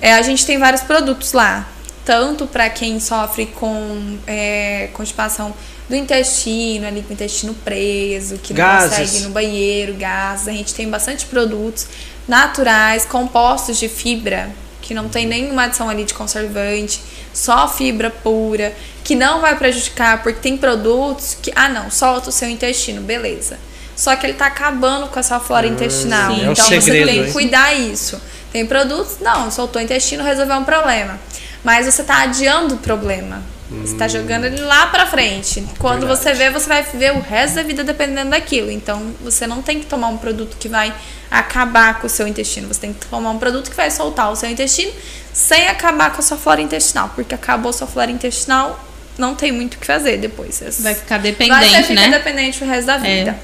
é, 0.01 0.13
a 0.13 0.21
gente 0.21 0.45
tem 0.45 0.57
vários 0.59 0.81
produtos 0.81 1.33
lá, 1.33 1.67
tanto 2.05 2.45
para 2.45 2.69
quem 2.69 2.99
sofre 2.99 3.47
com 3.47 4.17
é, 4.27 4.89
constipação 4.93 5.53
do 5.89 5.95
intestino, 5.95 6.85
ali 6.85 7.01
com 7.01 7.09
o 7.11 7.13
intestino 7.13 7.53
preso, 7.53 8.37
que 8.39 8.53
não 8.53 8.57
Gases. 8.57 8.89
consegue 8.97 9.17
ir 9.17 9.21
no 9.21 9.29
banheiro, 9.29 9.93
gases. 9.93 10.47
A 10.49 10.51
gente 10.51 10.73
tem 10.75 10.87
bastante 10.89 11.25
produtos 11.25 11.87
naturais, 12.27 13.05
compostos 13.05 13.79
de 13.79 13.87
fibra, 13.87 14.49
que 14.87 14.93
não 14.93 15.09
tem 15.09 15.27
nenhuma 15.27 15.63
adição 15.63 15.89
ali 15.89 16.05
de 16.05 16.13
conservante, 16.13 17.01
só 17.33 17.67
fibra 17.67 18.09
pura, 18.09 18.73
que 19.03 19.15
não 19.15 19.41
vai 19.41 19.57
prejudicar, 19.57 20.23
porque 20.23 20.39
tem 20.39 20.55
produtos 20.55 21.37
que, 21.41 21.51
ah 21.53 21.67
não, 21.67 21.91
solta 21.91 22.29
o 22.29 22.31
seu 22.31 22.49
intestino, 22.49 23.01
beleza. 23.01 23.59
Só 23.97 24.15
que 24.15 24.25
ele 24.25 24.35
tá 24.35 24.45
acabando 24.45 25.07
com 25.07 25.19
a 25.19 25.23
sua 25.23 25.41
flora 25.41 25.67
intestinal. 25.67 26.33
sim. 26.33 26.47
É 26.47 26.51
então 26.51 26.65
você 26.65 26.79
segredo, 26.79 27.07
tem 27.07 27.25
que 27.25 27.31
cuidar 27.33 27.73
isso. 27.73 28.21
Tem 28.53 28.65
produtos, 28.65 29.17
não, 29.19 29.51
soltou 29.51 29.81
o 29.81 29.83
intestino, 29.83 30.23
resolveu 30.23 30.55
um 30.55 30.63
problema. 30.63 31.19
Mas 31.65 31.85
você 31.85 32.01
tá 32.01 32.21
adiando 32.21 32.75
o 32.75 32.77
problema. 32.77 33.43
Você 33.69 33.95
tá 33.95 34.07
jogando 34.07 34.45
ele 34.45 34.61
lá 34.61 34.87
pra 34.87 35.05
frente. 35.05 35.61
Quando 35.77 36.07
Verdade. 36.07 36.21
você 36.21 36.33
vê, 36.33 36.49
você 36.49 36.67
vai 36.67 36.83
viver 36.83 37.11
o 37.11 37.19
resto 37.19 37.55
da 37.55 37.63
vida 37.63 37.83
dependendo 37.83 38.29
daquilo. 38.29 38.71
Então, 38.71 39.13
você 39.21 39.45
não 39.45 39.61
tem 39.61 39.79
que 39.79 39.85
tomar 39.85 40.07
um 40.07 40.17
produto 40.17 40.55
que 40.57 40.69
vai 40.69 40.93
acabar 41.29 41.99
com 41.99 42.07
o 42.07 42.09
seu 42.09 42.25
intestino. 42.27 42.67
Você 42.67 42.79
tem 42.79 42.93
que 42.93 43.05
tomar 43.07 43.29
um 43.31 43.37
produto 43.37 43.69
que 43.69 43.75
vai 43.75 43.91
soltar 43.91 44.31
o 44.31 44.35
seu 44.35 44.49
intestino 44.49 44.91
sem 45.33 45.67
acabar 45.67 46.11
com 46.13 46.19
a 46.19 46.23
sua 46.23 46.37
flora 46.37 46.61
intestinal. 46.61 47.11
Porque 47.13 47.35
acabou 47.35 47.69
a 47.71 47.73
sua 47.73 47.87
flora 47.87 48.09
intestinal, 48.09 48.79
não 49.17 49.35
tem 49.35 49.51
muito 49.51 49.75
o 49.75 49.77
que 49.77 49.85
fazer 49.85 50.17
depois. 50.17 50.63
Vai 50.79 50.95
ficar 50.95 51.17
Vai 51.17 51.31
dependente, 51.31 51.69
você 51.69 51.83
fica 51.83 51.93
né? 51.93 52.09
dependente 52.09 52.63
o 52.63 52.67
resto 52.67 52.87
da 52.87 52.97
vida. 52.97 53.37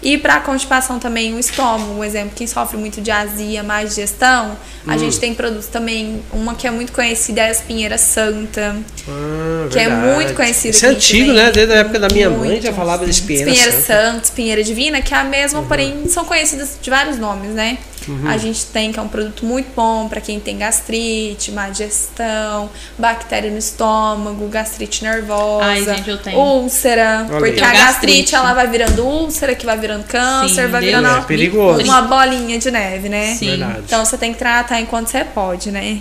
E 0.00 0.16
para 0.16 0.38
constipação 0.40 0.98
também, 1.00 1.34
o 1.34 1.38
estômago, 1.40 1.92
um 1.92 2.04
exemplo, 2.04 2.30
quem 2.36 2.46
sofre 2.46 2.76
muito 2.76 3.00
de 3.00 3.10
azia, 3.10 3.62
má 3.64 3.82
digestão, 3.82 4.56
a 4.86 4.94
Hum. 4.94 4.98
gente 4.98 5.18
tem 5.18 5.34
produtos 5.34 5.66
também, 5.66 6.22
uma 6.32 6.54
que 6.54 6.68
é 6.68 6.70
muito 6.70 6.92
conhecida 6.92 7.40
é 7.40 7.48
a 7.48 7.50
espinheira 7.50 7.98
santa, 7.98 8.76
Ah, 9.08 9.68
que 9.70 9.78
é 9.78 9.88
verdade. 9.88 10.14
muito 10.14 10.34
conhecida 10.34 10.70
Isso 10.70 10.86
é 10.86 10.90
antigo, 10.90 11.32
né? 11.32 11.50
Desde 11.50 11.72
a 11.74 11.78
época 11.78 11.98
da 11.98 12.08
minha 12.08 12.30
mãe 12.30 12.50
Muito, 12.50 12.62
já 12.62 12.72
falava 12.72 13.04
de 13.04 13.10
espinheira, 13.10 13.50
espinheira 13.50 13.72
santa. 13.82 13.86
santa, 14.12 14.24
espinheira 14.24 14.62
divina, 14.62 15.02
que 15.02 15.12
é 15.12 15.16
a 15.16 15.24
mesma, 15.24 15.62
porém 15.62 16.08
são 16.08 16.24
conhecidas 16.24 16.78
de 16.80 16.88
vários 16.90 17.18
nomes, 17.18 17.50
né? 17.50 17.76
Uhum. 18.08 18.26
A 18.28 18.36
gente 18.38 18.64
tem 18.66 18.90
que 18.90 18.98
é 18.98 19.02
um 19.02 19.08
produto 19.08 19.44
muito 19.44 19.68
bom 19.76 20.08
para 20.08 20.20
quem 20.20 20.40
tem 20.40 20.56
gastrite, 20.58 21.52
má 21.52 21.68
digestão, 21.68 22.70
bactéria 22.98 23.50
no 23.50 23.58
estômago, 23.58 24.48
gastrite 24.48 25.04
nervosa, 25.04 25.64
Ai, 25.64 25.84
gente, 25.84 26.10
úlcera, 26.34 27.26
Olha 27.30 27.38
porque 27.38 27.60
a 27.60 27.72
gastrite 27.72 28.34
ela 28.34 28.54
vai 28.54 28.66
virando 28.66 29.04
úlcera, 29.04 29.54
que 29.54 29.66
vai 29.66 29.76
virando 29.78 30.04
câncer, 30.04 30.64
Sim, 30.64 30.70
vai 30.70 30.80
virando 30.80 31.08
É 31.08 31.20
perigoso. 31.22 31.82
uma 31.84 32.02
bolinha 32.02 32.58
de 32.58 32.70
neve, 32.70 33.08
né? 33.08 33.34
Sim. 33.34 33.50
Verdade. 33.50 33.82
Então 33.86 34.04
você 34.04 34.16
tem 34.16 34.32
que 34.32 34.38
tratar 34.38 34.80
enquanto 34.80 35.08
você 35.08 35.24
pode, 35.24 35.70
né? 35.70 36.00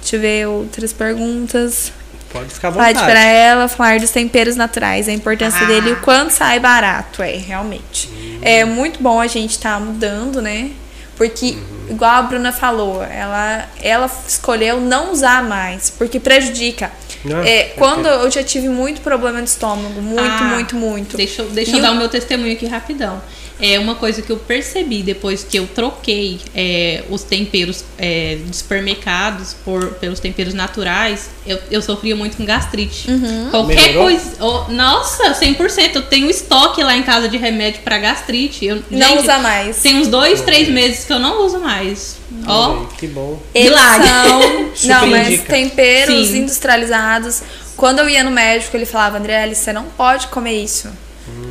Deixa 0.00 0.16
eu 0.16 0.20
ver 0.20 0.46
outras 0.48 0.92
perguntas. 0.92 1.92
Pode 2.30 2.50
ficar 2.52 2.68
à 2.68 2.72
Pode 2.72 2.88
vontade. 2.92 3.10
para 3.10 3.22
ela 3.24 3.68
falar 3.68 3.98
dos 4.00 4.10
temperos 4.10 4.54
naturais, 4.54 5.08
a 5.08 5.12
importância 5.12 5.62
Ah. 5.62 5.66
dele 5.66 5.90
e 5.90 5.92
o 5.94 6.00
quanto 6.00 6.30
sai 6.30 6.60
barato, 6.60 7.22
é, 7.22 7.32
realmente. 7.36 8.10
É 8.42 8.66
muito 8.66 9.02
bom 9.02 9.18
a 9.18 9.26
gente 9.26 9.52
estar 9.52 9.80
mudando, 9.80 10.42
né? 10.42 10.70
Porque, 11.18 11.58
igual 11.90 12.12
a 12.12 12.22
Bruna 12.22 12.52
falou, 12.52 13.02
ela, 13.02 13.68
ela 13.82 14.10
escolheu 14.26 14.80
não 14.80 15.10
usar 15.12 15.42
mais, 15.42 15.90
porque 15.90 16.20
prejudica. 16.20 16.92
Ah, 17.26 17.44
É, 17.46 17.62
quando 17.76 18.06
eu 18.06 18.30
já 18.30 18.44
tive 18.44 18.68
muito 18.68 19.00
problema 19.00 19.42
de 19.42 19.48
estômago, 19.48 20.00
muito, 20.00 20.22
Ah, 20.22 20.44
muito, 20.54 20.76
muito. 20.76 21.16
Deixa, 21.16 21.42
eu- 21.42 21.50
deixa 21.50 21.72
E 21.72 21.74
eu 21.74 21.82
dar 21.82 21.90
o 21.90 21.96
meu 21.96 22.08
testemunho 22.08 22.52
aqui 22.52 22.66
rapidão. 22.66 23.20
É 23.60 23.78
uma 23.78 23.94
coisa 23.96 24.22
que 24.22 24.30
eu 24.30 24.36
percebi 24.36 25.02
depois 25.02 25.42
que 25.42 25.56
eu 25.58 25.66
troquei 25.66 26.40
é, 26.54 27.02
os 27.10 27.22
temperos 27.22 27.84
é, 27.98 28.38
de 28.44 28.56
supermercados 28.56 29.54
por, 29.64 29.94
pelos 29.94 30.20
temperos 30.20 30.54
naturais, 30.54 31.28
eu, 31.46 31.58
eu 31.70 31.82
sofria 31.82 32.14
muito 32.14 32.36
com 32.36 32.44
gastrite. 32.44 33.10
Uhum. 33.10 33.48
Qualquer 33.50 33.80
Melhorou? 33.80 34.04
coisa. 34.04 34.30
oh, 34.40 34.72
nossa, 34.72 35.32
100%. 35.32 35.96
Eu 35.96 36.02
tenho 36.02 36.30
estoque 36.30 36.82
lá 36.82 36.96
em 36.96 37.02
casa 37.02 37.28
de 37.28 37.36
remédio 37.36 37.80
pra 37.82 37.98
gastrite. 37.98 38.64
Eu, 38.64 38.82
Não 38.90 39.08
gente, 39.08 39.22
usa 39.22 39.38
mais. 39.38 39.82
Tem 39.82 39.96
uns 39.96 40.08
dois, 40.08 40.40
três 40.42 40.68
meses 40.68 41.04
que 41.04 41.12
eu 41.12 41.18
não 41.18 41.44
uso 41.44 41.58
mais. 41.58 42.16
Ó, 42.46 42.80
aí, 42.80 42.86
Que 42.98 43.06
bom. 43.08 43.40
Milagre. 43.54 44.08
são. 44.08 44.68
Não, 44.88 45.06
mas 45.08 45.42
temperos 45.42 46.28
Sim. 46.28 46.38
industrializados. 46.38 47.42
Quando 47.76 48.00
eu 48.00 48.08
ia 48.08 48.22
no 48.22 48.30
médico, 48.30 48.76
ele 48.76 48.86
falava, 48.86 49.18
André, 49.18 49.52
você 49.54 49.72
não 49.72 49.84
pode 49.84 50.26
comer 50.28 50.62
isso. 50.62 50.88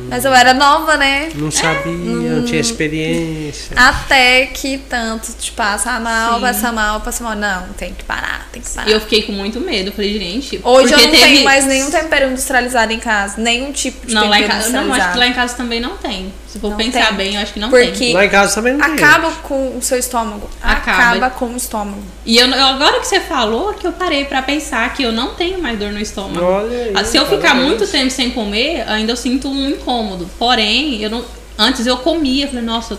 Mas 0.08 0.24
eu 0.24 0.32
era 0.34 0.54
nova, 0.54 0.96
né? 0.96 1.28
Não 1.34 1.50
sabia, 1.50 1.92
não 1.92 2.42
tinha 2.42 2.60
experiência. 2.60 3.76
Até 3.76 4.46
que 4.46 4.78
tanto 4.78 5.32
te 5.38 5.52
passa 5.52 6.00
mal, 6.00 6.36
Sim. 6.36 6.40
passa 6.40 6.72
mal, 6.72 7.00
passa 7.00 7.24
mal. 7.24 7.36
Não, 7.36 7.68
tem 7.76 7.92
que 7.92 8.04
parar, 8.04 8.48
tem 8.50 8.62
que 8.62 8.70
parar. 8.70 8.88
E 8.88 8.92
eu 8.92 9.00
fiquei 9.00 9.22
com 9.22 9.32
muito 9.32 9.60
medo. 9.60 9.92
Falei, 9.92 10.18
gente. 10.18 10.60
Hoje 10.64 10.94
eu 10.94 10.98
não 10.98 11.10
teve... 11.10 11.22
tenho 11.22 11.44
mais 11.44 11.66
nenhum 11.66 11.90
tempero 11.90 12.30
industrializado 12.30 12.90
em 12.90 12.98
casa. 12.98 13.38
Nenhum 13.38 13.70
tipo 13.70 14.06
de 14.06 14.14
Não, 14.14 14.28
lá 14.28 14.38
em 14.38 14.42
tempero 14.42 14.62
casa. 14.62 14.72
Não, 14.72 14.78
acho 14.78 14.86
industrializado. 14.86 15.12
que 15.12 15.18
lá 15.18 15.26
em 15.26 15.34
casa 15.34 15.54
também 15.54 15.80
não 15.80 15.96
tem. 15.98 16.32
Se 16.50 16.58
for 16.58 16.70
Não 16.70 16.76
pensar 16.78 17.08
tem. 17.08 17.16
bem, 17.16 17.34
eu 17.34 17.42
acho 17.42 17.52
que 17.52 17.60
não 17.60 17.68
Porque 17.68 17.90
tem. 17.90 18.14
Lá 18.14 18.24
em 18.24 18.28
casa 18.30 18.54
também 18.54 18.72
não 18.72 18.80
tem. 18.80 18.94
acaba 19.04 19.30
com 19.42 19.76
o 19.76 19.82
seu 19.82 19.98
estômago. 19.98 20.48
Acaba. 20.62 20.98
Acaba, 21.02 21.30
com 21.30 21.46
o 21.52 21.56
estômago. 21.58 22.02
E 22.24 22.38
eu, 22.38 22.46
agora 22.54 23.00
que 23.00 23.06
você 23.06 23.20
falou, 23.20 23.74
que 23.74 23.86
eu 23.86 23.92
parei 23.92 24.24
pra 24.24 24.40
pensar 24.40 24.92
que 24.94 25.02
eu 25.02 25.12
não 25.12 25.34
tenho 25.34 25.60
mais 25.60 25.78
dor 25.78 25.92
no 25.92 26.00
estômago. 26.00 26.42
Olha 26.42 26.84
aí, 26.84 26.92
Ah, 26.94 27.04
Se 27.04 27.18
eu 27.18 27.24
tá 27.26 27.36
ficar 27.36 27.54
muito 27.54 27.86
tempo 27.86 28.10
sem 28.10 28.30
comer, 28.30 28.82
ainda 28.88 29.12
eu 29.12 29.16
sinto 29.16 29.46
um 29.50 29.68
incômodo. 29.68 30.26
Porém, 30.38 31.02
eu 31.02 31.10
não, 31.10 31.22
antes 31.58 31.86
eu 31.86 31.98
comia, 31.98 32.48
falei, 32.48 32.62
nossa, 32.64 32.98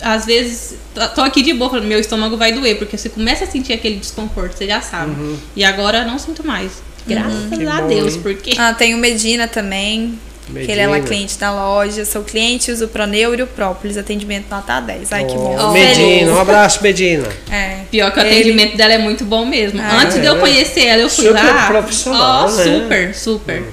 às 0.00 0.24
vezes 0.24 0.76
tô 1.14 1.20
aqui 1.20 1.42
de 1.42 1.52
boa, 1.52 1.78
meu 1.82 2.00
estômago 2.00 2.38
vai 2.38 2.52
doer, 2.52 2.78
porque 2.78 2.96
você 2.96 3.10
começa 3.10 3.44
a 3.44 3.46
sentir 3.46 3.74
aquele 3.74 3.96
desconforto, 3.96 4.56
você 4.56 4.66
já 4.66 4.80
sabe. 4.80 5.14
E 5.54 5.62
agora 5.62 5.98
eu 5.98 6.06
não 6.06 6.18
sinto 6.18 6.46
mais. 6.46 6.72
Graças 7.06 7.34
Uhum. 7.52 7.70
A 7.70 7.80
bom, 7.82 7.88
Deus, 7.88 8.14
hein? 8.14 8.20
porque 8.22 8.54
Ah, 8.58 8.72
tem 8.74 8.94
o 8.94 8.98
Medina 8.98 9.46
também. 9.46 10.18
Que 10.52 10.70
ele 10.70 10.80
é 10.80 10.86
lá 10.86 10.92
Medina. 10.94 11.08
cliente 11.08 11.38
da 11.38 11.52
loja. 11.52 12.04
Sou 12.04 12.22
cliente, 12.22 12.70
uso 12.70 12.84
o 12.84 12.88
Proneuro 12.88 13.40
e 13.40 13.42
o 13.42 13.46
Própolis. 13.46 13.96
Atendimento 13.96 14.46
nota 14.50 14.80
10. 14.80 15.12
Ai, 15.12 15.24
que 15.24 15.34
bom. 15.34 15.56
Fico 15.58 15.72
Medina, 15.72 16.32
um 16.32 16.40
abraço, 16.40 16.82
Medina. 16.82 17.26
É. 17.50 17.78
pior 17.90 18.12
que 18.12 18.18
o 18.18 18.22
Ele- 18.22 18.30
atendimento 18.40 18.76
dela 18.76 18.92
é 18.94 18.98
muito 18.98 19.24
bom 19.24 19.44
mesmo. 19.44 19.80
Ah, 19.82 20.02
Antes 20.02 20.20
de 20.20 20.26
eu 20.26 20.36
é. 20.36 20.38
conhecer 20.38 20.84
ela, 20.86 21.02
eu 21.02 21.10
fui 21.10 21.26
Super 21.26 21.42
lá. 21.44 21.66
profissional, 21.66 22.44
Ó, 22.46 22.50
né? 22.50 22.64
super, 22.64 23.14
super. 23.14 23.64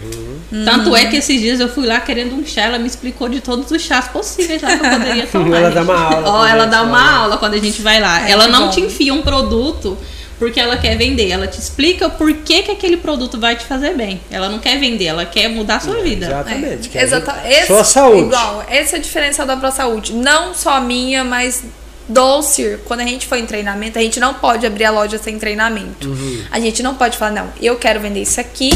Tanto 0.65 0.95
é 0.95 1.05
que 1.05 1.15
esses 1.17 1.39
dias 1.41 1.59
eu 1.59 1.67
fui 1.67 1.85
lá 1.87 1.99
querendo 1.99 2.35
um 2.35 2.45
chá, 2.45 2.61
ela 2.63 2.77
me 2.77 2.85
explicou 2.85 3.27
de 3.27 3.41
todos 3.41 3.71
os 3.71 3.81
chás 3.81 4.07
possíveis 4.07 4.61
lá 4.61 4.77
que 4.77 4.85
eu 4.85 4.89
poderia 4.91 5.25
tomar. 5.31 5.57
Ela 5.57 5.69
dá 5.71 5.81
uma 5.81 5.95
aula 6.13 6.29
Ó, 6.29 6.39
pra 6.41 6.49
ela 6.51 6.63
gente, 6.65 6.71
dá 6.71 6.83
uma 6.83 7.17
aula 7.17 7.37
quando 7.37 7.53
a 7.55 7.59
gente 7.59 7.81
vai 7.81 7.99
lá. 7.99 8.17
Ai, 8.21 8.31
ela 8.31 8.47
não 8.47 8.65
bom. 8.65 8.69
te 8.69 8.81
enfia 8.81 9.13
um 9.15 9.23
produto 9.23 9.97
porque 10.39 10.59
ela 10.59 10.77
quer 10.77 10.97
vender. 10.97 11.29
Ela 11.29 11.47
te 11.47 11.59
explica 11.59 12.09
por 12.09 12.33
que, 12.33 12.63
que 12.63 12.71
aquele 12.71 12.97
produto 12.97 13.39
vai 13.39 13.55
te 13.55 13.65
fazer 13.65 13.95
bem. 13.95 14.19
Ela 14.31 14.49
não 14.49 14.59
quer 14.59 14.79
vender, 14.79 15.05
ela 15.05 15.25
quer 15.25 15.47
mudar 15.47 15.77
a 15.77 15.79
sua 15.79 16.01
vida. 16.01 16.25
Exatamente. 16.25 16.87
É, 16.89 16.91
quer 16.91 17.03
exata- 17.03 17.31
dizer, 17.33 17.49
esse- 17.53 17.67
Sua 17.67 17.83
saúde. 17.83 18.21
Igual, 18.27 18.65
esse 18.69 18.95
é 18.95 18.97
o 18.97 19.01
diferencial 19.01 19.47
da 19.47 19.55
ProSaúde. 19.57 20.13
Não 20.13 20.53
só 20.53 20.71
a 20.77 20.81
minha, 20.81 21.23
mas 21.23 21.63
do 22.09 22.41
CIR. 22.41 22.79
Quando 22.85 22.99
a 22.99 23.05
gente 23.05 23.25
for 23.25 23.37
em 23.37 23.45
treinamento, 23.45 23.97
a 23.97 24.01
gente 24.01 24.19
não 24.19 24.33
pode 24.33 24.65
abrir 24.65 24.83
a 24.85 24.91
loja 24.91 25.17
sem 25.17 25.39
treinamento. 25.39 26.09
Uhum. 26.09 26.43
A 26.51 26.59
gente 26.59 26.83
não 26.83 26.95
pode 26.95 27.17
falar, 27.17 27.31
não, 27.31 27.47
eu 27.61 27.77
quero 27.77 27.99
vender 28.01 28.21
isso 28.21 28.41
aqui 28.41 28.71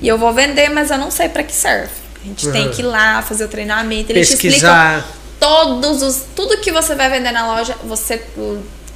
e 0.00 0.08
eu 0.08 0.16
vou 0.16 0.32
vender, 0.32 0.70
mas 0.70 0.90
eu 0.90 0.96
não 0.96 1.10
sei 1.10 1.28
pra 1.28 1.42
que 1.42 1.52
serve. 1.52 1.90
A 2.24 2.26
gente 2.26 2.48
tem 2.50 2.66
Uhum. 2.66 2.70
que 2.72 2.80
ir 2.80 2.84
lá 2.86 3.20
fazer 3.20 3.44
o 3.44 3.48
treinamento. 3.48 4.10
Eles 4.12 4.28
te 4.30 4.36
Pesquisar. 4.38 4.98
explicam 4.98 5.20
todos 5.40 6.02
os. 6.02 6.22
Tudo 6.34 6.56
que 6.58 6.70
você 6.72 6.94
vai 6.94 7.10
vender 7.10 7.32
na 7.32 7.46
loja, 7.54 7.74
você 7.84 8.18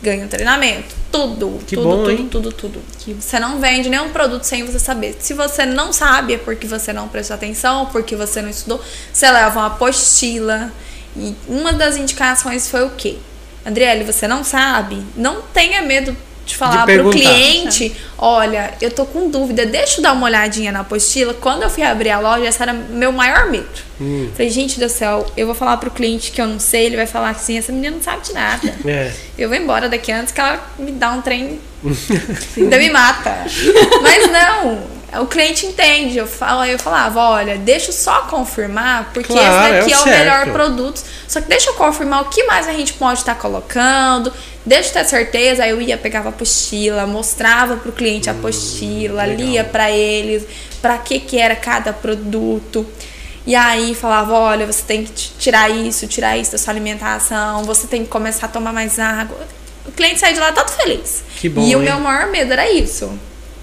ganha 0.02 0.24
um 0.24 0.28
treinamento. 0.28 0.94
Tudo. 1.10 1.60
Que 1.66 1.76
tudo, 1.76 1.88
bom, 1.88 1.96
tudo, 1.98 2.10
hein? 2.10 2.28
tudo, 2.30 2.52
tudo. 2.52 2.82
Que 2.98 3.14
você 3.14 3.38
não 3.38 3.60
vende 3.60 3.88
nenhum 3.88 4.10
produto 4.10 4.44
sem 4.44 4.64
você 4.64 4.78
saber. 4.78 5.16
Se 5.20 5.34
você 5.34 5.64
não 5.64 5.92
sabe, 5.92 6.34
é 6.34 6.38
porque 6.38 6.66
você 6.66 6.92
não 6.92 7.08
prestou 7.08 7.34
atenção, 7.34 7.86
porque 7.86 8.16
você 8.16 8.42
não 8.42 8.50
estudou. 8.50 8.82
Você 9.12 9.30
leva 9.30 9.60
uma 9.60 9.66
apostila. 9.66 10.72
E 11.16 11.34
uma 11.48 11.72
das 11.72 11.96
indicações 11.96 12.68
foi 12.68 12.84
o 12.84 12.90
quê? 12.90 13.16
Andriele, 13.64 14.04
você 14.04 14.28
não 14.28 14.44
sabe? 14.44 15.02
Não 15.16 15.40
tenha 15.40 15.80
medo 15.82 16.14
de 16.44 16.56
falar 16.56 16.84
pro 16.84 16.86
perguntar. 16.86 17.18
cliente, 17.18 17.96
olha, 18.18 18.74
eu 18.80 18.90
tô 18.90 19.06
com 19.06 19.28
dúvida, 19.28 19.64
deixa 19.64 19.98
eu 19.98 20.02
dar 20.02 20.12
uma 20.12 20.26
olhadinha 20.26 20.70
na 20.70 20.80
apostila. 20.80 21.34
Quando 21.34 21.62
eu 21.62 21.70
fui 21.70 21.82
abrir 21.82 22.10
a 22.10 22.20
loja, 22.20 22.46
esse 22.46 22.62
era 22.62 22.72
meu 22.72 23.12
maior 23.12 23.50
medo. 23.50 23.68
Hum. 24.00 24.28
Falei, 24.32 24.50
gente 24.50 24.78
do 24.78 24.88
céu, 24.88 25.26
eu 25.36 25.46
vou 25.46 25.54
falar 25.54 25.76
pro 25.78 25.90
cliente 25.90 26.32
que 26.32 26.40
eu 26.40 26.46
não 26.46 26.58
sei, 26.58 26.86
ele 26.86 26.96
vai 26.96 27.06
falar 27.06 27.30
assim, 27.30 27.58
essa 27.58 27.72
menina 27.72 27.96
não 27.96 28.02
sabe 28.02 28.22
de 28.22 28.32
nada. 28.32 28.74
É. 28.84 29.12
Eu 29.38 29.48
vou 29.48 29.56
embora 29.56 29.88
daqui 29.88 30.12
antes 30.12 30.32
que 30.32 30.40
ela 30.40 30.60
me 30.78 30.92
dá 30.92 31.12
um 31.12 31.22
trem 31.22 31.60
ainda 32.56 32.78
me 32.78 32.90
mata. 32.90 33.44
Mas 34.02 34.30
não, 34.30 34.82
o 35.20 35.26
cliente 35.26 35.66
entende. 35.66 36.18
Eu, 36.18 36.26
falo, 36.26 36.64
eu 36.64 36.78
falava, 36.78 37.20
olha, 37.20 37.56
deixa 37.58 37.90
eu 37.90 37.94
só 37.94 38.22
confirmar, 38.22 39.10
porque 39.12 39.32
Claro, 39.32 39.76
esse 39.76 39.88
daqui 39.88 39.92
é 39.92 39.94
é, 39.94 39.98
o 39.98 40.02
o 40.02 40.18
melhor 40.18 40.52
produto. 40.52 41.02
Só 41.28 41.40
que 41.40 41.48
deixa 41.48 41.70
eu 41.70 41.74
confirmar 41.74 42.22
o 42.22 42.24
que 42.26 42.44
mais 42.44 42.68
a 42.68 42.72
gente 42.72 42.92
pode 42.94 43.20
estar 43.20 43.34
colocando. 43.34 44.32
Deixa 44.64 44.88
eu 44.90 44.92
ter 44.92 45.04
certeza. 45.04 45.64
Aí 45.64 45.70
eu 45.70 45.80
ia, 45.80 45.96
pegava 45.96 46.28
a 46.28 46.30
apostila, 46.30 47.06
mostrava 47.06 47.76
pro 47.76 47.92
cliente 47.92 48.28
a 48.28 48.32
apostila, 48.32 49.24
Hum, 49.24 49.34
lia 49.34 49.64
pra 49.64 49.90
eles 49.90 50.44
para 50.80 50.98
que 50.98 51.18
que 51.18 51.38
era 51.38 51.56
cada 51.56 51.92
produto. 51.94 52.86
E 53.46 53.54
aí 53.54 53.94
falava, 53.94 54.34
olha, 54.34 54.66
você 54.66 54.82
tem 54.82 55.04
que 55.04 55.12
tirar 55.12 55.70
isso, 55.70 56.06
tirar 56.06 56.36
isso 56.36 56.52
da 56.52 56.58
sua 56.58 56.72
alimentação, 56.72 57.62
você 57.64 57.86
tem 57.86 58.02
que 58.02 58.08
começar 58.08 58.46
a 58.46 58.48
tomar 58.48 58.72
mais 58.72 58.98
água. 58.98 59.38
O 59.86 59.92
cliente 59.92 60.18
sai 60.18 60.32
de 60.32 60.40
lá 60.40 60.52
todo 60.52 60.70
feliz. 60.70 61.22
Que 61.36 61.48
bom, 61.48 61.62
E 61.62 61.74
o 61.76 61.78
hein? 61.78 61.84
meu 61.84 62.00
maior 62.00 62.28
medo 62.28 62.52
era 62.52 62.70
isso. 62.70 63.18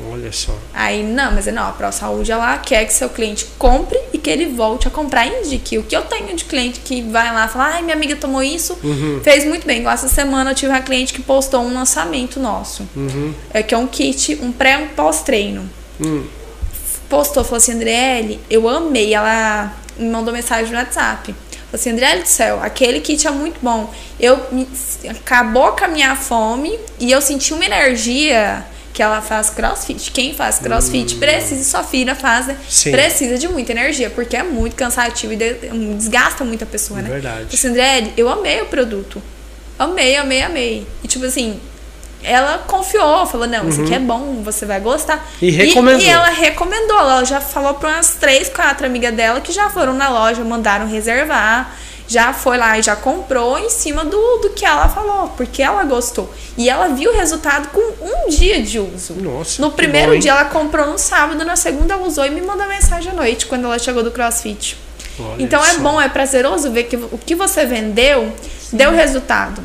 Olha 0.10 0.32
só. 0.32 0.58
Aí, 0.74 1.04
não, 1.04 1.32
mas 1.32 1.45
não, 1.47 1.68
a 1.68 1.72
ProSaúde 1.72 2.32
ela 2.32 2.58
quer 2.58 2.86
que 2.86 2.93
seu 2.93 3.10
cliente 3.10 3.45
compre 3.60 3.99
e 4.14 4.18
que 4.18 4.30
ele 4.30 4.47
volte 4.47 4.88
a 4.88 4.91
comprar 4.91 5.26
e 5.28 5.41
indique. 5.41 5.78
O 5.78 5.84
que 5.84 5.95
eu 5.95 6.02
tenho 6.04 6.36
de 6.36 6.45
cliente 6.45 6.80
que 6.80 7.02
vai 7.02 7.34
lá 7.34 7.45
e 7.45 7.49
fala, 7.49 7.66
ai, 7.76 7.82
minha 7.82 7.95
amiga 7.95 8.16
tomou 8.16 8.41
isso, 8.41 8.78
Uhum. 8.84 9.20
fez 9.24 9.45
muito 9.45 9.66
bem. 9.68 9.80
Igual 9.80 9.93
essa 9.93 10.08
semana 10.08 10.52
eu 10.52 10.56
tive 10.56 10.72
uma 10.72 10.82
cliente 10.82 11.14
que 11.14 11.22
postou 11.22 11.62
um 11.62 11.74
lançamento 11.74 12.39
nosso. 12.39 12.88
Uhum. 12.95 13.34
É 13.54 13.62
que 13.62 13.74
é 13.74 13.78
um 13.78 13.88
kit, 13.88 14.39
um 14.41 14.52
pré 14.52 14.80
e 14.80 14.84
um 14.84 14.88
pós-treino. 14.89 15.70
Hum. 15.99 16.26
Postou, 17.10 17.43
falou 17.43 17.58
assim, 17.58 17.74
Andriele, 17.74 18.39
eu 18.49 18.68
amei. 18.70 19.14
Ela 19.14 19.74
me 19.97 20.10
mandou 20.10 20.34
mensagem 20.34 20.72
no 20.72 20.78
WhatsApp. 20.80 21.34
Falou 21.34 21.74
assim, 21.74 21.91
Andriele 21.91 22.22
do 22.24 22.28
céu, 22.28 22.60
aquele 22.62 23.02
kit 23.02 23.28
é 23.28 23.32
muito 23.32 23.60
bom. 23.62 23.93
Eu 24.20 24.39
me- 24.52 24.68
acabou 25.10 25.74
com 25.74 25.84
a 25.86 25.88
minha 25.88 26.16
fome 26.16 26.78
e 26.99 27.12
eu 27.12 27.22
senti 27.22 27.54
uma 27.54 27.66
energia 27.66 28.66
que 29.02 29.04
ela 29.04 29.20
faz 29.20 29.49
crossfit. 29.49 30.12
Quem 30.12 30.32
faz 30.36 30.60
crossfit 30.60 31.16
precisa, 31.16 31.64
sua 31.64 31.84
filha 31.84 32.14
faz, 32.14 32.45
né? 32.45 32.54
Hum. 32.60 32.64
Sim. 32.70 32.91
Precisa 32.91 33.36
de 33.36 33.47
muita 33.47 33.72
energia, 33.72 34.12
porque 34.12 34.38
é 34.38 34.43
muito 34.43 34.76
cansativo 34.76 35.34
e 35.34 35.36
de- 35.36 35.56
desgasta 35.97 36.43
muito 36.43 36.64
a 36.64 36.68
pessoa, 36.68 37.02
né? 37.02 37.10
Verdade. 37.10 37.36
Falei 37.36 37.47
assim, 37.52 37.68
Andriele, 37.70 38.14
eu 38.16 38.30
amei 38.30 38.62
o 38.62 38.68
produto. 38.68 39.20
Amei, 39.80 40.16
amei, 40.18 40.43
amei. 40.43 40.88
E 41.04 41.08
tipo 41.08 41.26
assim, 41.26 41.60
ela 42.22 42.60
confiou, 42.60 43.26
falou, 43.26 43.47
não, 43.47 43.68
isso 43.68 43.82
aqui 43.82 43.95
é 43.95 43.99
bom, 43.99 44.43
você 44.43 44.68
vai 44.68 44.80
gostar. 44.80 45.16
Uhum. 45.41 45.47
E 45.47 45.49
recomendou. 45.49 46.02
E, 46.02 46.08
ela 46.08 46.30
recomendou, 46.30 46.99
ela 46.99 47.24
já 47.26 47.41
falou 47.41 47.74
para 47.74 47.89
umas 47.89 48.14
três, 48.20 48.49
quatro 48.49 48.86
amigas 48.86 49.16
dela 49.16 49.41
que 49.41 49.52
já 49.52 49.68
foram 49.72 49.93
na 49.93 50.10
loja, 50.10 50.43
mandaram 50.43 50.88
reservar, 50.88 51.76
já 52.12 52.34
foi 52.34 52.57
lá 52.57 52.78
e 52.78 52.84
já 52.84 52.93
comprou 52.93 53.57
em 53.57 53.70
cima 53.70 54.03
do, 54.03 54.38
do 54.39 54.49
que 54.49 54.66
ela 54.66 54.89
falou, 54.89 55.30
porque 55.30 55.64
ela 55.64 55.82
gostou. 55.86 56.30
E 56.57 56.70
ela 56.70 56.89
viu 56.89 57.12
o 57.12 57.16
resultado 57.16 57.70
com 57.70 57.80
um 58.05 58.30
dia 58.30 58.62
de 58.62 58.80
uso. 58.80 59.14
Nossa, 59.14 59.62
No 59.62 59.72
primeiro 59.72 60.12
bom, 60.12 60.20
dia 60.20 60.32
ela 60.32 60.45
comprou 60.45 60.88
no 60.88 60.97
sábado, 60.97 61.45
na 61.45 61.55
segunda 61.55 61.93
ela 61.93 62.05
usou 62.05 62.26
e 62.26 62.30
me 62.30 62.41
mandou 62.41 62.68
mensagem 62.68 63.14
à 63.14 63.16
noite 63.16 63.45
quando 63.45 63.64
ela 63.64 63.80
chegou 63.80 64.03
do 64.03 64.12
CrossFit. 64.12 64.78
Olha 65.18 65.41
então 65.41 65.64
é 65.64 65.78
bom, 65.78 66.01
é 66.01 66.09
prazeroso 66.09 66.70
ver 66.70 66.84
que 66.84 66.97
o 66.97 67.18
que 67.18 67.34
você 67.34 67.66
vendeu 67.66 68.34
deu 68.74 68.91
resultado. 68.91 69.62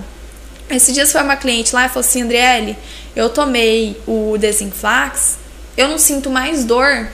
Esses 0.71 0.95
dias 0.95 1.11
foi 1.11 1.23
uma 1.23 1.37
cliente 1.37 1.75
lá 1.75 1.87
e 1.87 1.89
falou 1.89 2.07
assim, 2.07 2.23
Andriele, 2.23 2.77
eu 3.17 3.29
tomei 3.29 4.01
o 4.07 4.37
Desinflax, 4.39 5.37
eu 5.77 5.89
não 5.89 5.99
sinto 5.99 6.31
mais 6.31 6.65
dor. 6.65 7.09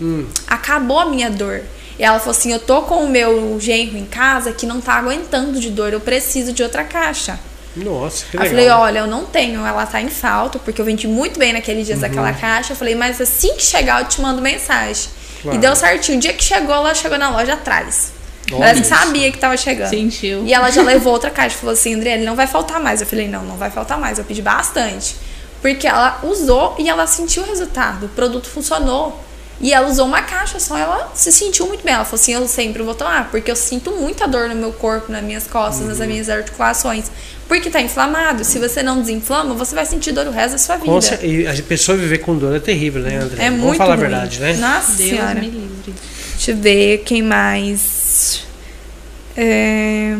Hum. 0.00 0.26
Acabou 0.46 0.98
a 0.98 1.06
minha 1.06 1.30
dor. 1.30 1.62
E 1.98 2.04
ela 2.04 2.18
falou 2.18 2.32
assim, 2.32 2.52
eu 2.52 2.58
tô 2.58 2.82
com 2.82 3.04
o 3.04 3.08
meu 3.08 3.58
genro 3.58 3.96
em 3.96 4.04
casa 4.04 4.52
que 4.52 4.66
não 4.66 4.80
tá 4.80 4.94
aguentando 4.94 5.58
de 5.58 5.70
dor, 5.70 5.92
eu 5.92 6.00
preciso 6.00 6.52
de 6.52 6.62
outra 6.62 6.84
caixa. 6.84 7.38
Nossa, 7.74 8.24
que 8.30 8.36
Aí 8.38 8.48
legal. 8.48 8.48
eu 8.48 8.50
falei, 8.50 8.70
olha, 8.70 8.98
eu 9.00 9.06
não 9.06 9.24
tenho, 9.24 9.64
ela 9.64 9.84
tá 9.84 10.00
em 10.00 10.08
falta, 10.08 10.58
porque 10.58 10.80
eu 10.80 10.84
vendi 10.84 11.06
muito 11.06 11.38
bem 11.38 11.52
naquele 11.52 11.82
dias 11.82 12.00
daquela 12.00 12.32
caixa. 12.32 12.72
Eu 12.72 12.76
falei, 12.76 12.94
mas 12.94 13.20
assim 13.20 13.54
que 13.54 13.62
chegar 13.62 14.00
eu 14.00 14.08
te 14.08 14.20
mando 14.20 14.40
mensagem. 14.40 15.10
Claro. 15.42 15.56
E 15.56 15.60
deu 15.60 15.76
certinho. 15.76 16.16
O 16.16 16.20
dia 16.20 16.32
que 16.32 16.42
chegou, 16.42 16.74
ela 16.74 16.94
chegou 16.94 17.18
na 17.18 17.28
loja 17.30 17.52
atrás. 17.52 18.12
Olha 18.50 18.66
Ela 18.70 18.78
isso. 18.78 18.88
sabia 18.88 19.30
que 19.30 19.38
tava 19.38 19.56
chegando. 19.56 19.90
Sentiu. 19.90 20.44
E 20.46 20.54
ela 20.54 20.70
já 20.70 20.82
levou 20.82 21.12
outra 21.12 21.30
caixa. 21.30 21.56
Falou 21.56 21.72
assim, 21.72 21.94
André, 21.94 22.16
não 22.18 22.34
vai 22.34 22.46
faltar 22.46 22.80
mais. 22.80 23.00
Eu 23.00 23.06
falei, 23.06 23.28
não, 23.28 23.42
não 23.42 23.56
vai 23.56 23.70
faltar 23.70 23.98
mais. 23.98 24.18
Eu 24.18 24.24
pedi 24.24 24.40
bastante. 24.40 25.16
Porque 25.60 25.86
ela 25.86 26.20
usou 26.22 26.76
e 26.78 26.88
ela 26.88 27.06
sentiu 27.06 27.42
o 27.42 27.46
resultado. 27.46 28.06
O 28.06 28.08
produto 28.10 28.46
funcionou. 28.48 29.22
E 29.60 29.72
ela 29.72 29.88
usou 29.88 30.04
uma 30.06 30.20
caixa 30.22 30.60
só, 30.60 30.76
ela 30.76 31.10
se 31.14 31.32
sentiu 31.32 31.66
muito 31.66 31.82
bem. 31.82 31.94
Ela 31.94 32.04
falou 32.04 32.20
assim: 32.20 32.34
Eu 32.34 32.46
sempre 32.46 32.82
vou 32.82 32.94
tomar, 32.94 33.30
porque 33.30 33.50
eu 33.50 33.56
sinto 33.56 33.90
muita 33.92 34.26
dor 34.28 34.48
no 34.50 34.54
meu 34.54 34.72
corpo, 34.72 35.10
nas 35.10 35.22
minhas 35.22 35.46
costas, 35.46 35.86
nas 35.86 36.06
minhas 36.06 36.28
articulações. 36.28 37.06
Porque 37.48 37.70
tá 37.70 37.80
inflamado. 37.80 38.44
Se 38.44 38.58
você 38.58 38.82
não 38.82 39.00
desinflama, 39.00 39.54
você 39.54 39.74
vai 39.74 39.86
sentir 39.86 40.12
dor 40.12 40.26
o 40.26 40.30
resto 40.30 40.52
da 40.52 40.58
sua 40.58 40.76
vida. 40.76 41.00
Cer- 41.00 41.24
E 41.24 41.46
a 41.46 41.62
pessoa 41.62 41.96
viver 41.96 42.18
com 42.18 42.36
dor 42.36 42.54
é 42.56 42.58
terrível, 42.60 43.00
né, 43.02 43.16
André? 43.16 43.44
É 43.44 43.50
Vamos 43.50 43.64
muito 43.64 43.78
falar 43.78 43.92
a 43.92 43.96
ruim. 43.96 44.08
verdade, 44.08 44.40
né? 44.40 44.54
Nossa 44.56 44.92
Deus 44.92 45.10
senhora. 45.10 45.34
me 45.40 45.48
livre. 45.48 45.94
Deixa 46.34 46.50
eu 46.50 46.56
ver 46.56 46.98
quem 46.98 47.22
mais. 47.22 48.42
É, 49.38 50.14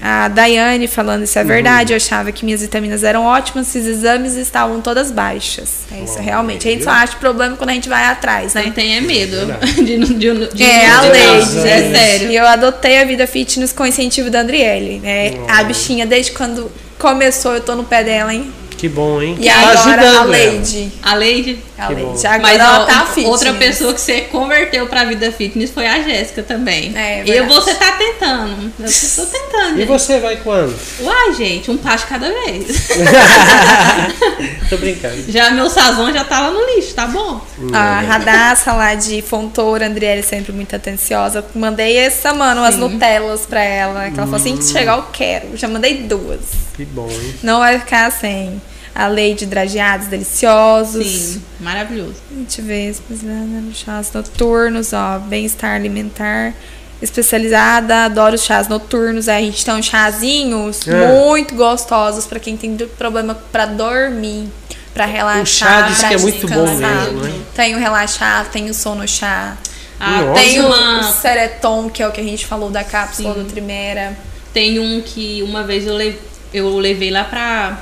a 0.00 0.28
Daiane 0.28 0.86
falando 0.86 1.24
isso 1.24 1.38
é 1.38 1.44
verdade, 1.44 1.92
eu 1.92 1.96
achava 1.96 2.30
que 2.30 2.44
minhas 2.44 2.60
vitaminas 2.60 3.02
eram 3.02 3.24
ótimas, 3.24 3.68
os 3.68 3.74
exames 3.86 4.34
estavam 4.34 4.80
todas 4.80 5.10
baixas. 5.10 5.80
É 5.92 6.04
isso, 6.04 6.14
Oh, 6.18 6.22
realmente. 6.22 6.68
A 6.68 6.70
gente 6.70 6.84
só 6.84 6.90
acha 6.90 7.16
problema 7.16 7.56
quando 7.56 7.70
a 7.70 7.74
gente 7.74 7.88
vai 7.88 8.04
atrás, 8.04 8.54
Não 8.54 8.62
né? 8.62 8.72
tenha 8.74 9.00
medo 9.00 9.36
Verdade. 9.46 9.74
de, 9.84 9.98
de, 9.98 10.14
de, 10.14 10.48
de 10.54 10.62
É, 10.62 10.86
a 10.86 11.00
Leide. 11.02 11.58
É 11.68 11.92
sério. 11.92 12.30
E 12.30 12.36
eu 12.36 12.46
adotei 12.46 13.00
a 13.00 13.04
vida 13.04 13.26
fitness 13.26 13.72
com 13.72 13.84
incentivo 13.86 14.30
da 14.30 14.40
Andriele, 14.40 15.00
né? 15.00 15.32
A 15.48 15.64
bichinha, 15.64 16.06
desde 16.06 16.32
quando 16.32 16.70
começou, 16.98 17.54
eu 17.54 17.60
tô 17.60 17.74
no 17.74 17.84
pé 17.84 18.04
dela, 18.04 18.32
hein? 18.32 18.52
Que 18.82 18.88
bom, 18.88 19.22
hein? 19.22 19.36
E 19.38 19.46
Tá 19.48 19.58
agora 19.60 19.78
a 19.78 19.80
ajudando 19.84 20.02
ela. 20.16 20.24
Leide. 20.24 20.92
A 21.00 21.14
Leide. 21.14 21.58
A 21.78 21.86
Leide. 21.88 22.02
bom. 22.02 22.18
Agora 22.18 22.38
Mas 22.42 22.58
ela 22.58 22.80
ó, 22.80 22.84
tá 22.84 23.06
fitness. 23.06 23.26
outra 23.28 23.54
pessoa 23.54 23.94
que 23.94 24.00
você 24.00 24.22
converteu 24.22 24.88
pra 24.88 25.04
vida 25.04 25.30
fitness 25.30 25.70
foi 25.70 25.86
a 25.86 26.02
Jéssica 26.02 26.42
também. 26.42 26.92
É, 26.96 27.22
e 27.24 27.42
você 27.42 27.74
tá 27.76 27.92
tentando. 27.92 28.72
Eu 28.80 28.90
tô 28.90 29.26
tentando. 29.26 29.80
E 29.80 29.84
você 29.84 30.18
vai 30.18 30.34
quando? 30.38 30.76
Uai, 30.98 31.32
gente, 31.32 31.70
um 31.70 31.76
passo 31.76 32.08
cada 32.08 32.28
vez. 32.28 32.88
Tô 34.68 34.76
brincando. 34.78 35.30
já 35.30 35.50
meu 35.52 35.70
sazão 35.70 36.12
já 36.12 36.24
tá 36.24 36.40
lá 36.40 36.50
no 36.50 36.74
lixo, 36.74 36.92
tá 36.92 37.06
bom? 37.06 37.40
A 37.72 38.00
Radassa 38.00 38.72
lá 38.72 38.96
de 38.96 39.22
Fontoura, 39.22 39.86
Andriele 39.86 40.24
sempre 40.24 40.50
muito 40.50 40.74
atenciosa. 40.74 41.44
Mandei 41.54 41.98
essa 41.98 42.30
semana 42.30 42.60
umas 42.60 42.74
Sim. 42.74 42.80
Nutellas 42.80 43.46
pra 43.46 43.62
ela. 43.62 44.10
Que 44.10 44.18
ela 44.18 44.26
falou 44.26 44.40
assim: 44.40 44.56
que 44.56 44.64
chegar 44.64 44.96
eu 44.96 45.04
quero. 45.12 45.56
Já 45.56 45.68
mandei 45.68 45.98
duas. 45.98 46.40
Que 46.74 46.84
bom, 46.84 47.08
hein? 47.08 47.34
Não 47.44 47.60
vai 47.60 47.78
ficar 47.78 48.10
sem. 48.10 48.60
A 48.94 49.06
lei 49.08 49.34
de 49.34 49.46
drageados 49.46 50.06
deliciosos. 50.08 51.06
Sim, 51.06 51.42
maravilhoso. 51.60 52.14
Ver, 52.58 52.90
especializada 52.90 53.46
nos 53.60 53.76
chás 53.78 54.12
noturnos, 54.12 54.92
ó, 54.92 55.18
bem-estar 55.18 55.74
alimentar, 55.76 56.52
especializada, 57.00 58.04
adoro 58.04 58.34
os 58.34 58.42
chás 58.44 58.68
noturnos, 58.68 59.28
a 59.28 59.38
gente 59.40 59.64
tem 59.64 59.74
uns 59.74 59.86
chazinhos 59.86 60.86
É. 60.86 61.06
muito 61.24 61.54
gostosos 61.54 62.26
pra 62.26 62.38
quem 62.38 62.56
tem 62.56 62.76
problema 62.98 63.34
pra 63.50 63.66
dormir, 63.66 64.48
pra 64.94 65.04
relaxar, 65.06 65.44
O 65.44 65.46
chá 65.46 65.88
diz 65.88 65.98
que 66.08 66.14
é 66.14 66.18
muito 66.18 66.48
bom 66.48 66.66
mesmo, 66.66 67.20
né? 67.22 67.40
Tem 67.54 67.74
o 67.74 67.78
relaxar, 67.78 68.46
tem 68.50 68.68
o 68.70 68.74
sono 68.74 69.06
chá, 69.08 69.56
Ah, 69.98 70.32
tem 70.34 70.60
o, 70.60 70.68
o 70.68 71.02
Sereton, 71.12 71.88
que 71.88 72.02
é 72.02 72.08
o 72.08 72.12
que 72.12 72.20
a 72.20 72.24
gente 72.24 72.44
falou 72.44 72.70
da 72.70 72.82
cápsula 72.84 73.34
Sim. 73.34 73.42
do 73.42 73.48
Trimera. 73.48 74.16
Tem 74.52 74.78
um 74.80 75.00
que 75.00 75.42
uma 75.42 75.62
vez 75.62 75.86
eu, 75.86 75.96
le- 75.96 76.18
eu 76.52 76.76
levei 76.76 77.10
lá 77.10 77.22
pra, 77.24 77.78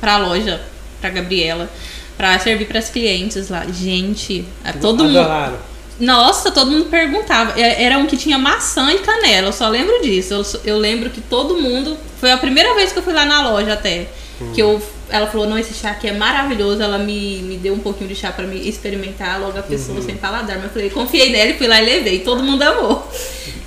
pra 0.00 0.18
loja, 0.18 0.60
pra 1.00 1.10
Gabriela, 1.10 1.70
pra 2.16 2.38
servir 2.38 2.66
pras 2.66 2.90
clientes 2.90 3.48
lá. 3.48 3.64
Gente, 3.66 4.44
a 4.64 4.72
todo 4.72 5.04
mundo. 5.04 5.18
Adoraram. 5.18 5.58
Nossa, 6.00 6.50
todo 6.52 6.70
mundo 6.70 6.86
perguntava. 6.86 7.58
Era 7.60 7.98
um 7.98 8.06
que 8.06 8.16
tinha 8.16 8.38
maçã 8.38 8.92
e 8.92 8.98
canela, 8.98 9.48
eu 9.48 9.52
só 9.52 9.68
lembro 9.68 10.00
disso. 10.00 10.34
Eu, 10.34 10.44
eu 10.64 10.78
lembro 10.78 11.10
que 11.10 11.20
todo 11.20 11.60
mundo. 11.60 11.96
Foi 12.20 12.30
a 12.30 12.36
primeira 12.36 12.74
vez 12.74 12.92
que 12.92 12.98
eu 12.98 13.02
fui 13.02 13.12
lá 13.12 13.24
na 13.24 13.48
loja 13.48 13.72
até. 13.72 14.08
Que 14.54 14.62
eu, 14.62 14.80
ela 15.08 15.26
falou, 15.26 15.48
não, 15.48 15.58
esse 15.58 15.74
chá 15.74 15.90
aqui 15.90 16.06
é 16.08 16.12
maravilhoso. 16.12 16.82
Ela 16.82 16.98
me, 16.98 17.42
me 17.42 17.56
deu 17.56 17.74
um 17.74 17.80
pouquinho 17.80 18.08
de 18.08 18.14
chá 18.14 18.30
pra 18.30 18.46
me 18.46 18.68
experimentar, 18.68 19.40
logo 19.40 19.58
a 19.58 19.62
pessoa 19.62 20.00
sem 20.00 20.16
paladar. 20.16 20.56
Mas 20.56 20.66
eu 20.66 20.70
falei, 20.70 20.90
confiei 20.90 21.32
nela 21.32 21.50
e 21.50 21.58
fui 21.58 21.66
lá 21.66 21.82
e 21.82 21.84
levei. 21.84 22.20
Todo 22.20 22.42
mundo 22.42 22.62
amou. 22.62 23.06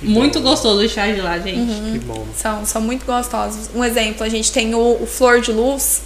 Muito 0.00 0.40
gostoso 0.40 0.82
o 0.84 0.88
chá 0.88 1.06
de 1.08 1.20
lá, 1.20 1.38
gente. 1.38 1.70
Uhum. 1.70 1.92
Que 1.92 1.98
bom. 2.00 2.26
São, 2.36 2.64
são 2.64 2.80
muito 2.80 3.04
gostosos. 3.04 3.70
Um 3.74 3.84
exemplo, 3.84 4.24
a 4.24 4.28
gente 4.28 4.50
tem 4.50 4.74
o, 4.74 5.02
o 5.02 5.06
Flor 5.06 5.40
de 5.40 5.52
Luz, 5.52 6.02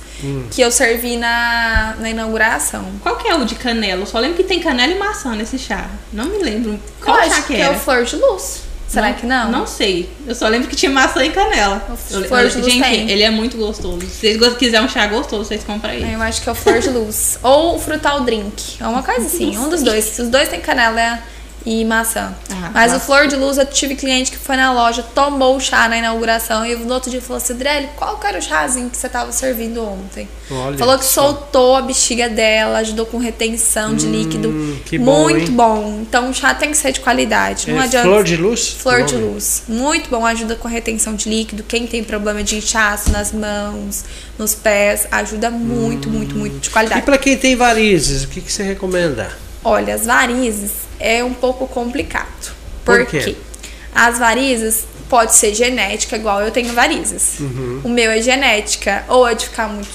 que 0.51 0.61
eu 0.61 0.71
servi 0.71 1.17
na, 1.17 1.97
na 1.99 2.11
inauguração. 2.11 2.85
Qual 3.03 3.17
que 3.17 3.29
é 3.29 3.35
o 3.35 3.45
de 3.45 3.55
canela? 3.55 4.03
Eu 4.03 4.07
só 4.07 4.19
lembro 4.19 4.37
que 4.37 4.45
tem 4.45 4.61
canela 4.61 4.93
e 4.93 4.99
maçã 4.99 5.35
nesse 5.35 5.59
chá. 5.59 5.89
Não 6.13 6.27
me 6.27 6.39
lembro. 6.39 6.79
Qual 7.01 7.17
eu 7.17 7.23
chá 7.23 7.37
acho 7.37 7.47
que 7.47 7.55
que 7.55 7.61
era? 7.61 7.75
é 7.75 7.77
o 7.77 7.81
Flor 7.81 8.05
de 8.05 8.17
Luz. 8.17 8.66
Será 8.89 9.13
que 9.13 9.27
não? 9.27 9.51
Não 9.51 9.67
sei. 9.67 10.09
Eu 10.27 10.35
só 10.35 10.49
lembro 10.49 10.69
que 10.69 10.77
tinha 10.77 10.91
maçã 10.91 11.25
e 11.25 11.31
canela. 11.31 11.85
O 11.91 11.97
Flor 11.97 12.49
gente, 12.49 12.81
tem. 12.81 13.11
ele 13.11 13.23
é 13.23 13.31
muito 13.31 13.57
gostoso. 13.57 14.01
Se 14.07 14.37
vocês 14.39 14.57
quiserem 14.57 14.87
um 14.87 14.89
chá 14.89 15.07
gostoso, 15.07 15.45
vocês 15.45 15.65
compram 15.65 15.91
aí. 15.91 16.13
Eu 16.13 16.23
acho 16.23 16.41
que 16.41 16.49
é 16.49 16.53
o 16.53 16.55
Flor 16.55 16.79
de 16.79 16.89
Luz. 16.91 17.39
Ou 17.43 17.77
o 17.77 17.79
Frutal 17.79 18.21
Drink. 18.21 18.77
É 18.81 18.87
uma 18.87 19.03
coisa 19.03 19.27
assim, 19.27 19.57
um 19.59 19.69
dos 19.69 19.83
dois. 19.83 20.19
Os 20.19 20.29
dois 20.29 20.49
têm 20.49 20.61
canela 20.61 21.21
e 21.67 21.85
maçã. 21.85 22.33
Ah, 22.51 22.71
Mas 22.73 22.95
o. 22.95 23.01
Flor 23.01 23.27
de 23.27 23.35
Luz, 23.35 23.59
eu 23.59 23.67
tive 23.67 23.97
cliente 23.97 24.31
que 24.31 24.39
foi 24.39 24.57
na 24.57 24.73
loja, 24.73 25.03
tomou 25.03 25.57
o 25.57 25.61
chá 25.61 25.89
na 25.89 25.99
inauguração 25.99 26.65
e 26.65 26.77
no 26.77 26.95
outro 26.95 27.11
dia 27.11 27.21
falou 27.21 27.39
assim, 27.39 27.55
Drelly, 27.55 27.89
qual 27.97 28.19
que 28.19 28.27
era 28.27 28.39
o 28.39 28.43
chazinho 28.43 28.89
que 28.89 28.97
você 28.97 29.09
tava 29.09 29.33
servindo 29.33 29.83
ontem? 29.85 30.29
Olha 30.49 30.79
falou 30.79 30.97
que 30.97 31.05
só. 31.05 31.23
soltou 31.23 31.75
a 31.75 31.83
bexiga 31.83 32.29
dela, 32.29 32.79
ajudou 32.79 33.05
com 33.05 33.19
retenção 33.19 33.97
de 33.97 34.07
líquido. 34.07 34.49
Hum, 34.51 34.79
que 34.87 34.97
bom, 34.97 35.25
Muito 35.25 35.51
hein? 35.51 35.57
bom. 35.57 35.99
Então 36.03 36.31
o 36.31 36.35
chá 36.35 36.55
tem 36.55 36.71
que 36.71 36.77
ser 36.77 36.93
de 36.93 37.01
qualidade. 37.01 37.69
Não 37.69 37.81
É 37.81 37.85
adianta. 37.85 38.07
flor 38.07 38.23
de 38.23 38.37
luz? 38.37 38.69
Flor 38.79 39.03
de 39.03 39.17
luz. 39.17 39.65
Muito 39.67 40.09
bom, 40.09 40.25
ajuda 40.25 40.55
com 40.55 40.69
retenção 40.69 41.15
de 41.17 41.29
líquido. 41.29 41.65
Quem 41.65 41.85
tem 41.87 42.05
problema 42.05 42.45
de 42.45 42.57
inchaço 42.59 43.11
nas 43.11 43.33
mãos, 43.33 44.05
nos 44.39 44.55
pés, 44.55 45.09
ajuda 45.11 45.51
muito, 45.51 46.09
muito, 46.09 46.37
muito 46.37 46.59
de 46.61 46.69
E 46.69 46.71
qualidade. 46.71 47.03
pra 47.03 47.19
quem 47.19 47.37
tem 47.37 47.57
varizes, 47.57 48.23
o 48.23 48.29
que, 48.29 48.41
que 48.41 48.53
você 48.53 48.63
recomenda? 48.63 49.31
Olha, 49.69 49.95
as 49.97 50.07
varizes 50.07 50.71
é 51.01 51.25
um 51.25 51.35
pouco 51.35 51.67
complicado. 51.67 52.55
Por 52.85 52.99
Por 52.99 53.07
quê? 53.07 53.19
quê? 53.21 53.37
As 53.93 54.17
varizes 54.19 54.85
pode 55.09 55.35
ser 55.35 55.55
genética, 55.55 56.15
igual 56.17 56.41
eu 56.41 56.53
tenho 56.53 56.73
varizes. 56.73 57.41
Uhum. 57.41 57.81
O 57.83 57.89
meu 57.89 58.11
é 58.13 58.23
genética, 58.23 59.05
ou 59.09 59.27
é 59.27 59.35
de 59.35 59.47
ficar 59.47 59.69
muito 59.69 59.89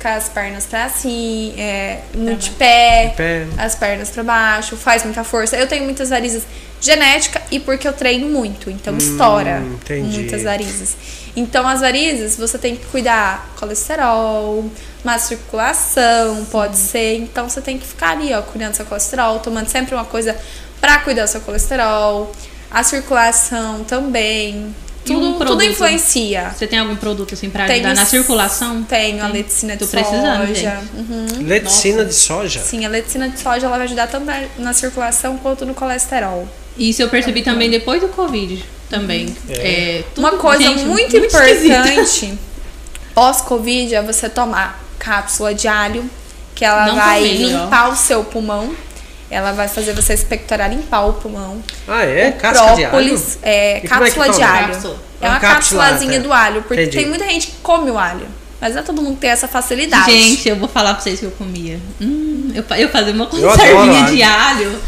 com 0.00 0.08
as 0.08 0.28
pernas 0.28 0.66
pra 0.66 0.84
assim, 0.84 1.54
é, 1.56 2.00
muito 2.14 2.40
de 2.40 2.50
pé, 2.50 3.06
De 3.08 3.16
pé. 3.16 3.46
as 3.56 3.74
pernas 3.74 4.10
pra 4.10 4.22
baixo, 4.22 4.76
faz 4.76 5.04
muita 5.04 5.24
força. 5.24 5.56
Eu 5.56 5.66
tenho 5.66 5.84
muitas 5.84 6.10
varizes 6.10 6.42
genética 6.80 7.40
e 7.50 7.58
porque 7.58 7.88
eu 7.88 7.94
treino 7.94 8.28
muito, 8.28 8.68
então 8.70 8.94
estoura 8.98 9.62
Hum, 9.64 9.78
entendi. 9.82 10.18
muitas 10.18 10.42
varizes. 10.42 10.96
Então 11.36 11.66
as 11.66 11.80
varizes 11.80 12.36
você 12.36 12.56
tem 12.58 12.76
que 12.76 12.86
cuidar 12.86 13.52
colesterol, 13.58 14.70
má 15.04 15.18
circulação, 15.18 16.44
pode 16.50 16.76
ser. 16.76 17.16
Então 17.16 17.48
você 17.48 17.60
tem 17.60 17.78
que 17.78 17.86
ficar 17.86 18.10
ali, 18.10 18.32
ó, 18.32 18.42
cuidando 18.42 18.70
do 18.72 18.76
seu 18.76 18.86
colesterol, 18.86 19.38
tomando 19.40 19.68
sempre 19.68 19.94
uma 19.94 20.04
coisa 20.04 20.36
pra 20.80 20.98
cuidar 20.98 21.24
do 21.24 21.28
seu 21.28 21.40
colesterol, 21.40 22.32
a 22.70 22.82
circulação 22.82 23.84
também. 23.84 24.74
E 25.06 25.14
um 25.14 25.34
Tudo, 25.34 25.44
tudo 25.44 25.62
influencia. 25.64 26.50
Você 26.56 26.66
tem 26.66 26.78
algum 26.78 26.96
produto 26.96 27.34
assim 27.34 27.50
pra 27.50 27.66
Tenho 27.66 27.80
ajudar 27.80 27.94
na 27.94 28.02
s- 28.02 28.10
circulação? 28.10 28.82
Tenho 28.84 29.22
a 29.22 29.26
Tem. 29.26 29.32
leticina 29.42 29.76
de 29.76 29.84
Tô 29.84 29.86
precisando, 29.90 30.46
soja. 30.46 30.80
Uhum. 30.96 31.26
Leticina 31.46 32.04
de 32.06 32.14
soja? 32.14 32.60
Sim, 32.60 32.86
a 32.86 32.88
leticina 32.88 33.28
de 33.28 33.38
soja 33.38 33.66
ela 33.66 33.76
vai 33.76 33.84
ajudar 33.86 34.06
tanto 34.06 34.24
na- 34.24 34.44
na 34.56 34.72
circulação 34.72 35.36
quanto 35.36 35.66
no 35.66 35.74
colesterol. 35.74 36.48
Isso 36.78 37.02
eu 37.02 37.08
percebi 37.10 37.42
também 37.42 37.68
depois 37.70 38.00
do 38.00 38.08
Covid 38.08 38.64
também. 38.90 39.34
É, 39.48 40.02
tudo- 40.14 40.26
Uma 40.26 40.36
coisa 40.38 40.62
gente, 40.62 40.84
muito, 40.84 41.16
esquisita. 41.16 41.76
importante 41.78 42.38
pós-Covid 43.14 43.94
é 43.94 44.02
você 44.02 44.28
tomar 44.28 44.82
cápsula 44.98 45.54
de 45.54 45.68
alho, 45.68 46.08
que 46.54 46.64
ela 46.64 46.86
Não 46.86 46.96
vai 46.96 47.20
tomei, 47.20 47.54
ó. 47.54 47.64
limpar 47.64 47.90
o 47.90 47.96
seu 47.96 48.24
pulmão. 48.24 48.74
Ela 49.30 49.52
vai 49.52 49.66
fazer 49.66 49.92
você 49.94 50.12
expectorar, 50.14 50.70
limpar 50.70 51.06
o 51.06 51.14
pulmão. 51.14 51.60
Ah, 51.88 52.04
é? 52.04 52.28
o 52.30 52.32
Casca 52.40 52.64
de 52.74 52.84
alho? 52.84 52.90
própolis 52.90 53.38
é 53.42 53.74
E 53.74 53.76
é 53.78 53.80
cápsula 53.80 54.28
de 54.28 54.34
toma? 54.36 54.46
alho. 54.48 54.72
Cápsula. 54.72 54.96
É 55.20 55.28
uma 55.28 55.40
cápsula, 55.40 55.82
cápsulazinha 55.84 56.16
é. 56.18 56.20
do 56.20 56.32
alho, 56.32 56.62
porque 56.62 56.82
Entendi. 56.82 56.98
tem 56.98 57.08
muita 57.08 57.24
gente 57.24 57.46
que 57.48 57.54
come 57.62 57.90
o 57.90 57.98
alho. 57.98 58.26
Mas 58.60 58.74
não 58.74 58.80
é 58.80 58.84
todo 58.84 59.02
mundo 59.02 59.14
que 59.16 59.22
tem 59.22 59.30
essa 59.30 59.48
facilidade. 59.48 60.10
Gente, 60.10 60.48
eu 60.48 60.56
vou 60.56 60.68
falar 60.68 60.94
pra 60.94 61.02
vocês 61.02 61.18
que 61.18 61.26
eu 61.26 61.30
comia. 61.32 61.78
Hum, 62.00 62.52
eu, 62.54 62.64
eu 62.76 62.88
fazia 62.88 63.12
uma 63.12 63.26
conservinha 63.26 64.04
alho. 64.04 64.06
de 64.14 64.22
alho. 64.22 64.80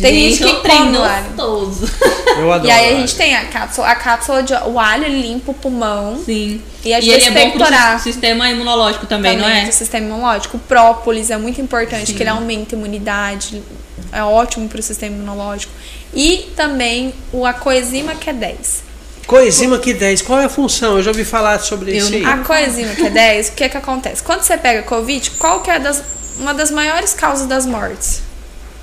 Tem 0.00 0.30
gente 0.30 0.42
é 0.42 0.46
um 0.46 0.60
que 0.62 0.68
come 0.68 0.96
o 0.96 1.02
alho. 1.02 1.24
gostoso. 1.26 1.90
Eu 2.38 2.52
adoro. 2.52 2.68
E 2.68 2.70
aí 2.70 2.94
a 2.94 3.00
gente 3.00 3.14
tem 3.14 3.34
a 3.34 3.44
cápsula, 3.46 3.88
a 3.88 3.94
cápsula 3.94 4.42
de 4.42 4.54
o 4.54 4.78
alho 4.78 5.04
ele 5.04 5.22
limpa 5.22 5.50
o 5.50 5.54
pulmão. 5.54 6.22
Sim. 6.24 6.62
E 6.84 6.94
ajuda 6.94 7.14
ele 7.14 7.24
a 7.24 7.28
é 7.28 7.44
bom 7.44 7.50
pro 7.52 7.98
sistema 8.00 8.50
imunológico 8.50 9.06
também, 9.06 9.36
não 9.36 9.48
é? 9.48 9.66
do 9.66 9.72
sistema 9.72 10.06
imunológico. 10.06 10.56
O 10.56 10.60
própolis 10.60 11.30
é 11.30 11.36
muito 11.36 11.60
importante, 11.60 12.06
Sim. 12.06 12.14
que 12.14 12.22
ele 12.22 12.30
aumenta 12.30 12.74
a 12.74 12.78
imunidade, 12.78 13.62
é 14.12 14.22
ótimo 14.22 14.68
para 14.68 14.80
o 14.80 14.82
sistema 14.82 15.14
imunológico. 15.14 15.72
E 16.14 16.50
também 16.56 17.14
o 17.32 17.46
a 17.46 17.52
coenzima 17.52 18.14
Q10. 18.14 18.80
Coenzima 19.26 19.78
Q10, 19.78 20.24
qual 20.24 20.40
é 20.40 20.46
a 20.46 20.48
função? 20.48 20.96
Eu 20.96 21.02
já 21.02 21.10
ouvi 21.10 21.24
falar 21.24 21.60
sobre 21.60 21.92
Eu 21.92 21.98
isso 21.98 22.14
aí. 22.14 22.24
A 22.24 22.38
coenzima 22.38 22.94
Q10, 22.94 23.50
o 23.50 23.52
que 23.52 23.68
que 23.68 23.76
acontece? 23.76 24.22
Quando 24.22 24.42
você 24.42 24.56
pega 24.58 24.82
Covid, 24.82 25.30
qual 25.32 25.60
que 25.60 25.70
é 25.70 25.78
das, 25.78 26.02
uma 26.38 26.52
das 26.52 26.70
maiores 26.70 27.14
causas 27.14 27.46
das 27.46 27.64
mortes? 27.64 28.20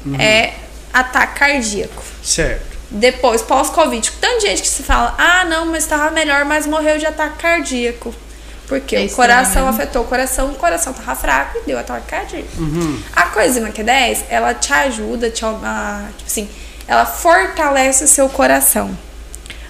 Uhum. 0.05 0.15
É 0.19 0.53
ataque 0.93 1.39
cardíaco. 1.39 2.03
Certo. 2.23 2.77
Depois, 2.91 3.41
pós-Covid, 3.41 4.11
tanta 4.19 4.41
gente 4.41 4.61
que 4.61 4.67
se 4.67 4.81
fala, 4.83 5.13
ah, 5.17 5.45
não, 5.45 5.67
mas 5.67 5.83
estava 5.83 6.09
melhor, 6.09 6.43
mas 6.45 6.65
morreu 6.65 6.97
de 6.97 7.05
ataque 7.05 7.37
cardíaco. 7.37 8.13
Porque 8.67 8.95
É 8.95 9.05
o 9.05 9.09
coração 9.11 9.63
né? 9.65 9.69
afetou 9.69 10.03
o 10.03 10.05
coração, 10.05 10.51
o 10.51 10.55
coração 10.55 10.93
tava 10.93 11.15
fraco 11.15 11.57
e 11.57 11.65
deu 11.65 11.77
ataque 11.77 12.07
cardíaco. 12.07 12.47
Uhum. 12.57 13.01
A 13.15 13.23
coenzima 13.23 13.69
Q10, 13.69 14.25
ela 14.29 14.53
te 14.53 14.71
ajuda, 14.71 15.29
te, 15.29 15.43
a, 15.43 16.05
tipo 16.17 16.29
assim, 16.29 16.49
ela 16.87 17.05
fortalece 17.05 18.03
o 18.03 18.07
seu 18.07 18.29
coração. 18.29 18.95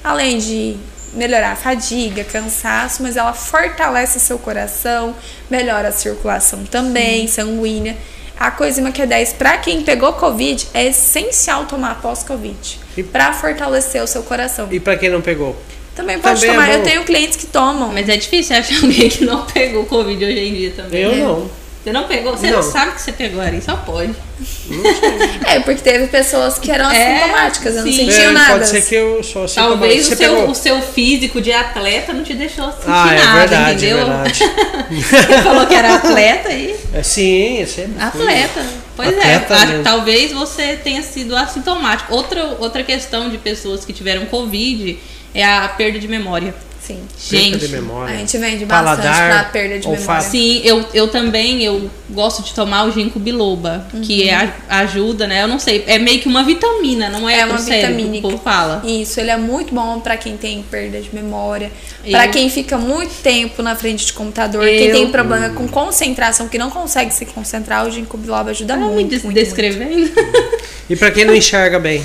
Além 0.03 0.37
de 0.37 0.77
melhorar 1.13 1.53
a 1.53 1.55
fadiga, 1.55 2.23
cansaço, 2.23 3.01
mas 3.01 3.17
ela 3.17 3.33
fortalece 3.33 4.19
seu 4.19 4.37
coração, 4.37 5.15
melhora 5.49 5.89
a 5.89 5.91
circulação 5.91 6.63
também, 6.65 7.27
sanguínea. 7.27 7.97
A 8.39 8.49
coenzima 8.51 8.91
Q10, 8.91 9.35
para 9.35 9.57
quem 9.57 9.81
pegou 9.81 10.13
Covid, 10.13 10.67
é 10.73 10.85
essencial 10.87 11.65
tomar 11.65 12.01
pós-Covid, 12.01 12.79
E- 12.95 13.03
para 13.03 13.33
fortalecer 13.33 14.01
o 14.01 14.07
seu 14.07 14.23
coração. 14.23 14.67
E 14.71 14.79
pra 14.79 14.95
quem 14.95 15.09
não 15.09 15.19
pegou? 15.21 15.55
Também 15.93 16.17
pode 16.19 16.39
Também 16.39 16.51
é 16.51 16.53
tomar. 16.53 16.71
eu 16.71 16.77
bom. 16.79 16.83
tenho 16.85 17.03
clientes 17.03 17.35
que 17.35 17.45
tomam. 17.47 17.91
Mas 17.91 18.07
é 18.07 18.15
difícil 18.15 18.55
achar 18.55 18.75
alguém 18.81 19.09
que 19.09 19.25
não 19.25 19.45
pegou 19.45 19.85
Covid 19.85 20.23
hoje 20.23 20.39
em 20.39 20.53
dia 20.53 20.71
também. 20.71 21.01
Eu 21.01 21.11
né? 21.11 21.17
não. 21.23 21.49
Você 21.83 21.93
não 21.93 22.03
pegou? 22.07 22.35
Você 22.35 22.47
não, 22.51 22.57
Não. 22.57 22.63
sabe 22.71 22.91
que 22.91 23.01
você 23.01 23.11
pegou, 23.13 23.41
Ari, 23.41 23.61
só 23.61 23.77
pode. 23.77 24.13
É, 25.47 25.59
porque 25.61 25.81
teve 25.81 26.07
pessoas 26.07 26.59
que 26.59 26.69
eram 26.69 26.89
É, 26.91 27.15
assintomáticas, 27.23 27.75
eu 27.75 27.85
não 27.85 27.91
sim. 27.91 27.97
sentiam 28.05 28.29
É, 28.31 28.33
nada. 28.33 28.51
Pode 28.53 28.67
ser 28.69 28.81
que 28.81 28.95
eu 28.95 29.23
sou 29.23 29.45
assim. 29.45 29.55
Talvez 29.55 30.05
o 30.07 30.15
seu, 30.15 30.17
pegou. 30.35 30.49
o 30.51 30.55
seu 30.55 30.81
físico 30.81 31.39
de 31.41 31.51
atleta 31.53 32.11
não 32.13 32.23
te 32.23 32.33
deixou 32.33 32.65
sentir 32.71 32.83
Ah, 32.87 33.13
é 33.13 33.17
nada, 33.23 33.39
verdade, 33.39 33.85
é 33.85 33.89
entendeu? 33.89 33.97
verdade. 34.05 34.39
Você 35.01 35.41
falou 35.41 35.65
que 35.67 35.73
era 35.73 35.95
atleta 35.95 36.49
e. 36.51 36.75
É, 36.93 37.01
sim, 37.03 37.59
eu 37.61 37.67
sempre 37.67 37.93
fui. 37.93 38.03
Atleta. 38.21 38.65
Pois 38.95 39.09
Atleta 39.17 39.53
é, 39.53 39.57
a- 39.57 39.65
mesmo. 39.65 39.83
talvez 39.83 40.31
você 40.33 40.75
tenha 40.83 41.01
sido 41.01 41.33
assintomático. 41.35 42.13
Outra, 42.13 42.57
outra 42.59 42.83
questão 42.83 43.29
de 43.29 43.37
pessoas 43.37 43.85
que 43.85 43.93
tiveram 43.93 44.25
Covid 44.25 44.99
é 45.33 45.45
a 45.45 45.67
perda 45.69 45.97
de 45.97 46.07
memória. 46.09 46.53
Sim. 47.17 47.29
Perda 47.29 47.43
Gente, 47.43 47.59
de 47.59 47.67
memória. 47.69 48.15
A 48.15 48.17
gente 48.17 48.37
vende 48.37 48.65
bastante 48.65 49.01
Paladar, 49.03 49.29
pra 49.29 49.43
perda 49.51 49.79
de 49.79 49.87
olfato. 49.87 50.01
memória. 50.07 50.29
Sim, 50.29 50.61
eu, 50.63 50.85
eu 50.93 51.07
também 51.07 51.63
eu 51.63 51.89
gosto 52.09 52.41
de 52.43 52.53
tomar 52.53 52.85
o 52.85 52.91
ginkgo 52.91 53.19
biloba, 53.19 53.85
que 54.03 54.27
é, 54.29 54.51
ajuda, 54.67 55.27
né? 55.27 55.43
Eu 55.43 55.47
não 55.47 55.59
sei, 55.59 55.83
é 55.87 55.99
meio 55.99 56.19
que 56.19 56.27
uma 56.27 56.43
vitamina, 56.43 57.09
não 57.09 57.29
é, 57.29 57.39
É 57.41 57.45
uma 57.45 57.57
vitamina. 57.57 58.11
que 58.13 58.17
o 58.19 58.21
povo 58.21 58.37
fala. 58.39 58.81
Isso, 58.85 59.19
ele 59.19 59.29
é 59.31 59.37
muito 59.37 59.73
bom 59.73 59.99
pra 59.99 60.17
quem 60.17 60.35
tem 60.37 60.63
perda 60.63 60.99
de 60.99 61.13
memória, 61.13 61.71
Eu- 62.03 62.11
Pra 62.11 62.27
quem 62.29 62.49
fica 62.49 62.77
muito 62.77 63.11
tempo 63.21 63.61
na 63.61 63.75
frente 63.75 64.05
de 64.05 64.13
computador, 64.13 64.65
Eu- 64.67 64.77
quem 64.79 64.91
tem 64.91 65.11
problema 65.11 65.49
com 65.49 65.67
concentração, 65.67 66.47
que 66.47 66.57
não 66.57 66.69
consegue 66.69 67.13
se 67.13 67.25
concentrar, 67.25 67.85
o 67.85 67.91
ginkgo 67.91 68.17
biloba 68.17 68.51
ajuda 68.51 68.73
Tá 68.73 68.79
muito, 68.79 68.89
me 68.89 68.95
muito, 68.95 69.09
des- 69.09 69.23
muito. 69.23 69.35
descrevendo. 69.35 70.09
E 70.89 70.95
pra 70.95 71.11
quem 71.11 71.25
não 71.25 71.35
enxerga 71.35 71.77
bem? 71.77 72.01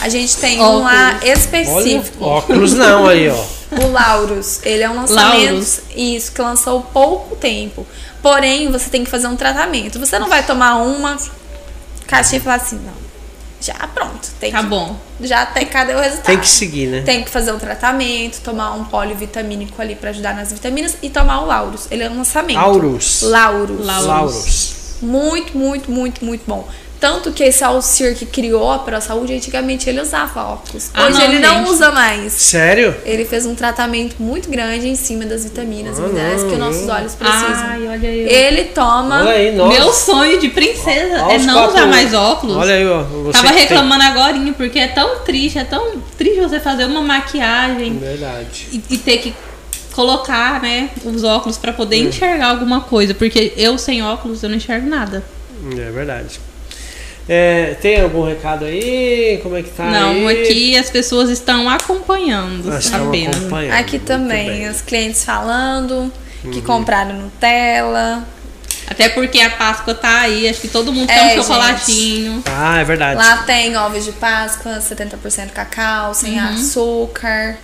A 0.00 0.08
gente 0.08 0.36
tem 0.36 0.60
Óculos. 0.60 0.80
um 0.80 0.84
lá 0.84 1.18
Olha, 1.20 1.32
específico, 1.32 2.24
óculos 2.24 2.72
não 2.74 3.06
aí, 3.06 3.28
ó. 3.28 3.44
o 3.84 3.90
Laurus. 3.92 4.60
Ele 4.64 4.82
é 4.82 4.90
um 4.90 4.96
lançamento, 4.96 5.44
Laurus. 5.50 5.80
isso, 5.96 6.32
que 6.32 6.40
lançou 6.42 6.80
pouco 6.82 7.34
tempo. 7.36 7.86
Porém, 8.22 8.70
você 8.70 8.90
tem 8.90 9.04
que 9.04 9.10
fazer 9.10 9.26
um 9.26 9.36
tratamento. 9.36 9.98
Você 9.98 10.18
não 10.18 10.28
vai 10.28 10.44
tomar 10.44 10.76
uma 10.76 11.16
caixinha 12.06 12.38
e 12.38 12.42
falar 12.42 12.56
assim, 12.56 12.76
não. 12.84 13.06
Já 13.60 13.74
pronto, 13.92 14.28
tem 14.38 14.52
Tá 14.52 14.60
que, 14.60 14.66
bom. 14.66 14.96
já 15.22 15.46
tem 15.46 15.64
cadê 15.66 15.94
o 15.94 15.98
resultado? 15.98 16.26
Tem 16.26 16.38
que 16.38 16.46
seguir, 16.48 16.88
né? 16.88 17.00
Tem 17.00 17.24
que 17.24 17.30
fazer 17.30 17.52
um 17.52 17.58
tratamento, 17.58 18.40
tomar 18.42 18.72
um 18.72 18.84
polivitamínico 18.84 19.80
ali 19.80 19.94
pra 19.96 20.10
ajudar 20.10 20.34
nas 20.36 20.52
vitaminas 20.52 20.96
e 21.02 21.08
tomar 21.08 21.40
o 21.40 21.46
Laurus. 21.46 21.86
Ele 21.90 22.02
é 22.04 22.10
um 22.10 22.18
lançamento. 22.18 22.58
Aurus. 22.58 23.22
Laurus. 23.22 23.84
Laurus. 23.84 24.06
Laurus. 24.06 24.72
Muito, 25.02 25.56
muito, 25.56 25.90
muito, 25.90 26.24
muito 26.24 26.42
bom. 26.46 26.68
Tanto 26.98 27.30
que 27.30 27.44
esse 27.44 27.62
Alcir 27.62 28.16
que 28.16 28.24
criou 28.24 28.72
a 28.72 28.78
Pro 28.78 28.98
Saúde, 29.02 29.34
antigamente 29.34 29.88
ele 29.88 30.00
usava 30.00 30.42
óculos. 30.44 30.90
Ah, 30.94 31.04
Hoje 31.06 31.12
não, 31.18 31.24
ele 31.24 31.38
não 31.40 31.64
usa 31.64 31.92
mais. 31.92 32.32
Sério? 32.32 32.94
Ele 33.04 33.24
fez 33.26 33.44
um 33.44 33.54
tratamento 33.54 34.16
muito 34.18 34.48
grande 34.50 34.88
em 34.88 34.96
cima 34.96 35.26
das 35.26 35.44
vitaminas 35.44 35.98
e 35.98 36.00
Ah, 36.02 36.06
minerais 36.08 36.40
não, 36.42 36.48
que 36.48 36.54
os 36.54 36.60
nossos 36.60 36.82
eu- 36.88 36.94
olhos 36.94 37.14
precisam. 37.14 37.48
Ai, 37.54 37.86
olha 37.88 38.08
aí. 38.08 38.20
Ele 38.28 38.64
toma. 38.64 39.20
Olha 39.20 39.30
aí, 39.32 39.54
nossa. 39.54 39.78
Meu 39.78 39.92
sonho 39.92 40.40
de 40.40 40.48
princesa 40.48 41.24
Olha 41.24 41.34
é 41.34 41.38
não 41.38 41.54
quatro- 41.54 41.76
usar 41.76 41.86
mais 41.86 42.14
óculos. 42.14 42.56
Olha 42.56 42.74
aí, 42.74 42.86
ó. 42.88 43.02
Você 43.02 43.32
Tava 43.32 43.48
que 43.48 43.52
tem- 43.52 43.62
reclamando 43.62 44.02
agora, 44.02 44.34
porque 44.56 44.78
é 44.78 44.88
tão 44.88 45.18
triste, 45.18 45.58
é 45.58 45.64
tão 45.64 46.00
triste 46.16 46.40
você 46.40 46.58
fazer 46.58 46.86
uma 46.86 47.02
maquiagem 47.02 47.98
Verdade. 47.98 48.68
e, 48.72 48.82
e 48.94 48.96
ter 48.98 49.18
que 49.18 49.34
colocar, 49.92 50.60
né, 50.62 50.90
os 51.04 51.24
óculos 51.24 51.56
pra 51.58 51.72
poder 51.72 52.04
Hum. 52.04 52.08
enxergar 52.08 52.48
alguma 52.48 52.80
coisa, 52.82 53.14
porque 53.14 53.52
eu 53.56 53.76
sem 53.78 54.02
óculos 54.02 54.42
eu 54.42 54.48
não 54.48 54.56
enxergo 54.56 54.88
nada. 54.88 55.22
É 55.72 55.90
verdade. 55.90 56.38
É, 57.28 57.74
tem 57.80 58.00
algum 58.00 58.24
recado 58.24 58.64
aí? 58.64 59.40
Como 59.42 59.56
é 59.56 59.62
que 59.62 59.70
tá 59.70 59.84
não, 59.84 60.28
aí? 60.28 60.42
aqui 60.42 60.76
as 60.78 60.88
pessoas 60.90 61.28
estão 61.28 61.68
acompanhando 61.68 62.64
Nós 62.68 62.84
estamos 62.84 63.08
apenas. 63.08 63.36
acompanhando. 63.36 63.74
Aqui 63.80 63.98
também, 63.98 64.46
bem. 64.48 64.64
Uhum. 64.66 64.70
os 64.70 64.80
clientes 64.80 65.24
falando 65.24 66.12
que 66.52 66.60
compraram 66.62 67.14
Nutella. 67.14 68.22
Até 68.88 69.08
porque 69.08 69.40
a 69.40 69.50
Páscoa 69.50 69.92
tá 69.94 70.20
aí, 70.20 70.48
acho 70.48 70.60
que 70.60 70.68
todo 70.68 70.92
mundo 70.92 71.10
É, 71.10 71.14
quer 71.14 71.24
um 71.24 71.28
gente. 71.30 71.38
chocolatinho. 71.46 72.42
Ah, 72.46 72.78
é 72.78 72.84
verdade. 72.84 73.16
Lá 73.18 73.38
tem 73.38 73.76
ovos 73.76 74.04
de 74.04 74.12
Páscoa, 74.12 74.78
70% 74.80 75.50
cacau, 75.52 76.14
sem 76.14 76.38
Uhum. 76.38 76.54
açúcar. 76.54 77.56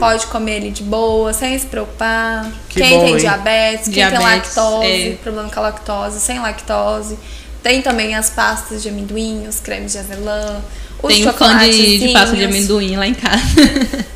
Pode 0.00 0.26
comer 0.26 0.56
ele 0.56 0.70
de 0.70 0.82
boa, 0.84 1.32
sem 1.32 1.56
se 1.58 1.66
preocupar. 1.66 2.44
Hum. 2.46 2.52
Que 2.68 2.80
quem 2.80 2.90
bom, 2.98 3.04
tem 3.04 3.12
hein? 3.14 3.18
diabetes, 3.18 3.84
quem 3.84 3.92
Diabetes, 3.94 4.18
tem 4.54 4.62
lactose, 4.64 4.86
é. 5.12 5.18
problema 5.22 5.48
com 5.48 5.58
a 5.60 5.62
lactose, 5.62 6.20
sem 6.20 6.38
lactose. 6.40 7.18
Tem 7.66 7.82
também 7.82 8.14
as 8.14 8.30
pastas 8.30 8.80
de 8.80 8.90
amendoim, 8.90 9.48
os 9.48 9.58
cremes 9.58 9.90
de 9.90 9.98
avelã, 9.98 10.60
os 11.02 11.12
Tem 11.12 11.28
um 11.28 11.32
fã 11.32 11.58
de, 11.58 11.98
de 11.98 12.08
pasta 12.12 12.36
de 12.36 12.44
amendoim 12.44 12.94
lá 12.96 13.08
em 13.08 13.12
casa. 13.14 13.42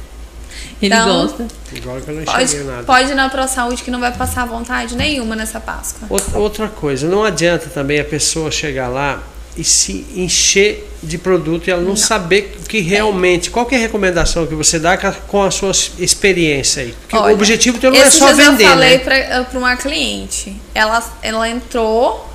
Ele 0.80 0.94
Então, 0.94 1.26
gosta. 1.26 1.48
Agora 1.76 2.00
que 2.00 2.08
eu 2.10 2.14
não 2.14 2.22
Pode, 2.24 2.44
enxerguei 2.44 2.70
nada. 2.70 2.82
pode 2.84 3.10
ir 3.10 3.14
na 3.16 3.28
Pro 3.28 3.48
Saúde 3.48 3.82
que 3.82 3.90
não 3.90 3.98
vai 3.98 4.12
passar 4.12 4.46
vontade 4.46 4.94
nenhuma 4.94 5.34
nessa 5.34 5.58
Páscoa. 5.58 6.06
Outra- 6.32 6.68
coisa, 6.68 7.08
não 7.08 7.24
adianta 7.24 7.68
também 7.70 7.98
a 7.98 8.04
pessoa 8.04 8.52
chegar 8.52 8.86
lá 8.86 9.20
e 9.56 9.64
se 9.64 10.06
encher 10.14 10.88
de 11.02 11.18
produto 11.18 11.66
e 11.66 11.72
ela 11.72 11.82
não, 11.82 11.96
saber 11.96 12.56
o 12.64 12.68
que 12.68 12.78
realmente, 12.78 13.50
qual 13.50 13.66
que 13.66 13.74
é 13.74 13.78
a 13.78 13.80
recomendação 13.80 14.46
que 14.46 14.54
você 14.54 14.78
dá 14.78 14.96
com 14.96 15.42
a 15.42 15.50
sua 15.50 15.72
experiência 15.98 16.84
aí. 16.84 16.92
Porque 17.00 17.16
Olha, 17.16 17.32
o 17.32 17.34
objetivo 17.34 17.80
teu 17.80 17.90
não 17.90 18.00
é 18.00 18.08
só 18.08 18.32
vender, 18.32 18.62
eu 18.64 18.68
falei 18.68 18.98
né? 18.98 19.04
pra, 19.04 19.44
pra 19.44 19.58
uma 19.58 19.74
cliente. 19.76 20.56
Ela, 20.72 21.02
ela 21.20 21.48
entrou, 21.48 22.29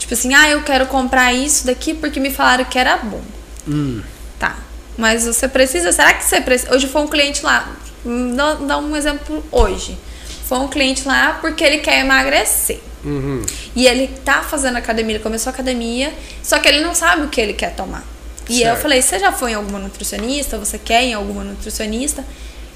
tipo 0.00 0.14
assim, 0.14 0.34
ah, 0.34 0.48
eu 0.50 0.62
quero 0.62 0.86
comprar 0.86 1.32
isso 1.32 1.66
daqui 1.66 1.94
porque 1.94 2.18
me 2.18 2.30
falaram 2.30 2.64
que 2.64 2.78
era 2.78 2.96
bom. 2.96 3.22
Hum. 3.68 4.02
Tá. 4.38 4.56
Mas 4.96 5.24
você 5.24 5.46
precisa. 5.46 5.92
Será 5.92 6.14
que 6.14 6.24
você 6.24 6.40
precisa? 6.40 6.74
Hoje 6.74 6.88
foi 6.88 7.02
um 7.02 7.06
cliente 7.06 7.44
lá. 7.44 7.70
Dá, 8.34 8.54
dá 8.54 8.78
um 8.78 8.96
exemplo 8.96 9.44
hoje. 9.52 9.96
Foi 10.46 10.58
um 10.58 10.68
cliente 10.68 11.06
lá 11.06 11.38
porque 11.40 11.62
ele 11.62 11.78
quer 11.78 12.00
emagrecer. 12.00 12.80
Uhum. 13.04 13.42
E 13.76 13.86
ele 13.86 14.08
tá 14.24 14.42
fazendo 14.42 14.76
academia, 14.76 15.16
ele 15.16 15.22
começou 15.22 15.50
a 15.50 15.54
academia, 15.54 16.12
só 16.42 16.58
que 16.58 16.68
ele 16.68 16.80
não 16.80 16.94
sabe 16.94 17.22
o 17.22 17.28
que 17.28 17.40
ele 17.40 17.52
quer 17.54 17.74
tomar. 17.74 18.04
E 18.48 18.62
eu 18.62 18.70
Certo. 18.70 18.82
falei, 18.82 19.00
você 19.00 19.18
já 19.18 19.30
foi 19.30 19.52
em 19.52 19.54
alguma 19.54 19.78
nutricionista? 19.78 20.58
Você 20.58 20.76
quer 20.76 21.04
em 21.04 21.14
alguma 21.14 21.44
nutricionista? 21.44 22.24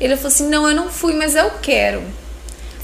Ele 0.00 0.14
falou 0.16 0.28
assim, 0.28 0.48
não, 0.48 0.68
eu 0.68 0.74
não 0.74 0.88
fui, 0.88 1.14
mas 1.14 1.34
eu 1.34 1.50
quero. 1.60 2.02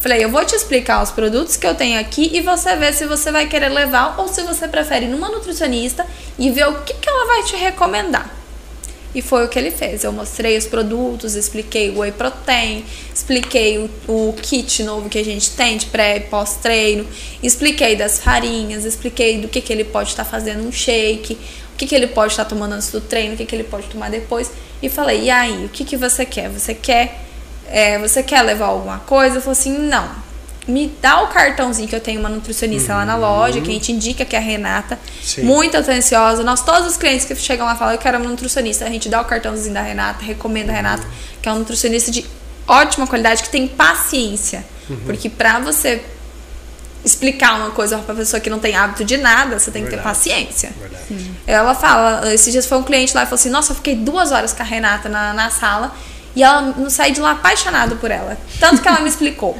Falei, 0.00 0.24
eu 0.24 0.30
vou 0.30 0.42
te 0.46 0.54
explicar 0.54 1.02
os 1.02 1.10
produtos 1.10 1.58
que 1.58 1.66
eu 1.66 1.74
tenho 1.74 2.00
aqui 2.00 2.30
e 2.32 2.40
você 2.40 2.74
vê 2.74 2.90
se 2.90 3.04
você 3.04 3.30
vai 3.30 3.46
querer 3.46 3.68
levar 3.68 4.18
ou 4.18 4.28
se 4.28 4.42
você 4.42 4.66
prefere 4.66 5.04
ir 5.04 5.10
numa 5.10 5.28
nutricionista 5.28 6.06
e 6.38 6.50
ver 6.50 6.68
o 6.68 6.80
que, 6.80 6.94
que 6.94 7.08
ela 7.08 7.26
vai 7.26 7.42
te 7.42 7.54
recomendar. 7.54 8.34
E 9.14 9.20
foi 9.20 9.44
o 9.44 9.48
que 9.48 9.58
ele 9.58 9.70
fez. 9.70 10.02
Eu 10.02 10.10
mostrei 10.10 10.56
os 10.56 10.66
produtos, 10.66 11.34
expliquei 11.34 11.90
o 11.90 11.98
whey 11.98 12.12
protein, 12.12 12.82
expliquei 13.14 13.76
o, 13.78 13.90
o 14.08 14.32
kit 14.40 14.82
novo 14.84 15.10
que 15.10 15.18
a 15.18 15.24
gente 15.24 15.50
tem 15.50 15.76
de 15.76 15.84
pré 15.86 16.16
e 16.16 16.20
pós-treino, 16.20 17.06
expliquei 17.42 17.94
das 17.94 18.20
farinhas, 18.20 18.86
expliquei 18.86 19.38
do 19.38 19.48
que, 19.48 19.60
que 19.60 19.70
ele 19.70 19.84
pode 19.84 20.10
estar 20.10 20.24
fazendo 20.24 20.66
um 20.66 20.72
shake, 20.72 21.34
o 21.74 21.76
que, 21.76 21.86
que 21.86 21.94
ele 21.94 22.06
pode 22.06 22.32
estar 22.32 22.46
tomando 22.46 22.72
antes 22.72 22.90
do 22.90 23.02
treino, 23.02 23.34
o 23.34 23.36
que, 23.36 23.44
que 23.44 23.54
ele 23.54 23.64
pode 23.64 23.86
tomar 23.88 24.10
depois. 24.10 24.50
E 24.80 24.88
falei, 24.88 25.24
e 25.24 25.30
aí, 25.30 25.66
o 25.66 25.68
que, 25.68 25.84
que 25.84 25.96
você 25.96 26.24
quer? 26.24 26.48
Você 26.48 26.72
quer, 26.72 27.29
é, 27.70 27.98
você 27.98 28.22
quer 28.22 28.42
levar 28.42 28.66
alguma 28.66 28.98
coisa? 28.98 29.36
Eu 29.36 29.40
falei 29.40 29.58
assim, 29.58 29.78
não. 29.78 30.08
Me 30.66 30.92
dá 31.00 31.22
o 31.22 31.28
cartãozinho 31.28 31.88
que 31.88 31.96
eu 31.96 32.00
tenho 32.00 32.20
uma 32.20 32.28
nutricionista 32.28 32.94
lá 32.94 33.04
na 33.04 33.16
loja, 33.16 33.60
que 33.60 33.70
a 33.70 33.72
gente 33.72 33.90
indica 33.90 34.24
que 34.24 34.36
é 34.36 34.38
a 34.38 34.42
Renata. 34.42 34.98
Sim. 35.22 35.42
Muito 35.42 35.76
atenciosa. 35.76 36.42
Nós, 36.42 36.62
todos 36.62 36.86
os 36.86 36.96
clientes 36.96 37.24
que 37.24 37.34
chegam 37.36 37.66
lá 37.66 37.74
falam, 37.74 37.94
eu 37.94 37.98
quero 37.98 38.18
uma 38.18 38.28
nutricionista. 38.28 38.84
A 38.84 38.88
gente 38.88 39.08
dá 39.08 39.20
o 39.20 39.24
cartãozinho 39.24 39.74
da 39.74 39.80
Renata, 39.80 40.24
recomenda 40.24 40.70
a 40.70 40.74
Renata, 40.74 41.06
que 41.40 41.48
é 41.48 41.52
uma 41.52 41.58
nutricionista 41.58 42.10
de 42.10 42.24
ótima 42.68 43.06
qualidade, 43.06 43.42
que 43.42 43.50
tem 43.50 43.66
paciência. 43.66 44.64
Porque 45.06 45.28
pra 45.28 45.60
você 45.60 46.02
explicar 47.04 47.56
uma 47.56 47.70
coisa 47.70 47.98
pra 47.98 48.14
pessoa 48.14 48.40
que 48.40 48.50
não 48.50 48.58
tem 48.58 48.76
hábito 48.76 49.04
de 49.04 49.16
nada, 49.16 49.58
você 49.58 49.70
tem 49.70 49.82
que 49.82 49.90
ter 49.90 49.96
Verdade. 49.96 50.16
paciência. 50.16 50.72
Verdade. 50.78 51.30
Ela 51.46 51.74
fala, 51.74 52.32
esses 52.34 52.52
dias 52.52 52.66
foi 52.66 52.78
um 52.78 52.82
cliente 52.82 53.14
lá 53.14 53.22
e 53.22 53.26
falou 53.26 53.36
assim, 53.36 53.50
nossa, 53.50 53.72
eu 53.72 53.76
fiquei 53.76 53.94
duas 53.94 54.32
horas 54.32 54.52
com 54.52 54.62
a 54.62 54.66
Renata 54.66 55.08
na, 55.08 55.32
na 55.32 55.50
sala 55.50 55.94
e 56.34 56.42
ela 56.42 56.62
não 56.62 56.88
saí 56.90 57.12
de 57.12 57.20
lá 57.20 57.32
apaixonado 57.32 57.96
por 57.96 58.10
ela. 58.10 58.38
Tanto 58.58 58.80
que 58.80 58.88
ela 58.88 59.00
me 59.00 59.08
explicou. 59.08 59.58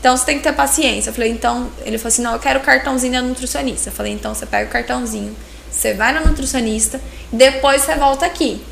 Então 0.00 0.16
você 0.16 0.24
tem 0.24 0.36
que 0.38 0.44
ter 0.44 0.52
paciência. 0.52 1.10
Eu 1.10 1.14
falei, 1.14 1.30
então, 1.30 1.70
ele 1.84 1.98
falou 1.98 2.08
assim, 2.08 2.22
não, 2.22 2.32
eu 2.32 2.38
quero 2.38 2.60
o 2.60 2.62
cartãozinho 2.62 3.12
da 3.12 3.22
nutricionista. 3.22 3.90
Eu 3.90 3.92
falei, 3.92 4.12
então 4.12 4.34
você 4.34 4.46
pega 4.46 4.68
o 4.68 4.72
cartãozinho, 4.72 5.36
você 5.70 5.94
vai 5.94 6.12
na 6.12 6.20
nutricionista, 6.20 7.00
depois 7.32 7.82
você 7.82 7.94
volta 7.96 8.24
aqui. 8.24 8.64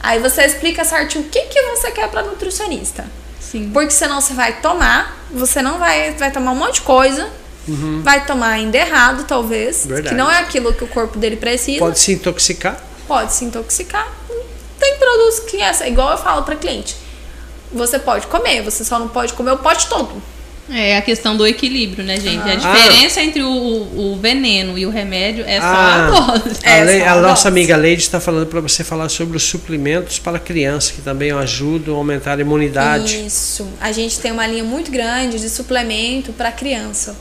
Aí 0.00 0.20
você 0.20 0.44
explica 0.44 0.84
certinho 0.84 1.24
o 1.24 1.28
que, 1.28 1.40
que 1.42 1.62
você 1.62 1.90
quer 1.90 2.08
pra 2.08 2.22
nutricionista. 2.22 3.04
Sim. 3.40 3.70
Porque 3.72 3.90
senão 3.90 4.20
você 4.20 4.34
vai 4.34 4.60
tomar, 4.60 5.16
você 5.30 5.62
não 5.62 5.78
vai, 5.78 6.12
vai 6.12 6.30
tomar 6.30 6.52
um 6.52 6.56
monte 6.56 6.74
de 6.74 6.80
coisa, 6.82 7.28
vai 8.02 8.24
tomar 8.26 8.48
ainda 8.48 8.76
errado, 8.76 9.24
talvez, 9.26 9.86
Verdade. 9.86 10.10
que 10.10 10.14
não 10.14 10.30
é 10.30 10.38
aquilo 10.40 10.72
que 10.72 10.84
o 10.84 10.88
corpo 10.88 11.18
dele 11.18 11.36
precisa, 11.36 11.78
Pode 11.78 11.92
pode, 11.92 12.00
se 12.00 12.12
intoxicar. 12.12 12.78
se 13.28 13.44
intoxicar. 13.44 14.08
Tem 14.78 14.96
produtos 14.98 15.40
que 15.40 15.60
é 15.60 15.88
igual 15.88 16.10
eu 16.12 16.18
falo 16.18 16.42
pra 16.42 16.56
cliente. 16.56 16.96
Você 17.72 17.98
pode 17.98 18.26
comer, 18.28 18.62
você 18.62 18.84
só 18.84 18.98
não 18.98 19.08
pode 19.08 19.32
comer 19.32 19.52
o 19.52 19.58
pote 19.58 19.86
todo. 19.88 20.22
É 20.70 20.96
a 20.96 21.02
questão 21.02 21.36
do 21.36 21.46
equilíbrio, 21.46 22.02
né, 22.02 22.18
gente? 22.18 22.38
A 22.48 22.52
Ah. 22.52 22.56
diferença 22.56 23.20
entre 23.20 23.42
o, 23.42 23.48
o 23.50 24.18
veneno 24.20 24.78
e 24.78 24.86
o 24.86 24.90
remédio 24.90 25.44
é 25.46 25.60
só 25.60 25.66
Ah. 25.66 26.06
a 26.06 26.10
dose. 26.10 26.56
A, 26.64 26.70
É, 26.70 26.84
Lei- 26.84 27.02
a 27.02 27.12
a 27.12 27.16
nossa 27.16 27.34
dose. 27.34 27.48
amiga 27.48 27.76
Leide 27.76 28.00
está 28.02 28.18
falando 28.18 28.46
para 28.46 28.60
você 28.62 28.82
falar 28.82 29.10
sobre 29.10 29.36
os 29.36 29.42
suplementos 29.42 30.18
para 30.18 30.38
criança, 30.38 30.92
que 30.94 31.02
também 31.02 31.32
ajudam 31.32 31.94
a 31.94 31.98
aumentar 31.98 32.38
a 32.38 32.40
imunidade. 32.40 33.26
Isso. 33.26 33.68
A 33.78 33.92
gente 33.92 34.18
tem 34.20 34.32
uma 34.32 34.46
linha 34.46 34.64
muito 34.64 34.90
grande 34.90 35.38
de 35.38 35.50
suplemento 35.50 36.32
para 36.32 36.50
criança. 36.50 37.14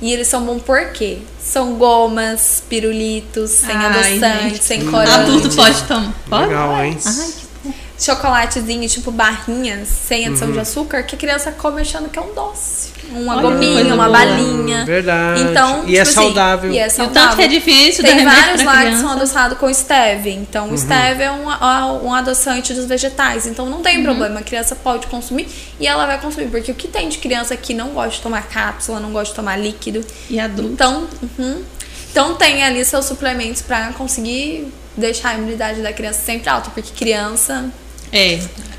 E 0.00 0.12
eles 0.12 0.28
são 0.28 0.44
bons 0.44 0.62
por 0.62 0.90
quê? 0.92 1.18
São 1.40 1.74
gomas, 1.76 2.62
pirulitos, 2.68 3.50
sem 3.50 3.74
Ai, 3.74 3.86
adoçante, 3.86 4.42
gente. 4.50 4.64
sem 4.64 4.84
corante. 4.90 5.10
Adulto 5.10 5.56
pode 5.56 5.82
tomar. 5.84 6.14
Pode? 6.28 6.46
Legal, 6.48 6.84
hein? 6.84 6.98
Ai, 7.04 7.72
Chocolatezinho, 7.98 8.86
tipo 8.88 9.10
barrinhas, 9.10 9.88
sem 9.88 10.26
adição 10.26 10.48
Uhum. 10.48 10.52
de 10.54 10.60
açúcar, 10.60 11.02
que 11.02 11.14
a 11.16 11.18
criança 11.18 11.50
come 11.50 11.80
achando 11.80 12.10
que 12.10 12.18
é 12.18 12.22
um 12.22 12.34
doce. 12.34 12.90
Uma 13.16 13.34
Olha 13.36 13.42
gominha, 13.42 13.94
uma 13.94 14.06
boa. 14.06 14.08
balinha. 14.18 14.84
Verdade. 14.84 15.40
Então, 15.42 15.84
E 15.86 15.96
é 15.96 16.00
tipo 16.00 16.02
assim, 16.02 16.12
saudável. 16.12 16.70
E 16.70 16.78
é 16.78 16.84
E 16.84 16.86
o 16.86 16.90
tanto 16.90 16.96
saudável. 17.14 17.36
que 17.36 17.42
é 17.42 17.46
difícil 17.48 18.04
Tem 18.04 18.14
remédio 18.14 18.40
vários 18.42 18.62
lá 18.64 18.84
que 18.90 18.96
são 18.98 19.10
adoçados 19.12 19.58
com 19.58 19.72
stevia. 19.72 20.32
Então, 20.34 20.66
Uhum. 20.68 20.74
o 20.74 20.78
stevia 20.78 21.24
é 21.26 21.30
um, 21.32 22.06
um 22.08 22.14
adoçante 22.14 22.74
dos 22.74 22.84
vegetais. 22.84 23.46
Então, 23.46 23.66
não 23.66 23.78
Uhum. 23.78 23.82
tem 23.82 24.02
problema. 24.02 24.40
A 24.40 24.42
criança 24.42 24.76
pode 24.76 25.06
consumir 25.06 25.48
e 25.80 25.86
ela 25.86 26.06
vai 26.06 26.20
consumir. 26.20 26.48
Porque 26.48 26.70
o 26.70 26.74
que 26.74 26.88
tem 26.88 27.08
de 27.08 27.18
criança 27.18 27.56
que 27.56 27.72
não 27.72 27.88
gosta 27.90 28.10
de 28.16 28.20
tomar 28.20 28.42
cápsula, 28.48 29.00
não 29.00 29.10
gosta 29.12 29.30
de 29.32 29.36
tomar 29.36 29.56
líquido. 29.56 30.04
E 30.28 30.38
adulto. 30.38 30.72
Então, 30.72 31.06
uhum. 31.38 31.62
então 32.10 32.34
tem 32.34 32.62
ali 32.62 32.84
seus 32.84 33.06
suplementos 33.06 33.62
pra 33.62 33.92
conseguir 33.94 34.68
deixar 34.96 35.30
a 35.30 35.34
imunidade 35.34 35.80
da 35.80 35.92
criança 35.92 36.20
sempre 36.24 36.48
alta. 36.48 36.70
Porque 36.70 36.90
criança... 36.96 37.64
É, 38.12 38.38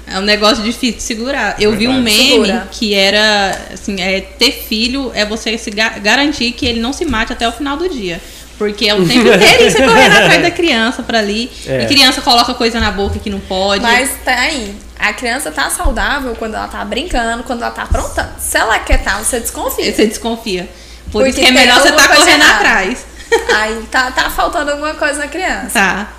é 0.09 0.17
um 0.19 0.21
negócio 0.21 0.63
difícil 0.63 0.97
de 0.97 1.03
segurar. 1.03 1.55
Eu 1.59 1.75
vi 1.75 1.87
um 1.87 2.01
meme 2.01 2.29
Segura. 2.29 2.67
que 2.71 2.93
era 2.93 3.59
assim, 3.73 3.99
é, 4.01 4.21
ter 4.21 4.51
filho 4.51 5.11
é 5.13 5.25
você 5.25 5.57
se 5.57 5.69
ga- 5.69 5.97
garantir 5.99 6.51
que 6.53 6.65
ele 6.65 6.79
não 6.79 6.93
se 6.93 7.05
mate 7.05 7.33
até 7.33 7.47
o 7.47 7.51
final 7.51 7.75
do 7.77 7.89
dia. 7.89 8.21
Porque 8.57 8.87
é 8.87 8.95
o 8.95 9.05
tempo 9.07 9.27
inteiro 9.29 9.71
você 9.71 9.83
correndo 9.83 10.13
atrás 10.15 10.41
da 10.41 10.49
criança 10.51 11.03
pra 11.03 11.19
ali. 11.19 11.51
É. 11.67 11.83
E 11.83 11.85
criança 11.87 12.21
coloca 12.21 12.53
coisa 12.55 12.79
na 12.79 12.89
boca 12.91 13.19
que 13.19 13.29
não 13.29 13.39
pode. 13.39 13.83
Mas 13.83 14.09
tá 14.25 14.33
aí. 14.33 14.73
A 14.97 15.13
criança 15.13 15.51
tá 15.51 15.69
saudável 15.69 16.35
quando 16.35 16.55
ela 16.55 16.67
tá 16.67 16.83
brincando, 16.83 17.43
quando 17.43 17.61
ela 17.61 17.69
tá 17.71 17.83
aprontando. 17.83 18.29
Se 18.39 18.57
ela 18.57 18.79
quer 18.79 19.03
tá, 19.03 19.17
você 19.19 19.39
desconfia. 19.39 19.93
Você 19.93 20.07
desconfia. 20.07 20.67
Por 21.11 21.23
Porque 21.23 21.29
isso 21.29 21.39
que 21.39 21.45
é 21.45 21.51
melhor 21.51 21.79
você 21.79 21.91
coisa 21.91 22.07
correndo 22.07 22.41
errada. 22.41 22.55
atrás. 22.55 23.05
Aí 23.55 23.83
tá, 23.91 24.09
tá 24.09 24.29
faltando 24.31 24.71
alguma 24.71 24.95
coisa 24.95 25.19
na 25.19 25.27
criança. 25.27 25.69
Tá. 25.73 26.13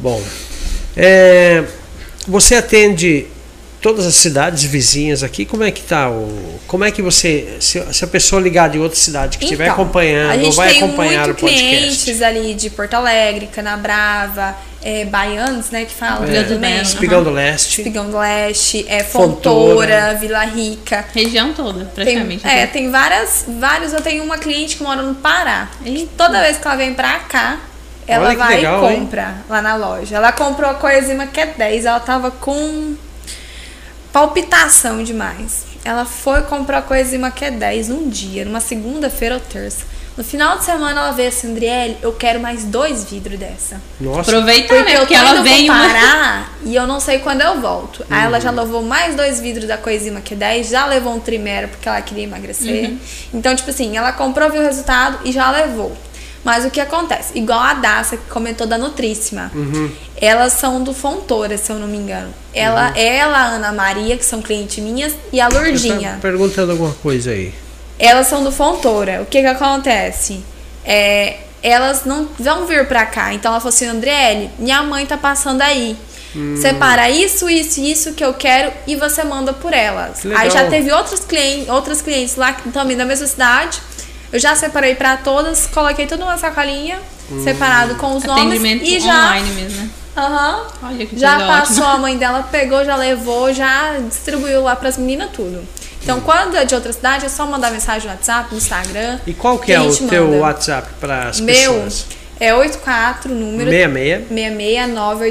Bom, 0.00 0.22
é, 0.96 1.64
você 2.26 2.56
atende 2.56 3.26
todas 3.80 4.06
as 4.06 4.14
cidades 4.16 4.64
vizinhas 4.64 5.22
aqui. 5.22 5.44
Como 5.44 5.62
é 5.62 5.70
que 5.70 5.82
tá 5.82 6.10
o? 6.10 6.58
Como 6.66 6.84
é 6.84 6.90
que 6.90 7.00
você, 7.00 7.56
se, 7.60 7.80
se 7.92 8.04
a 8.04 8.08
pessoa 8.08 8.40
ligar 8.42 8.68
de 8.68 8.78
outra 8.78 8.98
cidade 8.98 9.38
que 9.38 9.44
estiver 9.44 9.64
Então, 9.64 9.74
acompanhando 9.74 10.44
ou 10.44 10.52
vai 10.52 10.70
tem 10.70 10.82
acompanhar 10.82 11.30
o 11.30 11.34
podcast? 11.34 11.64
clientes 11.68 12.22
ali 12.22 12.54
de 12.54 12.70
Porto 12.70 12.94
Alegre, 12.94 13.46
Canabrava, 13.46 14.56
é, 14.82 15.04
Baianos, 15.04 15.70
né, 15.70 15.84
que 15.84 15.94
falam 15.94 16.26
Vila 16.26 16.42
do 16.42 16.54
também. 16.54 16.70
Belo. 16.72 16.82
Espigão 16.82 17.24
do 17.24 17.30
Leste. 17.30 17.78
Espigão 17.80 18.10
do 18.10 18.18
Leste, 18.18 18.84
é, 18.88 19.02
Fontoura. 19.04 19.96
Fontoura, 19.96 20.14
Vila 20.20 20.44
Rica. 20.44 21.04
Região 21.14 21.52
toda, 21.52 21.84
Tem, 21.84 22.04
praticamente. 22.04 22.46
é, 22.46 22.66
tem 22.66 22.90
várias, 22.90 23.44
vários. 23.46 23.92
Eu 23.92 24.00
tenho 24.00 24.24
uma 24.24 24.38
cliente 24.38 24.76
que 24.76 24.82
mora 24.82 25.02
no 25.02 25.14
Pará. 25.14 25.70
Eita. 25.84 26.10
Toda 26.16 26.40
vez 26.42 26.58
que 26.58 26.66
ela 26.66 26.76
vem 26.76 26.94
pra 26.94 27.20
cá, 27.20 27.58
ela 28.08 28.24
Olha 28.26 28.34
que 28.36 28.42
vai 28.42 28.56
legal, 28.56 28.82
e 28.82 28.92
hein? 28.94 29.00
compra 29.00 29.34
lá 29.48 29.60
na 29.62 29.76
loja. 29.76 30.16
Ela 30.16 30.32
comprou 30.32 30.68
a 30.70 30.74
coenzima 30.74 31.26
Q10, 31.26 31.84
ela 31.84 32.00
tava 32.00 32.30
com 32.30 32.96
palpitação 34.12 35.02
demais. 35.02 35.66
Ela 35.84 36.04
foi 36.04 36.42
comprar 36.42 36.78
a 36.78 36.82
coenzima 36.82 37.30
Q10 37.30 37.90
um 37.90 38.08
dia, 38.08 38.44
numa 38.44 38.60
segunda-feira 38.60 39.36
ou 39.36 39.40
terça. 39.40 39.84
No 40.16 40.24
final 40.24 40.58
de 40.58 40.64
semana 40.64 41.00
ela 41.00 41.10
veio 41.12 41.28
assim, 41.28 41.48
Andriele, 41.52 41.96
eu 42.02 42.12
quero 42.12 42.40
mais 42.40 42.64
dois 42.64 43.04
vidros 43.04 43.38
dessa. 43.38 43.80
Nossa, 44.00 44.22
Aproveitar, 44.22 44.74
Porque 44.74 44.82
né? 44.82 44.90
eu 44.96 45.00
tô 45.00 45.06
Porque 45.06 45.14
ela 45.14 45.42
pro 45.42 45.42
uma. 45.72 46.46
E 46.64 46.74
eu 46.74 46.86
não 46.88 46.98
sei 46.98 47.20
quando 47.20 47.40
eu 47.42 47.60
volto. 47.60 48.04
Aí 48.10 48.24
ela 48.24 48.36
Uhum. 48.38 48.42
já 48.42 48.50
levou 48.50 48.82
mais 48.82 49.14
dois 49.14 49.40
vidros 49.40 49.68
da 49.68 49.78
Coenzima 49.78 50.20
Q10, 50.20 50.64
já 50.70 50.86
levou 50.86 51.14
um 51.14 51.20
trimero 51.20 51.68
porque 51.68 51.88
ela 51.88 52.02
queria 52.02 52.24
emagrecer. 52.24 52.90
Uhum. 52.90 52.98
Então, 53.32 53.54
tipo 53.54 53.70
assim, 53.70 53.96
ela 53.96 54.10
comprou, 54.10 54.50
viu 54.50 54.60
o 54.60 54.64
resultado 54.64 55.20
e 55.24 55.30
já 55.30 55.52
levou. 55.52 55.96
Mas 56.44 56.64
o 56.64 56.70
que 56.70 56.80
acontece? 56.80 57.36
Igual 57.38 57.58
a 57.58 57.74
Daça 57.74 58.16
que 58.16 58.28
comentou 58.30 58.66
da 58.66 58.78
Nutríssima. 58.78 59.50
Uhum. 59.54 59.90
Elas 60.16 60.52
são 60.54 60.82
do 60.82 60.94
Fontoura, 60.94 61.58
se 61.58 61.70
eu 61.70 61.76
não 61.78 61.86
me 61.88 61.96
engano. 61.98 62.32
Ela, 62.54 62.88
Uhum. 62.88 62.96
ela, 62.96 63.38
a 63.38 63.44
Ana 63.46 63.72
Maria, 63.72 64.16
que 64.16 64.24
são 64.24 64.40
clientes 64.40 64.82
minhas, 64.82 65.14
e 65.32 65.40
a 65.40 65.48
Lourdinha. 65.48 66.12
Tá 66.12 66.18
perguntando 66.22 66.72
alguma 66.72 66.92
coisa 67.02 67.30
aí. 67.30 67.52
Elas 67.98 68.28
são 68.28 68.44
do 68.44 68.52
Fontoura. 68.52 69.20
O 69.22 69.26
que 69.26 69.40
que 69.40 69.46
acontece? 69.46 70.42
É, 70.84 71.38
elas 71.62 72.04
não 72.04 72.28
vão 72.38 72.66
vir 72.66 72.86
pra 72.86 73.04
cá. 73.06 73.34
Então 73.34 73.50
ela 73.50 73.60
falou 73.60 73.74
assim, 73.74 73.86
Andriele, 73.86 74.50
minha 74.58 74.82
mãe 74.82 75.04
tá 75.04 75.16
passando 75.16 75.62
aí. 75.62 75.96
Hum. 76.36 76.56
Separa 76.60 77.10
isso, 77.10 77.48
isso 77.48 77.80
e 77.80 77.90
isso 77.90 78.12
que 78.12 78.24
eu 78.24 78.34
quero 78.34 78.70
e 78.86 78.94
você 78.96 79.24
manda 79.24 79.52
por 79.52 79.72
elas. 79.72 80.24
Aí 80.36 80.50
já 80.50 80.68
teve 80.68 80.92
outros 80.92 81.20
clientes, 81.20 81.68
outras 81.68 82.02
clientes 82.02 82.36
lá 82.36 82.52
que 82.52 82.70
também 82.70 82.96
da 82.96 83.04
mesma 83.04 83.26
cidade. 83.26 83.80
Eu 84.32 84.38
já 84.38 84.54
separei 84.54 84.94
pra 84.94 85.16
todas, 85.16 85.66
coloquei 85.66 86.06
tudo 86.06 86.20
numa 86.20 86.36
sacolinha, 86.38 86.98
Hum. 87.30 87.42
separado 87.44 87.94
com 87.96 88.16
os 88.16 88.24
nomes 88.24 88.62
e 88.82 88.98
já, 89.00 89.12
online 89.26 89.50
mesmo, 89.52 89.82
né? 89.82 89.90
Aham. 90.16 90.66
Olha 90.82 91.06
que 91.06 91.18
já 91.18 91.38
passou 91.38 91.84
ótima. 91.84 91.94
a 91.94 91.98
mãe 91.98 92.16
dela, 92.16 92.42
pegou, 92.50 92.84
já 92.84 92.96
levou, 92.96 93.52
já 93.52 93.96
distribuiu 94.08 94.62
lá 94.62 94.74
pras 94.74 94.96
meninas 94.96 95.30
tudo. 95.32 95.62
Então, 96.02 96.20
quando 96.20 96.56
é 96.56 96.64
de 96.64 96.74
outra 96.74 96.92
cidade, 96.92 97.26
é 97.26 97.28
só 97.28 97.44
mandar 97.46 97.70
mensagem 97.70 98.08
no 98.08 98.14
WhatsApp, 98.14 98.48
no 98.50 98.56
Instagram. 98.58 99.18
E 99.26 99.34
qual 99.34 99.58
que 99.58 99.72
é 99.72 99.80
o 99.80 99.90
gente 99.92 100.08
teu 100.08 100.24
manda. 100.26 100.38
WhatsApp 100.38 100.88
para 101.00 101.28
as 101.28 101.40
Meu 101.40 101.54
pessoas? 101.74 102.06
é 102.40 102.54
84, 102.54 103.34
número 103.34 103.70
66. 103.70 104.28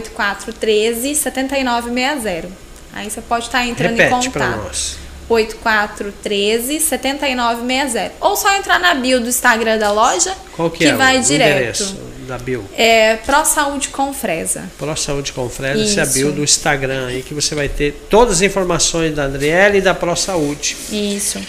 6698413 0.01 1.15
7960. 1.15 2.47
Aí 2.93 3.09
você 3.09 3.21
pode 3.21 3.45
estar 3.45 3.65
entrando 3.65 3.97
Repete 3.97 4.27
em 4.27 4.31
para 4.31 4.45
contato. 4.47 4.63
nós. 4.65 4.97
8413 5.29 6.79
7960. 6.79 8.11
Ou 8.21 8.35
só 8.35 8.55
entrar 8.55 8.79
na 8.79 8.93
bio 8.95 9.19
do 9.19 9.27
Instagram 9.29 9.77
da 9.77 9.91
loja, 9.91 10.33
Qual 10.55 10.69
que, 10.69 10.79
que 10.79 10.85
é 10.85 10.93
vai 10.93 11.19
o 11.19 11.23
direto. 11.23 11.51
endereço 11.57 11.97
da 12.27 12.37
Bill? 12.37 12.63
É 12.75 13.15
Pro 13.17 13.45
Saúde 13.45 13.89
com 13.89 14.13
Fresa. 14.13 14.63
Pro 14.77 14.95
Saúde 14.95 15.31
com 15.33 15.49
Fred, 15.49 15.81
esse 15.81 15.99
é 15.99 16.03
a. 16.03 16.05
Bill 16.05 16.31
do 16.31 16.43
Instagram 16.43 17.07
aí 17.07 17.21
que 17.23 17.33
você 17.33 17.55
vai 17.55 17.69
ter 17.69 17.93
todas 18.09 18.35
as 18.35 18.41
informações 18.41 19.15
da 19.15 19.23
Andriele 19.25 19.77
e 19.79 19.81
da 19.81 19.93
Pro 19.93 20.15
Saúde. 20.15 20.75
Isso. 20.91 21.39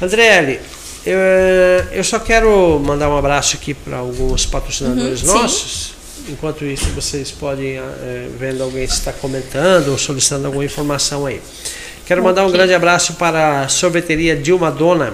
Andriele, 0.00 0.60
eu, 1.04 1.18
eu 1.92 2.04
só 2.04 2.18
quero 2.18 2.78
mandar 2.84 3.08
um 3.08 3.16
abraço 3.16 3.56
aqui 3.56 3.72
para 3.74 3.98
alguns 3.98 4.44
patrocinadores 4.46 5.22
Uhum, 5.22 5.28
sim. 5.28 5.34
nossos. 5.38 5.96
Enquanto 6.28 6.64
isso, 6.64 6.86
vocês 6.86 7.30
podem, 7.30 7.76
eh, 7.78 8.28
vendo 8.36 8.60
alguém 8.62 8.82
está 8.82 9.12
comentando 9.12 9.88
ou 9.92 9.98
solicitando 9.98 10.46
alguma 10.46 10.64
informação 10.64 11.24
aí. 11.24 11.40
Quero 12.06 12.22
mandar 12.22 12.46
um 12.46 12.52
grande 12.52 12.72
abraço 12.72 13.14
para 13.14 13.62
a 13.62 13.68
sorveteria 13.68 14.36
Dilma 14.36 14.70
Dona. 14.70 15.12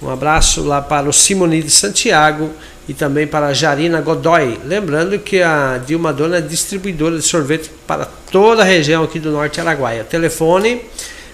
Um 0.00 0.08
abraço 0.08 0.62
lá 0.62 0.80
para 0.80 1.06
o 1.06 1.12
Simoni 1.12 1.62
de 1.62 1.70
Santiago 1.70 2.52
e 2.88 2.94
também 2.94 3.26
para 3.26 3.48
a 3.48 3.52
Jarina 3.52 4.00
Godoy. 4.00 4.58
Lembrando 4.64 5.18
que 5.18 5.42
a 5.42 5.76
Dilma 5.76 6.14
Dona 6.14 6.38
é 6.38 6.40
distribuidora 6.40 7.18
de 7.18 7.22
sorvete 7.22 7.70
para 7.86 8.06
toda 8.32 8.62
a 8.62 8.64
região 8.64 9.04
aqui 9.04 9.20
do 9.20 9.30
Norte 9.30 9.60
Araguaia. 9.60 10.04
Telefone 10.04 10.80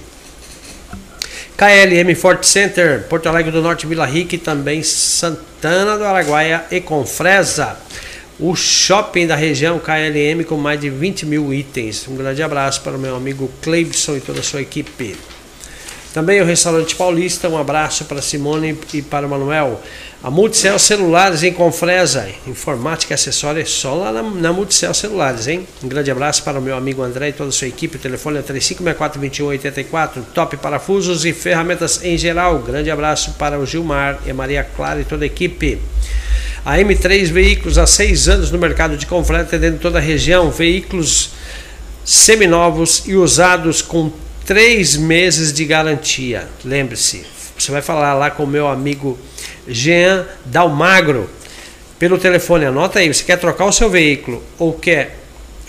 KLM 1.55 2.13
Fort 2.15 2.43
Center, 2.43 3.07
Porto 3.07 3.29
Alegre 3.29 3.51
do 3.51 3.61
Norte, 3.61 3.87
Vila 3.87 4.05
Rica 4.05 4.35
e 4.35 4.39
também 4.39 4.83
Santana 4.83 5.97
do 5.97 6.03
Araguaia 6.03 6.65
e 6.69 6.81
Confresa. 6.81 7.77
O 8.37 8.53
shopping 8.53 9.27
da 9.27 9.35
região 9.35 9.79
KLM 9.79 10.43
com 10.43 10.57
mais 10.57 10.81
de 10.81 10.89
20 10.89 11.25
mil 11.27 11.53
itens. 11.53 12.09
Um 12.09 12.17
grande 12.17 12.43
abraço 12.43 12.81
para 12.81 12.97
o 12.97 12.99
meu 12.99 13.15
amigo 13.15 13.49
Cleibson 13.61 14.17
e 14.17 14.19
toda 14.19 14.41
a 14.41 14.43
sua 14.43 14.61
equipe. 14.61 15.15
Também 16.13 16.41
o 16.41 16.45
Restaurante 16.45 16.93
Paulista, 16.93 17.47
um 17.47 17.57
abraço 17.57 18.03
para 18.03 18.21
Simone 18.21 18.77
e 18.93 19.01
para 19.01 19.25
o 19.25 19.29
Manuel. 19.29 19.81
A 20.21 20.29
Multicel 20.29 20.77
Celulares 20.77 21.41
em 21.41 21.53
Confresa, 21.53 22.27
informática 22.45 23.13
e 23.13 23.15
acessória 23.15 23.65
só 23.65 23.95
lá 23.95 24.11
na, 24.11 24.21
na 24.21 24.51
Multicel 24.51 24.93
Celulares, 24.93 25.47
hein? 25.47 25.65
Um 25.81 25.87
grande 25.87 26.11
abraço 26.11 26.43
para 26.43 26.59
o 26.59 26.61
meu 26.61 26.75
amigo 26.75 27.01
André 27.01 27.29
e 27.29 27.33
toda 27.33 27.47
a 27.49 27.51
sua 27.53 27.69
equipe. 27.69 27.95
O 27.95 27.99
telefone 27.99 28.39
é 28.39 28.41
3564-2184. 28.41 30.21
Top 30.33 30.57
parafusos 30.57 31.23
e 31.25 31.31
ferramentas 31.31 32.03
em 32.03 32.17
geral. 32.17 32.59
Grande 32.59 32.91
abraço 32.91 33.31
para 33.39 33.57
o 33.57 33.65
Gilmar 33.65 34.19
e 34.25 34.33
Maria 34.33 34.65
Clara 34.65 34.99
e 34.99 35.05
toda 35.05 35.23
a 35.23 35.27
equipe. 35.27 35.79
A 36.65 36.77
M3 36.77 37.31
Veículos 37.31 37.77
há 37.77 37.87
seis 37.87 38.27
anos 38.27 38.51
no 38.51 38.59
mercado 38.59 38.97
de 38.97 39.05
Confrade, 39.05 39.45
atendendo 39.45 39.79
toda 39.79 39.97
a 39.97 40.01
região. 40.01 40.51
Veículos 40.51 41.31
seminovos 42.03 43.03
e 43.07 43.15
usados 43.15 43.81
com 43.81 44.11
três 44.51 44.97
meses 44.97 45.53
de 45.53 45.63
garantia. 45.63 46.45
Lembre-se, 46.65 47.25
você 47.57 47.71
vai 47.71 47.81
falar 47.81 48.13
lá 48.13 48.29
com 48.29 48.43
o 48.43 48.47
meu 48.47 48.67
amigo 48.67 49.17
Jean 49.65 50.27
Dalmagro 50.43 51.29
pelo 51.97 52.17
telefone. 52.17 52.65
Anota 52.65 52.99
aí, 52.99 53.07
você 53.07 53.23
quer 53.23 53.37
trocar 53.37 53.63
o 53.63 53.71
seu 53.71 53.89
veículo 53.89 54.43
ou 54.59 54.73
quer 54.73 55.15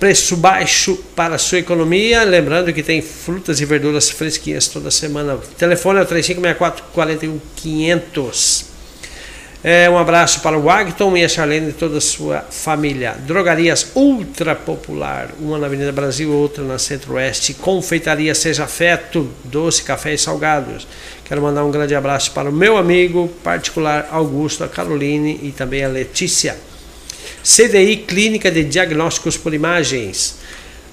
preço 0.00 0.34
baixo 0.34 0.96
para 1.14 1.34
a 1.34 1.38
sua 1.38 1.58
economia. 1.58 2.24
Lembrando 2.24 2.72
que 2.72 2.82
tem 2.82 3.02
frutas 3.02 3.60
e 3.60 3.66
verduras 3.66 4.08
fresquinhas 4.08 4.66
toda 4.66 4.90
semana. 4.90 5.36
Telefone 5.58 5.98
é 5.98 6.02
o 6.02 6.06
3564 6.06 6.84
41500. 6.94 8.72
É, 9.62 9.88
um 9.88 9.96
abraço 9.96 10.40
para 10.40 10.58
o 10.58 10.68
Agton 10.68 11.16
e 11.16 11.24
a 11.24 11.28
Charlene 11.28 11.68
e 11.68 11.72
toda 11.72 11.98
a 11.98 12.00
sua 12.00 12.40
família. 12.50 13.14
Drogarias 13.26 13.92
Ultra 13.94 14.56
Popular, 14.56 15.28
uma 15.38 15.56
na 15.56 15.66
Avenida 15.66 15.92
Brasil, 15.92 16.32
outra 16.32 16.64
na 16.64 16.78
Centro-Oeste. 16.78 17.54
Confeitaria 17.54 18.34
Seja 18.34 18.64
Afeto, 18.64 19.30
doce, 19.44 19.84
café 19.84 20.14
e 20.14 20.18
salgados. 20.18 20.84
Quero 21.26 21.42
mandar 21.42 21.62
um 21.62 21.70
grande 21.70 21.94
abraço 21.94 22.32
para 22.32 22.48
o 22.48 22.52
meu 22.52 22.76
amigo 22.76 23.28
particular 23.44 24.08
Augusto, 24.10 24.64
a 24.64 24.68
Caroline 24.68 25.38
e 25.42 25.52
também 25.52 25.84
a 25.84 25.88
Letícia. 25.88 26.71
CDI 27.42 27.98
Clínica 27.98 28.50
de 28.50 28.64
Diagnósticos 28.64 29.36
por 29.36 29.54
Imagens. 29.54 30.38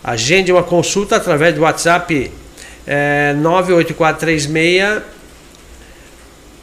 Agende 0.04 0.52
uma 0.52 0.64
consulta 0.64 1.16
através 1.16 1.56
do 1.56 1.62
WhatsApp 1.62 2.32
é, 2.88 3.34
98436 3.34 5.20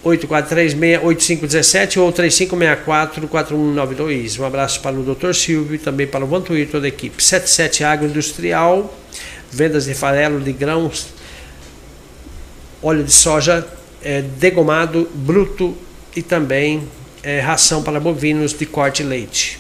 8436-8517 0.07 2.01
ou 2.01 2.13
3564-4192. 2.13 4.39
Um 4.39 4.45
abraço 4.45 4.81
para 4.81 4.95
o 4.95 5.03
Dr. 5.03 5.33
Silvio 5.33 5.75
e 5.75 5.79
também 5.79 6.07
para 6.07 6.25
o 6.25 6.29
Vantuí 6.29 6.61
e 6.63 6.67
toda 6.67 6.87
a 6.87 6.89
equipe. 6.89 7.21
77 7.23 7.83
Agroindustrial, 7.83 8.97
vendas 9.51 9.87
de 9.87 9.95
farelo 9.95 10.41
de 10.41 10.53
grãos, 10.53 11.09
óleo 12.81 13.03
de 13.03 13.13
soja 13.13 13.67
é, 14.03 14.23
degomado, 14.23 15.11
bruto 15.13 15.77
e 16.15 16.23
também 16.23 16.87
é, 17.27 17.41
ração 17.41 17.83
para 17.83 17.99
bovinos 17.99 18.53
de 18.53 18.65
corte 18.65 19.03
e 19.03 19.05
leite. 19.05 19.59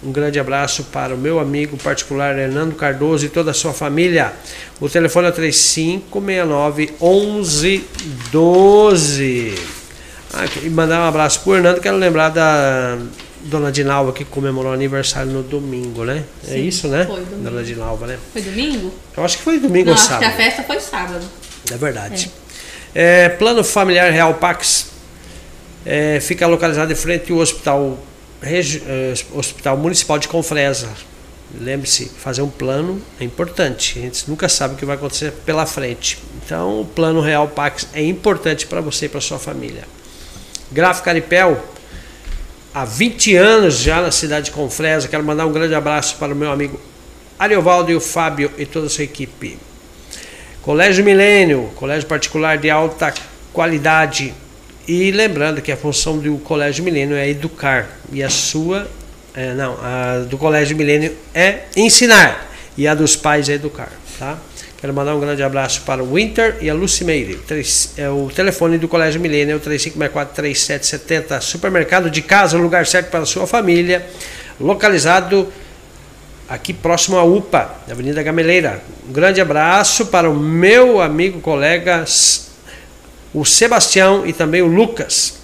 Um 0.00 0.12
grande 0.12 0.38
abraço 0.38 0.84
para 0.84 1.16
o 1.16 1.18
meu 1.18 1.40
amigo 1.40 1.76
particular 1.76 2.38
Hernando 2.38 2.76
Cardoso 2.76 3.26
e 3.26 3.28
toda 3.28 3.50
a 3.50 3.54
sua 3.54 3.72
família. 3.72 4.32
O 4.80 4.88
telefone 4.88 5.26
é 5.26 5.32
3569 5.32 6.94
1112. 7.00 9.54
Ah, 10.32 10.44
e 10.62 10.70
mandar 10.70 11.00
um 11.00 11.08
abraço 11.08 11.40
pro 11.40 11.56
Hernando, 11.56 11.80
quero 11.80 11.96
lembrar 11.96 12.28
da 12.28 12.96
Dona 13.40 13.72
Dinalva 13.72 14.12
que 14.12 14.24
comemorou 14.24 14.72
aniversário 14.72 15.32
no 15.32 15.42
domingo, 15.42 16.04
né? 16.04 16.22
É 16.46 16.50
Sim, 16.50 16.54
é 16.54 16.58
isso, 16.58 16.86
né? 16.86 17.04
Foi 17.04 17.16
domingo. 17.16 17.50
Dona 17.50 17.64
Dinalva, 17.64 18.06
né? 18.06 18.16
Foi 18.32 18.42
domingo? 18.42 18.94
Eu 19.16 19.24
acho 19.24 19.38
que 19.38 19.42
foi 19.42 19.58
domingo 19.58 19.86
Não, 19.86 19.94
ou 19.94 19.98
sábado. 19.98 20.22
Acho 20.22 20.36
que 20.36 20.42
a 20.42 20.44
festa 20.44 20.62
foi 20.62 20.78
sábado. 20.78 21.26
É 21.68 21.76
verdade. 21.76 22.30
É. 22.94 23.24
É, 23.24 23.28
Plano 23.28 23.64
Familiar 23.64 24.12
Real 24.12 24.34
Pax 24.34 24.87
é, 25.90 26.20
fica 26.20 26.46
localizado 26.46 26.92
em 26.92 26.94
frente 26.94 27.32
ao 27.32 27.38
Hospital, 27.38 27.98
é, 28.42 29.14
Hospital 29.32 29.78
Municipal 29.78 30.18
de 30.18 30.28
Confresa. 30.28 30.90
Lembre-se, 31.58 32.10
fazer 32.10 32.42
um 32.42 32.50
plano 32.50 33.00
é 33.18 33.24
importante. 33.24 33.98
A 33.98 34.02
gente 34.02 34.28
nunca 34.28 34.50
sabe 34.50 34.74
o 34.74 34.76
que 34.76 34.84
vai 34.84 34.96
acontecer 34.96 35.32
pela 35.46 35.64
frente. 35.64 36.18
Então, 36.44 36.82
o 36.82 36.84
Plano 36.84 37.22
Real 37.22 37.48
Pax 37.48 37.88
é 37.94 38.04
importante 38.04 38.66
para 38.66 38.82
você 38.82 39.06
e 39.06 39.08
para 39.08 39.22
sua 39.22 39.38
família. 39.38 39.84
Gráfica 40.70 41.08
Aripel, 41.08 41.58
há 42.74 42.84
20 42.84 43.34
anos 43.36 43.78
já 43.78 44.02
na 44.02 44.10
cidade 44.10 44.46
de 44.46 44.50
Confresa. 44.50 45.08
Quero 45.08 45.24
mandar 45.24 45.46
um 45.46 45.52
grande 45.52 45.74
abraço 45.74 46.16
para 46.16 46.34
o 46.34 46.36
meu 46.36 46.52
amigo 46.52 46.78
Ariovaldo 47.38 47.90
e 47.90 47.96
o 47.96 48.00
Fábio 48.00 48.52
e 48.58 48.66
toda 48.66 48.88
a 48.88 48.90
sua 48.90 49.04
equipe. 49.04 49.58
Colégio 50.60 51.02
Milênio, 51.02 51.70
colégio 51.76 52.06
particular 52.06 52.58
de 52.58 52.68
alta 52.68 53.14
qualidade. 53.54 54.34
E 54.88 55.10
lembrando 55.10 55.60
que 55.60 55.70
a 55.70 55.76
função 55.76 56.16
do 56.16 56.38
Colégio 56.38 56.82
Milênio 56.82 57.14
é 57.14 57.28
educar. 57.28 57.98
E 58.10 58.22
a 58.22 58.30
sua, 58.30 58.88
é, 59.34 59.52
não, 59.52 59.76
a 59.82 60.20
do 60.20 60.38
Colégio 60.38 60.74
Milênio 60.74 61.14
é 61.34 61.64
ensinar. 61.76 62.50
E 62.74 62.88
a 62.88 62.94
dos 62.94 63.14
pais 63.14 63.50
é 63.50 63.52
educar. 63.52 63.92
Tá? 64.18 64.38
Quero 64.80 64.94
mandar 64.94 65.14
um 65.14 65.20
grande 65.20 65.42
abraço 65.42 65.82
para 65.82 66.02
o 66.02 66.14
Winter 66.14 66.56
e 66.62 66.70
a 66.70 66.74
Lucimeire. 66.74 67.38
É 67.98 68.08
o 68.08 68.30
telefone 68.34 68.78
do 68.78 68.88
Colégio 68.88 69.20
Milênio, 69.20 69.56
é 69.56 69.58
3564-3770. 69.58 71.38
Supermercado 71.42 72.08
de 72.08 72.22
casa, 72.22 72.56
lugar 72.56 72.86
certo 72.86 73.10
para 73.10 73.20
a 73.20 73.26
sua 73.26 73.46
família. 73.46 74.06
Localizado 74.58 75.52
aqui 76.48 76.72
próximo 76.72 77.18
à 77.18 77.24
UPA, 77.24 77.74
Avenida 77.90 78.22
Gameleira. 78.22 78.82
Um 79.06 79.12
grande 79.12 79.38
abraço 79.38 80.06
para 80.06 80.30
o 80.30 80.34
meu 80.34 81.02
amigo, 81.02 81.40
colega, 81.40 82.06
o 83.32 83.44
Sebastião 83.44 84.26
e 84.26 84.32
também 84.32 84.62
o 84.62 84.66
Lucas. 84.66 85.38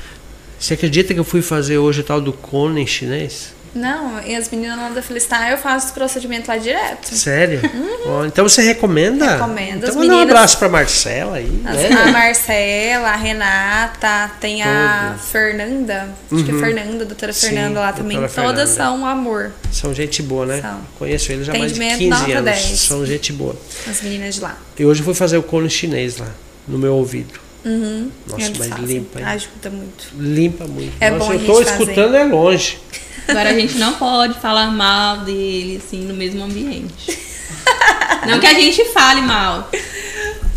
Você 0.59 0.75
acredita 0.75 1.15
que 1.15 1.21
eu 1.21 1.25
fui 1.25 1.43
fazer 1.43 1.79
hoje 1.79 2.01
o 2.01 2.05
tal 2.05 2.21
do 2.21 2.33
cone 2.33 2.85
chinês? 2.87 3.55
Não, 3.75 4.21
e 4.23 4.35
as 4.35 4.49
meninas 4.49 4.77
lá 4.77 4.89
da 4.89 5.01
Felicitar, 5.01 5.51
eu 5.51 5.59
faço 5.59 5.87
esse 5.87 5.95
procedimento 5.95 6.49
lá 6.49 6.57
direto. 6.57 7.15
Sério? 7.15 7.61
Uhum. 7.63 8.27
então 8.27 8.49
você 8.49 8.63
recomenda? 8.63 9.37
Recomendo. 9.37 9.85
Então 9.85 9.95
manda 9.95 10.17
um 10.17 10.21
abraço 10.21 10.59
pra 10.59 10.69
Marcela 10.69 11.37
aí. 11.37 11.47
Né? 11.47 11.89
A 11.89 12.11
Marcela, 12.11 13.09
a 13.11 13.17
Renata, 13.17 14.31
tem 14.41 14.63
a 14.63 15.17
Fernanda, 15.31 16.09
acho 16.27 16.35
uhum. 16.35 16.45
que 16.45 16.51
é 16.51 16.55
uhum. 16.55 16.61
Fernanda, 16.61 17.05
a 17.05 17.07
doutora 17.07 17.33
Sim, 17.33 17.47
Fernanda 17.49 17.81
lá 17.81 17.93
também. 17.93 18.17
Todas 18.17 18.35
Fernanda. 18.35 18.67
são 18.67 19.01
um 19.01 19.07
amor. 19.07 19.53
São 19.71 19.95
gente 19.95 20.23
boa, 20.23 20.47
né? 20.47 20.61
São. 20.61 20.81
Conheço 20.99 21.33
eles 21.33 21.49
há 21.49 21.55
mais 21.55 21.73
de 21.73 21.79
15 21.79 22.33
anos. 22.33 22.45
10. 22.45 22.81
São 22.81 23.07
gente 23.07 23.33
boa. 23.33 23.55
As 23.89 24.03
meninas 24.03 24.35
de 24.35 24.41
lá. 24.41 24.59
E 24.79 24.85
hoje 24.85 25.01
eu 25.01 25.05
fui 25.05 25.15
fazer 25.15 25.37
o 25.37 25.43
cone 25.43 25.71
chinês 25.71 26.19
lá, 26.19 26.29
no 26.67 26.79
meu 26.79 26.95
ouvido. 26.95 27.39
Uhum. 27.65 28.11
Nossa, 28.27 28.53
mas 28.59 28.69
limpa. 28.79 29.19
Hein? 29.21 29.25
Ajuda 29.27 29.71
muito. 29.71 30.07
Limpa 30.19 30.67
muito. 30.67 30.93
É 31.01 31.11
Nossa, 31.11 31.27
bom 31.27 31.33
eu 31.35 31.47
tô 31.47 31.61
escutando 31.61 32.17
é 32.17 32.25
longe. 32.25 32.79
Agora 33.31 33.51
a 33.51 33.55
gente 33.55 33.79
não 33.79 33.95
pode 33.95 34.39
falar 34.41 34.71
mal 34.71 35.19
dele, 35.19 35.81
assim, 35.85 36.01
no 36.01 36.15
mesmo 36.15 36.45
ambiente. 36.45 37.19
Não 38.27 38.39
que 38.39 38.47
a 38.47 38.55
gente 38.55 38.85
fale 38.87 39.23
mal. 39.23 39.71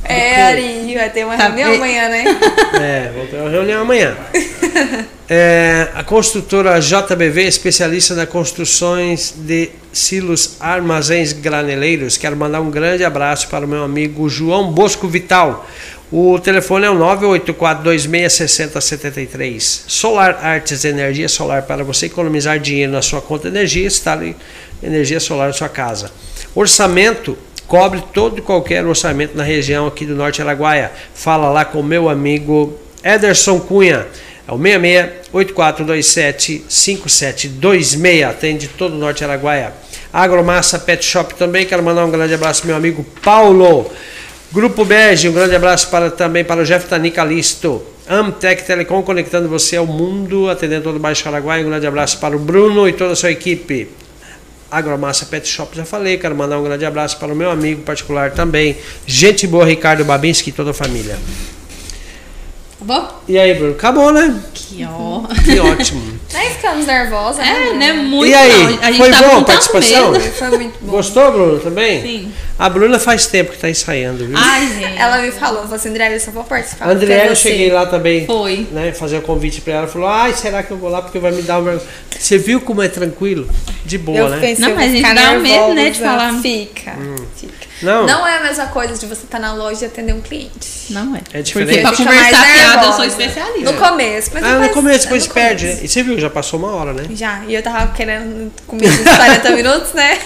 É, 0.04 0.44
Ari, 0.44 0.96
vai 0.96 1.10
ter 1.10 1.24
uma 1.24 1.38
tá 1.38 1.48
reunião 1.48 1.76
amanhã, 1.76 2.10
né? 2.10 2.24
É, 2.82 3.12
vou 3.16 3.26
ter 3.28 3.38
uma 3.38 3.50
reunião 3.50 3.82
amanhã. 3.84 4.18
É, 5.30 5.88
a 5.96 6.04
construtora 6.04 6.80
JBV, 6.80 7.44
especialista 7.44 8.14
na 8.14 8.26
construções 8.26 9.34
de 9.38 9.70
silos 9.94 10.58
armazéns 10.60 11.32
graneleiros. 11.32 12.18
Quero 12.18 12.36
mandar 12.36 12.60
um 12.60 12.70
grande 12.70 13.06
abraço 13.06 13.48
para 13.48 13.66
o 13.66 13.68
meu 13.68 13.84
amigo 13.84 14.28
João 14.28 14.72
Bosco 14.72 15.08
Vital. 15.08 15.66
O 16.12 16.38
telefone 16.40 16.86
é 16.86 16.90
o 16.90 16.96
984266073. 16.96 19.84
Solar 19.88 20.40
Artes 20.44 20.84
Energia 20.86 21.28
Solar 21.28 21.64
para 21.64 21.84
você 21.84 22.06
economizar 22.06 22.60
dinheiro 22.60 22.92
na 22.92 23.02
sua 23.02 23.20
conta 23.22 23.50
de 23.50 23.58
energia, 23.58 23.88
instale 23.88 24.36
energia 24.82 25.20
solar 25.20 25.48
na 25.48 25.54
sua 25.54 25.70
casa. 25.70 26.12
Orçamento 26.54 27.36
cobre 27.68 28.04
todo 28.14 28.38
e 28.38 28.42
qualquer 28.42 28.86
orçamento 28.86 29.36
na 29.36 29.44
região 29.44 29.88
aqui 29.88 30.06
do 30.06 30.16
Norte 30.16 30.42
Araguaia. 30.42 30.92
Fala 31.16 31.50
lá 31.50 31.66
com 31.66 31.82
meu 31.82 32.10
amigo 32.10 32.78
Ederson 33.04 33.60
Cunha. 33.60 34.06
É 34.48 34.52
o 34.52 34.58
66 34.58 35.24
8427 35.32 36.66
5726. 36.68 38.24
Atende 38.24 38.68
todo 38.68 38.94
o 38.94 38.98
Norte 38.98 39.24
Araguaia. 39.24 39.74
Agromassa 40.12 40.78
Pet 40.78 41.04
Shop 41.04 41.34
também. 41.36 41.66
Quero 41.66 41.82
mandar 41.82 42.06
um 42.06 42.12
grande 42.12 42.36
abraço 42.36 42.68
meu 42.68 42.76
amigo 42.76 43.04
Paulo. 43.24 43.90
Grupo 44.54 44.86
Bege, 44.86 45.28
um 45.28 45.34
grande 45.34 45.56
abraço 45.56 45.90
para, 45.90 46.12
também 46.12 46.44
para 46.44 46.62
o 46.62 46.64
Jeff 46.64 46.88
Tanicalisto. 46.88 47.82
Amtec 48.08 48.64
Telecom 48.64 49.02
conectando 49.02 49.50
você 49.50 49.78
ao 49.78 49.88
mundo, 49.88 50.48
atendendo 50.48 50.84
todo 50.84 50.98
o 50.98 51.00
Baixo 51.00 51.28
Araguaia. 51.28 51.66
Um 51.66 51.70
grande 51.70 51.88
abraço 51.88 52.20
para 52.20 52.36
o 52.36 52.40
Bruno 52.40 52.88
e 52.88 52.94
toda 52.94 53.14
a 53.14 53.16
sua 53.16 53.32
equipe. 53.32 53.90
Agromassa 54.70 55.26
Pet 55.26 55.48
Shop, 55.48 55.76
já 55.76 55.84
falei, 55.84 56.20
quero 56.20 56.36
mandar 56.36 56.60
um 56.60 56.64
grande 56.64 56.86
abraço 56.86 57.18
para 57.18 57.34
o 57.34 57.36
meu 57.36 57.50
amigo 57.50 57.82
particular 57.82 58.30
também. 58.30 58.78
Gente 59.08 59.48
boa, 59.48 59.66
Ricardo 59.66 60.06
Babinski 60.06 60.52
e 60.52 60.54
toda 60.54 60.70
a 60.70 60.74
família. 60.74 61.18
Acabou? 62.76 63.24
E 63.28 63.40
aí, 63.40 63.56
Bruno? 63.56 63.72
Acabou, 63.72 64.14
né? 64.14 64.40
Que 64.54 64.86
ó. 64.86 65.24
Que 65.44 65.60
ótimo. 65.60 66.13
Nem 66.34 66.50
ficamos 66.52 66.86
nervosa, 66.86 67.42
né? 67.42 67.70
É, 67.70 67.74
né? 67.74 67.94
Muito 67.94 68.30
E 68.30 68.34
aí, 68.34 68.64
não. 68.64 68.80
A 68.82 68.86
gente 68.88 68.98
foi 68.98 69.12
tava 69.12 69.28
bom 69.30 69.38
a 69.38 69.44
participação? 69.44 70.12
medo. 70.12 70.24
Foi 70.32 70.50
muito 70.50 70.78
bom. 70.82 70.92
Gostou, 70.92 71.32
Bruno, 71.32 71.60
também? 71.60 72.02
Sim. 72.02 72.32
A 72.58 72.70
Bruna 72.70 73.00
faz 73.00 73.26
tempo 73.28 73.50
que 73.50 73.56
está 73.56 73.70
ensaiando, 73.70 74.26
viu? 74.26 74.36
Ai, 74.38 74.68
gente. 74.80 74.98
Ela 75.00 75.18
me 75.20 75.32
falou, 75.32 75.62
falou 75.64 75.76
assim, 75.76 75.90
André, 75.90 76.16
eu 76.16 76.20
só 76.20 76.32
vou 76.32 76.44
participar. 76.44 76.86
A 76.86 76.92
André, 76.92 77.16
porque 77.18 77.32
eu 77.32 77.36
cheguei 77.36 77.72
lá 77.72 77.86
também, 77.86 78.26
Foi. 78.26 78.68
né, 78.72 78.92
fazer 78.92 79.18
o 79.18 79.22
convite 79.22 79.62
para 79.62 79.74
ela. 79.74 79.88
Falou, 79.88 80.08
ai, 80.08 80.34
será 80.34 80.62
que 80.64 80.72
eu 80.72 80.78
vou 80.78 80.90
lá 80.90 81.02
porque 81.02 81.20
vai 81.20 81.32
me 81.32 81.42
dar 81.42 81.60
uma... 81.60 81.82
Você 82.18 82.38
viu 82.38 82.62
como 82.62 82.82
é 82.82 82.88
tranquilo? 82.88 83.48
De 83.86 83.98
boa, 83.98 84.18
Eu 84.18 84.30
né? 84.30 84.40
pensei, 84.40 84.66
Não, 84.66 84.76
mas 84.76 84.92
a 84.92 84.96
gente 84.96 85.14
dá 85.14 85.32
um 85.32 85.40
medo, 85.40 85.74
né, 85.74 85.90
de 85.90 86.00
falar. 86.00 86.34
Fica, 86.42 86.96
fica. 87.36 87.73
Não. 87.84 88.06
Não 88.06 88.28
é 88.28 88.38
a 88.38 88.42
mesma 88.44 88.66
coisa 88.68 88.94
de 88.98 89.06
você 89.06 89.24
estar 89.26 89.40
na 89.40 89.54
loja 89.54 89.84
e 89.84 89.88
atender 89.88 90.14
um 90.14 90.22
cliente. 90.22 90.52
Não 90.90 91.16
é. 91.16 91.22
É 91.34 91.42
diferente. 91.42 91.70
Porque 91.70 91.82
pra 91.82 91.92
Fica 91.92 92.10
conversar 92.10 92.40
mais 92.40 92.60
piada 92.60 92.86
eu 92.88 92.94
sou 92.94 93.06
especialista. 93.06 93.72
No 93.72 93.78
começo, 93.78 94.30
mas 94.34 94.44
Ah, 94.44 94.48
no 94.48 94.54
depois- 94.62 94.72
começo, 94.74 95.04
depois 95.04 95.28
no 95.28 95.34
perde, 95.34 95.66
né? 95.66 95.72
começo. 95.72 95.86
E 95.86 95.90
você 95.90 96.04
viu, 96.04 96.20
já 96.20 96.30
passou 96.30 96.60
uma 96.60 96.72
hora, 96.72 96.94
né? 96.94 97.04
Já, 97.14 97.44
e 97.48 97.54
eu 97.54 97.62
tava 97.64 97.88
querendo 97.94 98.52
comer 98.68 98.88
uns 98.88 99.16
40 99.16 99.50
minutos, 99.56 99.94
né? 99.94 100.18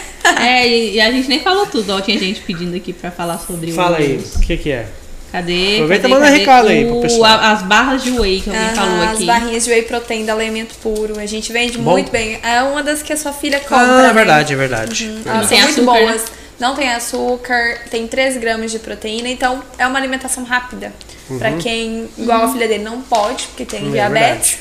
É, 0.42 0.68
e, 0.68 0.96
e 0.96 1.02
a 1.02 1.12
gente 1.12 1.28
nem 1.30 1.40
falou 1.42 1.66
tudo. 1.66 1.94
Ó, 1.94 2.02
tinha 2.02 2.18
gente 2.20 2.42
pedindo 2.42 2.76
aqui 2.76 2.94
pra 2.94 3.12
falar 3.12 3.38
sobre 3.40 3.72
Fala 3.72 3.98
os... 4.00 4.04
aí, 4.06 4.24
o 4.36 4.40
que 4.42 4.58
que 4.58 4.72
é? 4.72 4.88
Cadê? 5.32 5.76
Aproveita 5.76 6.08
e 6.08 6.10
manda 6.10 6.26
cadê? 6.26 6.38
recado 6.38 6.68
aí 6.70 6.86
O- 6.86 6.88
pro 6.94 7.02
pessoal. 7.02 7.26
a- 7.40 7.52
as 7.52 7.62
barras 7.64 8.02
de 8.02 8.12
whey 8.12 8.40
que 8.40 8.50
alguém 8.50 8.66
Aham, 8.66 8.76
falou 8.76 9.02
as 9.04 9.14
aqui. 9.16 9.26
barrinhas 9.26 9.66
de 9.66 9.70
whey 9.72 9.82
protein 9.82 10.26
da 10.26 10.34
Alimento 10.34 10.76
Puro. 10.82 11.20
A 11.20 11.26
gente 11.26 11.52
vende 11.52 11.78
Bom. 11.78 11.92
muito 11.92 12.10
bem. 12.12 12.40
É 12.42 12.62
uma 12.64 12.82
das 12.82 13.04
que 13.04 13.12
a 13.12 13.18
sua 13.18 13.34
filha 13.34 13.60
compra. 13.60 13.78
Ah, 13.78 14.02
né? 14.04 14.10
é 14.10 14.14
verdade, 14.14 14.54
é 14.54 14.56
verdade. 14.56 15.06
Elas 15.26 15.26
Não 15.26 15.34
são 15.42 15.50
tem 15.50 15.62
muito 15.64 15.82
açúcar, 15.82 16.00
boas. 16.00 16.22
né? 16.22 16.28
Não 16.60 16.76
tem 16.76 16.92
açúcar, 16.92 17.82
tem 17.92 18.08
3 18.08 18.38
gramas 18.38 18.72
de 18.72 18.80
proteína, 18.80 19.30
então 19.30 19.62
é 19.78 19.86
uma 19.86 19.98
alimentação 20.00 20.44
rápida. 20.44 20.92
Pra 21.38 21.52
quem, 21.54 22.10
igual 22.18 22.46
a 22.46 22.52
filha 22.52 22.68
dele, 22.68 22.84
não 22.84 23.02
pode, 23.02 23.44
porque 23.48 23.66
tem 23.66 23.82
Uhum. 23.84 23.90
É 23.90 23.92
diabetes. 23.92 24.58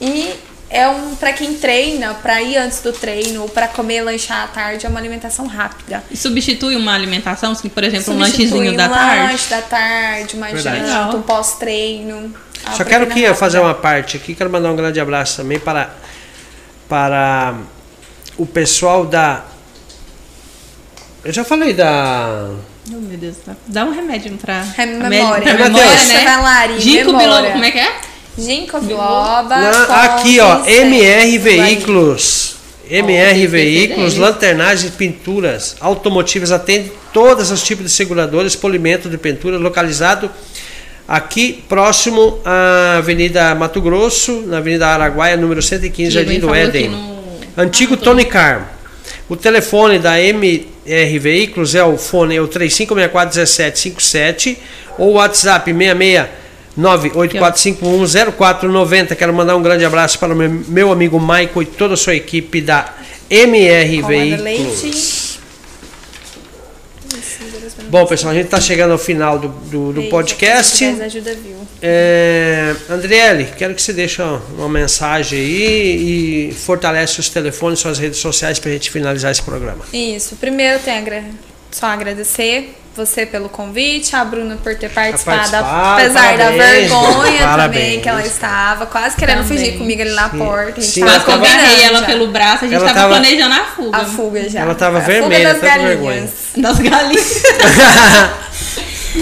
E 0.00 0.34
é 0.68 0.88
um 0.88 1.14
para 1.14 1.32
quem 1.32 1.54
treina, 1.54 2.14
pra 2.14 2.42
ir 2.42 2.56
antes 2.56 2.80
do 2.80 2.92
treino, 2.92 3.42
ou 3.42 3.48
pra 3.48 3.68
comer 3.68 4.00
lanchar 4.02 4.42
à 4.44 4.46
tarde, 4.48 4.84
é 4.86 4.88
uma 4.88 4.98
alimentação 4.98 5.46
rápida. 5.46 6.02
E 6.10 6.16
substitui 6.16 6.74
uma 6.74 6.94
alimentação, 6.94 7.52
assim, 7.52 7.68
por 7.68 7.84
exemplo, 7.84 8.12
um 8.14 8.18
Substitui 8.24 8.46
lanchezinho 8.58 8.76
da 8.76 8.86
um 8.86 8.88
tarde. 8.90 9.32
lanche 9.32 9.50
da 9.50 9.62
tarde, 9.62 10.36
uma 10.36 10.46
Verdade. 10.46 10.78
janta, 10.78 10.86
Legal. 10.86 11.16
um 11.16 11.22
pós-treino. 11.22 12.34
a 12.64 12.70
Só 12.72 12.76
quero 12.78 13.06
proteína 13.06 13.12
aqui 13.12 13.20
rápida. 13.20 13.34
fazer 13.34 13.58
uma 13.60 13.74
parte 13.74 14.16
aqui, 14.16 14.34
quero 14.34 14.50
mandar 14.50 14.72
um 14.72 14.76
grande 14.76 14.98
abraço 14.98 15.36
também 15.36 15.60
para, 15.60 15.90
para 16.88 17.54
o 18.36 18.46
pessoal 18.46 19.04
da. 19.04 19.44
Eu 21.26 21.32
já 21.32 21.44
falei 21.44 21.72
da. 21.72 22.50
Oh, 22.88 22.92
meu 23.00 23.18
Deus. 23.18 23.36
dá- 23.66 23.84
um 23.84 23.90
remédio 23.90 24.32
pra... 24.40 24.64
É 24.78 24.82
a 24.82 24.86
memória. 24.86 25.48
É, 25.50 25.52
memória, 25.54 25.70
Matheus. 25.70 26.08
né? 26.08 26.24
Valari, 26.24 26.80
Ginkgo 26.80 27.06
memória. 27.12 27.28
biloba, 27.28 27.50
como 27.52 27.64
é 27.64 27.70
que 27.72 27.78
é? 27.78 27.92
Ginkgo 28.38 28.80
biloba. 28.80 29.44
Na- 29.56 30.04
aqui, 30.04 30.38
ó, 30.38 30.58
ginseng. 30.58 30.80
MR. 30.82 31.38
Veículos. 31.38 32.56
MR 32.88 33.46
Veículos, 33.48 34.12
deles. 34.14 34.16
lanternagens, 34.18 34.92
pinturas 34.94 35.74
automotivas, 35.80 36.52
atende 36.52 36.92
todos 37.12 37.50
os 37.50 37.60
tipos 37.64 37.84
de 37.84 37.90
seguradoras, 37.90 38.54
polimento 38.54 39.08
de 39.10 39.18
pintura, 39.18 39.58
localizado 39.58 40.30
aqui 41.08 41.64
próximo 41.68 42.38
à 42.44 42.98
Avenida 42.98 43.52
Mato 43.56 43.80
Grosso, 43.80 44.42
na 44.46 44.58
Avenida 44.58 44.86
Araguaia, 44.86 45.36
número 45.36 45.60
115, 45.60 46.08
Que 46.08 46.14
Jardim 46.14 46.38
do 46.38 46.54
Éden. 46.54 46.90
no- 46.90 47.16
Antigo 47.56 47.94
Ah, 47.94 48.04
Tony 48.04 48.24
Car. 48.24 48.75
O 49.28 49.34
telefone 49.34 49.98
da 49.98 50.20
MR 50.20 51.18
Veículos 51.18 51.74
é 51.74 51.82
o 51.82 51.98
fone 51.98 52.36
é 52.36 52.40
o 52.40 52.46
35641757 52.46 54.56
ou 54.98 55.10
o 55.10 55.14
WhatsApp 55.14 55.74
66984510490. 56.78 59.16
Quero 59.16 59.34
mandar 59.34 59.56
um 59.56 59.62
grande 59.62 59.84
abraço 59.84 60.16
para 60.18 60.32
o 60.32 60.36
meu, 60.36 60.48
meu 60.68 60.92
amigo 60.92 61.18
Michael 61.18 61.62
e 61.62 61.66
toda 61.66 61.94
a 61.94 61.96
sua 61.96 62.14
equipe 62.14 62.60
da 62.60 62.94
MR 63.28 64.02
Veículos. 64.02 64.44
leite. 64.44 65.35
Bom, 67.88 68.04
pessoal, 68.06 68.32
a 68.32 68.34
gente 68.34 68.46
está 68.46 68.60
chegando 68.60 68.92
ao 68.92 68.98
final 68.98 69.38
do, 69.38 69.48
do, 69.48 69.92
do 69.92 70.00
Eita, 70.00 70.10
podcast. 70.10 70.84
10 70.84 71.00
ajuda, 71.00 71.34
viu? 71.34 71.56
É, 71.80 72.74
Andriele, 72.90 73.48
quero 73.56 73.74
que 73.74 73.82
você 73.82 73.92
deixe 73.92 74.20
uma 74.22 74.68
mensagem 74.68 75.38
aí 75.38 76.48
e 76.50 76.52
fortalece 76.54 77.20
os 77.20 77.28
telefones, 77.28 77.78
suas 77.78 77.98
redes 77.98 78.18
sociais 78.18 78.58
para 78.58 78.70
a 78.70 78.72
gente 78.72 78.90
finalizar 78.90 79.30
esse 79.30 79.42
programa. 79.42 79.84
Isso. 79.92 80.36
Primeiro, 80.36 80.78
tenho 80.80 80.98
agra- 80.98 81.24
só 81.78 81.86
agradecer 81.86 82.74
você 82.96 83.26
pelo 83.26 83.50
convite, 83.50 84.16
a 84.16 84.24
Bruna 84.24 84.56
por 84.56 84.74
ter 84.74 84.88
participado, 84.88 85.54
apesar 85.54 86.38
da 86.38 86.50
vergonha 86.50 87.42
parabéns. 87.42 87.82
também 87.84 88.00
que 88.00 88.08
ela 88.08 88.22
estava, 88.26 88.86
quase 88.86 89.14
querendo 89.16 89.42
Também. 89.42 89.58
fugir 89.58 89.76
comigo 89.76 90.00
ali 90.00 90.12
na 90.14 90.30
porta. 90.30 90.80
A 90.80 90.82
gente 90.82 90.86
Sim, 90.86 91.00
tava 91.00 91.12
ela 91.12 91.24
Quase 91.24 91.24
que 91.24 91.30
eu 91.30 91.34
agarrei 91.58 91.82
ela 91.84 91.98
já. 92.00 92.06
pelo 92.06 92.28
braço, 92.28 92.64
a 92.64 92.68
gente 92.68 92.76
Ela 92.76 92.86
tava, 92.86 92.94
tava- 93.00 93.08
planejando 93.10 93.54
a 93.54 93.64
fuga. 93.64 93.98
A 93.98 94.04
fuga 94.06 94.48
já. 94.48 94.60
Ela 94.60 94.74
tava 94.74 94.96
A 94.98 95.00
fuga 95.02 95.12
vermelha, 95.12 95.52
das 95.52 95.60
galinhas. 95.62 96.30
Das 96.56 96.78
galinhas. 96.78 97.42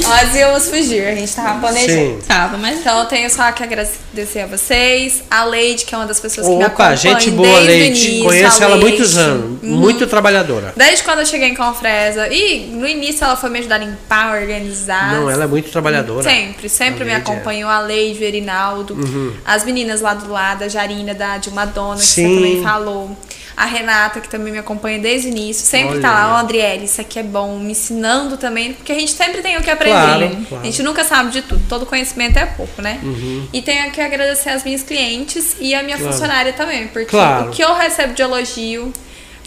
Nós 0.02 0.34
íamos 0.34 0.68
fugir, 0.68 1.06
a 1.06 1.14
gente 1.14 1.32
tava 1.34 1.60
planejando. 1.60 2.20
Sim. 2.20 2.26
tava, 2.26 2.56
mas 2.56 2.78
Então 2.80 2.98
eu 2.98 3.04
tenho 3.06 3.30
só 3.30 3.50
que 3.52 3.62
agradecer 3.62 4.40
a 4.40 4.46
vocês, 4.46 5.22
a 5.30 5.44
Leide, 5.44 5.84
que 5.84 5.94
é 5.94 5.98
uma 5.98 6.06
das 6.06 6.20
pessoas 6.20 6.46
que 6.46 6.52
me 6.52 6.64
Opa, 6.64 6.66
acompanha 6.66 6.96
gente 6.96 7.30
boa, 7.30 7.48
desde 7.60 7.64
o 7.64 7.66
Leite. 7.66 8.06
início. 8.08 8.24
Conheço 8.24 8.62
a 8.62 8.66
ela 8.66 8.74
há 8.74 8.78
muitos 8.78 9.16
anos. 9.16 9.62
Uhum. 9.62 9.70
Muito 9.70 10.06
trabalhadora. 10.06 10.72
Desde 10.76 11.02
quando 11.04 11.20
eu 11.20 11.26
cheguei 11.26 11.48
em 11.48 11.54
Confresa. 11.54 12.28
E 12.28 12.66
no 12.72 12.86
início 12.86 13.24
ela 13.24 13.36
foi 13.36 13.50
me 13.50 13.58
ajudar 13.60 13.76
a 13.76 13.78
limpar, 13.78 14.40
organizar. 14.40 15.14
Não, 15.14 15.30
ela 15.30 15.44
é 15.44 15.46
muito 15.46 15.70
trabalhadora. 15.70 16.22
Sempre, 16.22 16.68
sempre 16.68 17.02
A 17.02 17.06
me 17.06 17.12
Leide 17.12 17.30
é. 17.30 17.32
acompanhou 17.32 17.70
a 17.70 17.80
Leide, 17.80 18.20
o 18.22 18.24
Erinaldo, 18.24 18.96
as 19.44 19.64
meninas 19.64 20.00
lá 20.00 20.14
do 20.14 20.30
lado, 20.30 20.64
a 20.64 20.68
Jarina, 20.68 21.14
da 21.14 21.38
Dilma 21.38 21.66
Dona, 21.66 21.96
que 21.96 22.04
Sim. 22.04 22.28
você 22.28 22.34
também 22.34 22.62
falou. 22.62 23.16
A 23.56 23.66
Renata, 23.66 24.20
que 24.20 24.28
também 24.28 24.52
me 24.52 24.58
acompanha 24.58 24.98
desde 24.98 25.28
o 25.28 25.30
início. 25.30 25.64
Sempre 25.66 25.92
Olha. 25.94 26.00
tá 26.02 26.10
lá, 26.10 26.34
ó, 26.34 26.38
Andriele, 26.42 26.84
isso 26.86 27.00
aqui 27.00 27.18
é 27.18 27.22
bom, 27.22 27.58
me 27.58 27.72
ensinando 27.72 28.36
também, 28.36 28.72
porque 28.72 28.90
a 28.92 28.94
gente 28.98 29.12
sempre 29.12 29.42
tem 29.42 29.56
o 29.56 29.62
que 29.62 29.70
aprender. 29.70 29.94
Claro, 29.94 30.20
né? 30.20 30.46
claro. 30.48 30.62
A 30.62 30.66
gente 30.66 30.82
nunca 30.82 31.04
sabe 31.04 31.30
de 31.30 31.42
tudo, 31.42 31.62
todo 31.68 31.86
conhecimento 31.86 32.36
é 32.38 32.46
pouco, 32.46 32.82
né? 32.82 32.98
Uhum. 33.02 33.46
E 33.52 33.62
tenho 33.62 33.90
que 33.92 34.00
agradecer 34.00 34.50
as 34.50 34.64
minhas 34.64 34.82
clientes 34.82 35.56
e 35.60 35.74
a 35.74 35.82
minha 35.82 35.96
Claro. 35.96 36.12
funcionária 36.12 36.52
também, 36.52 36.88
porque 36.88 37.16
o 37.16 37.50
que 37.50 37.62
eu 37.62 37.74
recebo 37.74 38.12
de 38.14 38.22
elogio, 38.22 38.92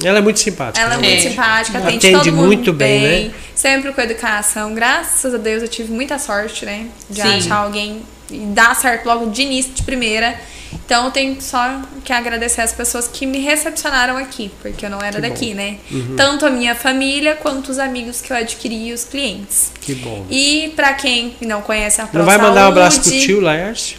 Ela 0.03 0.19
é 0.19 0.21
muito 0.21 0.39
simpática. 0.39 0.83
ela 0.85 0.95
é 0.95 0.97
muito 0.97 1.21
simpática, 1.21 1.77
atende, 1.79 1.97
Atende 1.97 2.17
todo 2.23 2.35
mundo 2.35 2.45
muito 2.47 2.73
bem, 2.73 3.27
né? 3.27 3.31
Sempre 3.55 3.91
com 3.91 4.01
educação. 4.01 4.73
Graças 4.73 5.33
a 5.33 5.37
Deus 5.37 5.63
eu 5.63 5.67
tive 5.67 5.91
muita 5.91 6.19
sorte, 6.19 6.65
né? 6.65 6.87
De 7.09 7.21
Sim. 7.21 7.37
achar 7.37 7.55
alguém 7.55 8.01
e 8.29 8.37
dar 8.37 8.75
certo 8.75 9.05
logo 9.05 9.29
de 9.31 9.41
início, 9.41 9.73
de 9.73 9.83
primeira. 9.83 10.39
Então 10.85 11.05
eu 11.05 11.11
tenho 11.11 11.41
só 11.41 11.81
que 12.03 12.13
agradecer 12.13 12.61
as 12.61 12.73
pessoas 12.73 13.07
que 13.07 13.25
me 13.25 13.39
recepcionaram 13.39 14.17
aqui, 14.17 14.51
porque 14.61 14.85
eu 14.85 14.89
não 14.89 14.99
era 15.01 15.15
Que 15.15 15.21
bom. 15.21 15.27
Uhum. 15.27 15.33
daqui, 15.33 15.53
né? 15.53 15.77
Tanto 16.15 16.45
a 16.45 16.49
minha 16.49 16.75
família 16.75 17.35
quanto 17.35 17.69
os 17.69 17.79
amigos 17.79 18.21
que 18.21 18.31
eu 18.31 18.37
adquiri 18.37 18.87
e 18.87 18.93
os 18.93 19.03
clientes. 19.03 19.71
Que 19.81 19.95
bom. 19.95 20.25
E 20.29 20.73
pra 20.75 20.93
quem 20.93 21.35
não 21.41 21.61
conhece 21.61 22.01
a 22.01 22.09
Não 22.11 22.25
vai 22.25 22.37
mandar 22.37 22.65
um 22.65 22.69
abraço 22.69 23.01
pro 23.01 23.11
tio, 23.11 23.39
Laércio? 23.41 23.97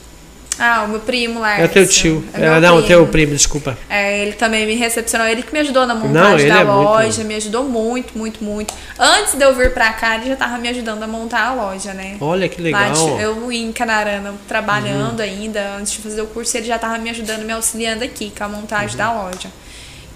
Ah, 0.58 0.82
o 0.84 0.88
meu 0.88 1.00
primo 1.00 1.40
lá. 1.40 1.58
É 1.60 1.68
teu 1.68 1.86
tio. 1.86 2.24
É 2.34 2.44
É, 2.44 2.60
não, 2.60 2.76
primo. 2.76 2.86
teu 2.86 3.06
primo, 3.06 3.32
desculpa. 3.34 3.78
É, 3.88 4.20
ele 4.22 4.32
também 4.32 4.66
me 4.66 4.74
recepcionou, 4.74 5.26
ele 5.26 5.42
que 5.42 5.52
me 5.52 5.60
ajudou 5.60 5.86
na 5.86 5.94
Não, 5.94 6.06
montagem 6.06 6.40
ele 6.46 6.50
da 6.54 6.60
é 6.60 6.64
loja, 6.64 7.24
me 7.24 7.34
ajudou 7.36 7.64
muito, 7.64 8.16
muito, 8.18 8.42
muito. 8.42 8.74
Antes 8.98 9.34
de 9.34 9.44
eu 9.44 9.54
vir 9.54 9.72
pra 9.72 9.92
cá, 9.92 10.16
ele 10.16 10.26
já 10.26 10.36
tava 10.36 10.58
me 10.58 10.68
ajudando 10.68 11.02
a 11.02 11.06
montar 11.06 11.42
a 11.48 11.54
loja, 11.54 11.94
né? 11.94 12.16
Olha 12.20 12.48
que 12.48 12.60
legal. 12.60 12.82
Lá, 13.14 13.20
eu 13.22 13.50
em 13.52 13.70
Canarana 13.72 14.30
Uhum. 14.30 14.36
trabalhando 14.48 15.20
ainda, 15.20 15.76
antes 15.78 15.92
de 15.92 15.98
fazer 15.98 16.22
o 16.22 16.26
curso, 16.26 16.56
ele 16.56 16.66
já 16.66 16.78
tava 16.78 16.98
me 16.98 17.08
ajudando, 17.10 17.44
me 17.44 17.52
auxiliando 17.52 18.02
aqui 18.04 18.32
com 18.36 18.44
a 18.44 18.48
montagem 18.48 18.96
da 18.96 19.12
loja. 19.12 19.48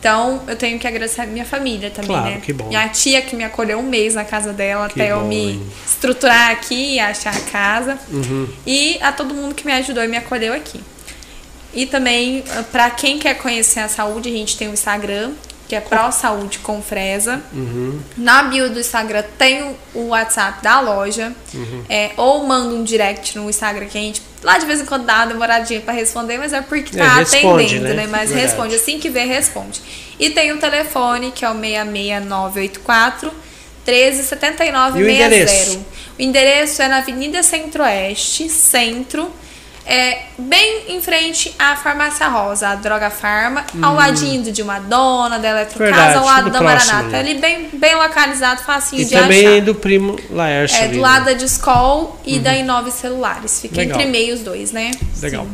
Então, 0.03 0.43
eu 0.49 0.57
tenho 0.57 0.81
que 0.81 0.87
agradecer 0.89 1.21
a 1.21 1.27
minha 1.27 1.45
família 1.45 1.89
também, 1.89 2.09
Claro, 2.09 2.31
né? 2.31 2.41
que 2.45 2.53
bom. 2.53 2.67
Minha 2.67 2.89
tia 2.89 3.23
que 3.23 3.37
me 3.37 3.45
acolheu 3.45 3.79
um 3.79 3.85
mês 3.85 4.15
na 4.17 4.25
casa 4.25 4.53
dela 4.53 4.89
Que 4.89 5.01
até 5.01 5.13
eu 5.13 5.21
bom, 5.21 5.29
me 5.29 5.51
hein? 5.53 5.67
estruturar 5.87 6.51
aqui 6.51 6.95
e 6.95 6.99
achar 6.99 7.33
a 7.33 7.41
casa. 7.41 7.97
Uhum. 8.11 8.49
E 8.67 8.99
a 9.01 9.13
todo 9.13 9.33
mundo 9.33 9.55
que 9.55 9.65
me 9.65 9.71
ajudou 9.73 10.03
e 10.03 10.09
me 10.09 10.17
acolheu 10.17 10.55
aqui. 10.55 10.81
E 11.73 11.87
também, 11.87 12.43
para 12.73 12.91
quem 12.91 13.17
quer 13.21 13.35
conhecer 13.35 13.79
a 13.79 13.89
saúde, 13.89 14.29
a 14.29 14.33
gente 14.33 14.57
tem 14.57 14.67
o 14.69 14.73
Instagram, 14.73 15.31
que 15.73 15.77
é 15.77 15.81
Pró 15.81 16.11
Saúde 16.11 16.59
com 16.59 16.83
Fresa. 16.83 17.41
Na 18.15 18.43
bio 18.43 18.69
do 18.69 18.79
Instagram 18.79 19.25
tem 19.39 19.75
o- 19.95 20.09
WhatsApp 20.09 20.63
da 20.63 20.81
loja. 20.81 21.33
É, 21.89 22.11
ou 22.19 22.45
manda 22.47 22.75
um 22.75 22.85
direct 22.85 23.39
no 23.39 23.49
Instagram 23.49 23.87
que 23.87 23.97
a 23.97 24.01
gente 24.03 24.21
lá 24.43 24.59
de 24.59 24.67
vez 24.67 24.83
em 24.83 24.85
quando 24.85 25.07
dá 25.07 25.17
uma 25.21 25.27
demoradinha 25.29 25.81
pra 25.81 25.95
responder, 25.95 26.37
mas 26.37 26.53
é 26.53 26.61
porque 26.61 26.95
É, 26.95 27.03
tá 27.03 27.15
responde, 27.15 27.65
atendendo, 27.77 27.85
né? 27.89 27.95
né? 28.03 28.07
Mas 28.07 28.29
Verdade. 28.29 28.49
responde. 28.49 28.75
Assim 28.75 28.99
que 28.99 29.09
vê, 29.09 29.25
responde. 29.25 29.81
E 30.21 30.29
tem 30.29 30.53
o 30.53 30.59
telefone, 30.59 31.33
que 31.33 31.43
é 31.43 31.49
o 31.49 31.55
66984 31.55 33.33
1379 33.87 35.01
E 35.01 35.03
o 35.05 35.09
endereço? 35.09 35.87
O 36.19 36.23
endereço 36.23 36.83
é 36.83 36.89
na 36.89 36.99
Avenida 36.99 37.43
Centro-Oeste, 37.43 38.47
centro, 38.51 39.31
é 39.87 40.23
bem 40.39 40.85
em 40.89 41.01
frente 41.01 41.53
à 41.59 41.75
Farmácia 41.77 42.29
Rosa, 42.29 42.69
a 42.69 42.75
Droga 42.77 43.11
Farma, 43.11 43.65
ao 43.83 43.95
ladinho 43.95 44.53
de 44.53 44.63
uma 44.63 44.79
dona, 44.79 45.39
da 45.39 45.49
Eletrocasa, 45.51 45.91
Hum. 45.93 45.97
Verdade, 45.97 46.19
ao 46.19 46.25
lado 46.25 46.51
da 46.51 46.59
próximo, 46.59 46.93
Maranata. 46.93 47.13
né? 47.13 47.19
Ali 47.21 47.35
bem, 47.35 47.69
bem 47.73 47.95
localizado, 47.97 48.63
facinho 48.63 49.03
E 49.03 49.05
de 49.05 49.11
também 49.15 49.47
achar. 49.47 49.61
do 49.63 49.75
primo 49.75 50.17
Laércio. 50.31 50.77
É, 50.77 50.83
ali, 50.85 50.89
do 50.91 50.97
né? 50.97 51.03
lado 51.03 51.25
da 51.25 51.33
Discol 51.33 52.21
e 52.25 52.39
da 52.39 52.55
Inove 52.55 52.91
Celulares. 52.91 53.61
Fica 53.61 53.77
Legal. 53.79 53.99
entre 53.99 54.11
meio 54.11 54.35
os 54.35 54.41
dois, 54.41 54.71
né? 54.73 54.91
Legal. 55.21 55.47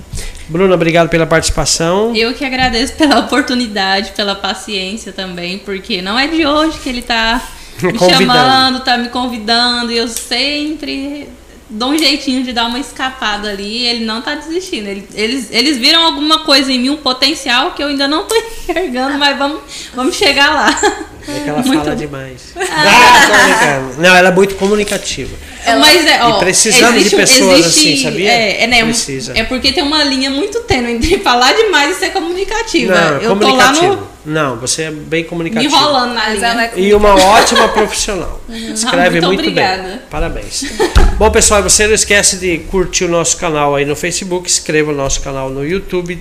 Bruna, 0.48 0.74
obrigado 0.74 1.08
pela 1.08 1.26
participação. 1.26 2.14
Eu 2.16 2.32
que 2.34 2.44
agradeço 2.44 2.94
pela 2.94 3.18
oportunidade, 3.20 4.12
pela 4.12 4.34
paciência 4.34 5.12
também, 5.12 5.58
porque 5.58 6.00
não 6.02 6.18
é 6.18 6.26
de 6.26 6.46
hoje 6.46 6.78
que 6.78 6.88
ele 6.88 7.02
tá 7.02 7.40
me 7.82 7.92
Convidando. 7.98 8.18
chamando, 8.32 8.80
tá 8.80 8.96
me 8.98 9.08
convidando, 9.08 9.92
e 9.92 9.96
eu 9.98 10.08
sempre 10.08 11.28
dou 11.70 11.90
um 11.90 11.98
jeitinho 11.98 12.42
de 12.42 12.52
dar 12.52 12.66
uma 12.66 12.78
escapada 12.78 13.50
ali, 13.50 13.78
e 13.82 13.86
ele 13.86 14.04
não 14.04 14.20
tá 14.22 14.34
desistindo. 14.34 14.88
Ele- 14.88 15.06
eles, 15.14 15.48
eles 15.50 15.76
viram 15.76 16.02
alguma 16.04 16.40
coisa 16.40 16.72
em 16.72 16.78
mim, 16.78 16.90
um 16.90 16.96
potencial 16.96 17.72
que 17.72 17.82
eu 17.82 17.88
ainda 17.88 18.08
não 18.08 18.24
tô 18.24 18.34
enxergando, 18.68 19.18
mas 19.18 19.36
vamos, 19.36 19.60
vamos 19.94 20.16
chegar 20.16 20.54
lá. 20.54 20.80
É 21.28 21.40
que 21.44 21.48
ela 21.50 21.58
Muito 21.62 21.78
fala 21.80 21.90
bom. 21.90 21.96
demais. 21.96 22.54
Ah, 22.56 23.28
brincando. 23.44 24.02
Não, 24.02 24.14
ela 24.16 24.28
é 24.28 24.32
muito 24.32 24.54
comunicativa. 24.54 25.36
Mas 25.80 26.06
é, 26.06 26.22
ó, 26.24 26.36
E 26.36 26.38
precisamos 26.40 26.94
de 26.94 27.00
existe 27.00 27.14
um- 27.16 27.18
pessoas 27.18 27.58
existe- 27.66 27.92
assim, 27.92 28.02
sabia? 28.02 28.30
É, 28.32 28.62
é, 28.62 28.66
né, 28.66 28.82
Precisa. 28.84 29.32
é 29.36 29.42
porque 29.44 29.70
tem 29.72 29.82
uma 29.82 30.02
linha 30.04 30.30
muito 30.30 30.60
tênue 30.60 30.92
entre 30.92 31.18
falar 31.20 31.52
demais 31.52 31.96
e 31.96 31.98
ser 32.00 32.10
comunicativa. 32.10 32.94
Não, 32.94 33.18
eu 33.18 33.36
tô 33.38 33.54
lá 33.54 33.72
no, 33.72 34.08
Não, 34.28 34.56
você 34.56 34.82
é 34.82 34.90
bem 34.90 35.22
me 35.22 35.28
comunicativa. 35.28 35.74
enrolando 35.74 36.14
na 36.14 36.28
linha. 36.28 36.70
é 36.74 36.80
E 36.80 36.94
uma 36.94 37.14
ótima 37.14 37.68
profissional. 37.68 38.40
Escreve 38.48 39.20
Muito 39.20 39.26
muito, 39.26 39.40
obrigada. 39.40 39.82
bem. 39.82 39.98
Parabéns. 40.10 40.64
Bom, 41.18 41.30
pessoal, 41.30 41.62
você 41.62 41.86
não 41.86 41.94
esquece 41.94 42.36
de 42.36 42.58
curtir 42.58 43.04
o 43.04 43.08
nosso 43.08 43.36
canal 43.38 43.74
aí 43.74 43.84
no 43.84 43.96
Facebook, 43.96 44.48
inscreva 44.48 44.92
o 44.92 44.94
nosso 44.94 45.20
canal 45.22 45.48
no 45.50 45.66
YouTube, 45.66 46.18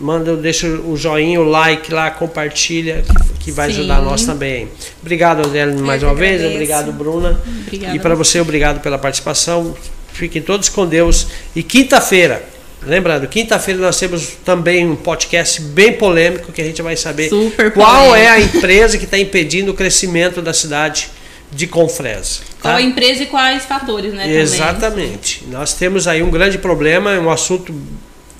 manda, 0.00 0.36
deixa 0.36 0.66
o 0.66 0.96
joinha, 0.96 1.40
o 1.40 1.44
like 1.44 1.92
lá, 1.92 2.10
compartilha, 2.10 3.04
que, 3.38 3.44
que 3.44 3.52
vai 3.52 3.70
Sim. 3.70 3.80
ajudar 3.80 4.00
nós 4.02 4.24
também. 4.24 4.68
Obrigado, 5.00 5.42
Adriane, 5.42 5.80
mais 5.80 6.02
uma 6.02 6.14
vez. 6.14 6.36
agradeço. 6.40 6.54
Obrigado, 6.54 6.92
Bruna. 6.92 7.40
Obrigada 7.66 7.96
E 7.96 7.98
para 8.00 8.14
você, 8.14 8.40
obrigado 8.40 8.80
pela 8.80 8.98
participação. 8.98 9.76
Fiquem 10.12 10.42
todos 10.42 10.68
com 10.68 10.86
Deus. 10.86 11.26
E 11.54 11.62
quinta-feira, 11.62 12.42
lembrando, 12.86 13.26
quinta-feira 13.28 13.80
nós 13.80 13.98
temos 13.98 14.28
também 14.44 14.86
um 14.86 14.96
podcast 14.96 15.60
bem 15.60 15.92
polêmico 15.94 16.52
que 16.52 16.60
a 16.60 16.64
gente 16.64 16.82
vai 16.82 16.96
saber 16.96 17.28
Super 17.28 17.72
qual 17.72 18.06
polêmico. 18.06 18.16
é 18.16 18.28
a 18.28 18.40
empresa 18.40 18.98
que 18.98 19.04
está 19.04 19.18
impedindo 19.18 19.70
o 19.70 19.74
crescimento 19.74 20.42
da 20.42 20.52
cidade 20.52 21.10
de 21.50 21.66
Confresa. 21.66 22.40
Qual 22.60 22.74
tá? 22.74 22.78
a 22.78 22.82
empresa 22.82 23.22
e 23.22 23.26
quais 23.26 23.64
fatores, 23.64 24.14
né? 24.14 24.22
também. 24.22 24.40
Exatamente. 24.40 25.44
Nós 25.48 25.74
temos 25.74 26.08
aí 26.08 26.22
um 26.22 26.30
grande 26.30 26.58
problema, 26.58 27.12
um 27.18 27.30
assunto 27.30 27.74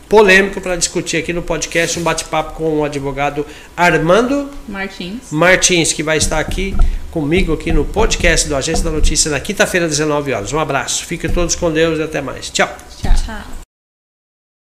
polêmico 0.08 0.60
para 0.60 0.76
discutir 0.76 1.16
aqui 1.16 1.32
no 1.32 1.40
podcast, 1.42 1.98
um 1.98 2.02
bate-papo 2.02 2.54
com 2.54 2.80
o 2.80 2.84
advogado 2.84 3.46
Armando 3.74 4.50
Martins. 4.68 5.30
Martins, 5.30 5.92
que 5.92 6.02
vai 6.02 6.18
estar 6.18 6.38
aqui 6.38 6.74
comigo 7.10 7.52
aqui 7.54 7.72
no 7.72 7.84
podcast 7.84 8.46
do 8.46 8.54
Agência 8.54 8.84
da 8.84 8.90
Notícia 8.90 9.30
na 9.30 9.40
quinta-feira, 9.40 9.86
às 9.86 9.92
19 9.92 10.32
horas. 10.32 10.52
Um 10.52 10.58
abraço. 10.58 11.06
Fiquem 11.06 11.30
todos 11.30 11.54
com 11.54 11.70
Deus 11.72 11.98
e 11.98 12.02
até 12.02 12.20
mais. 12.20 12.50
Tchau. 12.50 12.68
Tchau. 13.00 13.14
Tchau. 13.24 13.61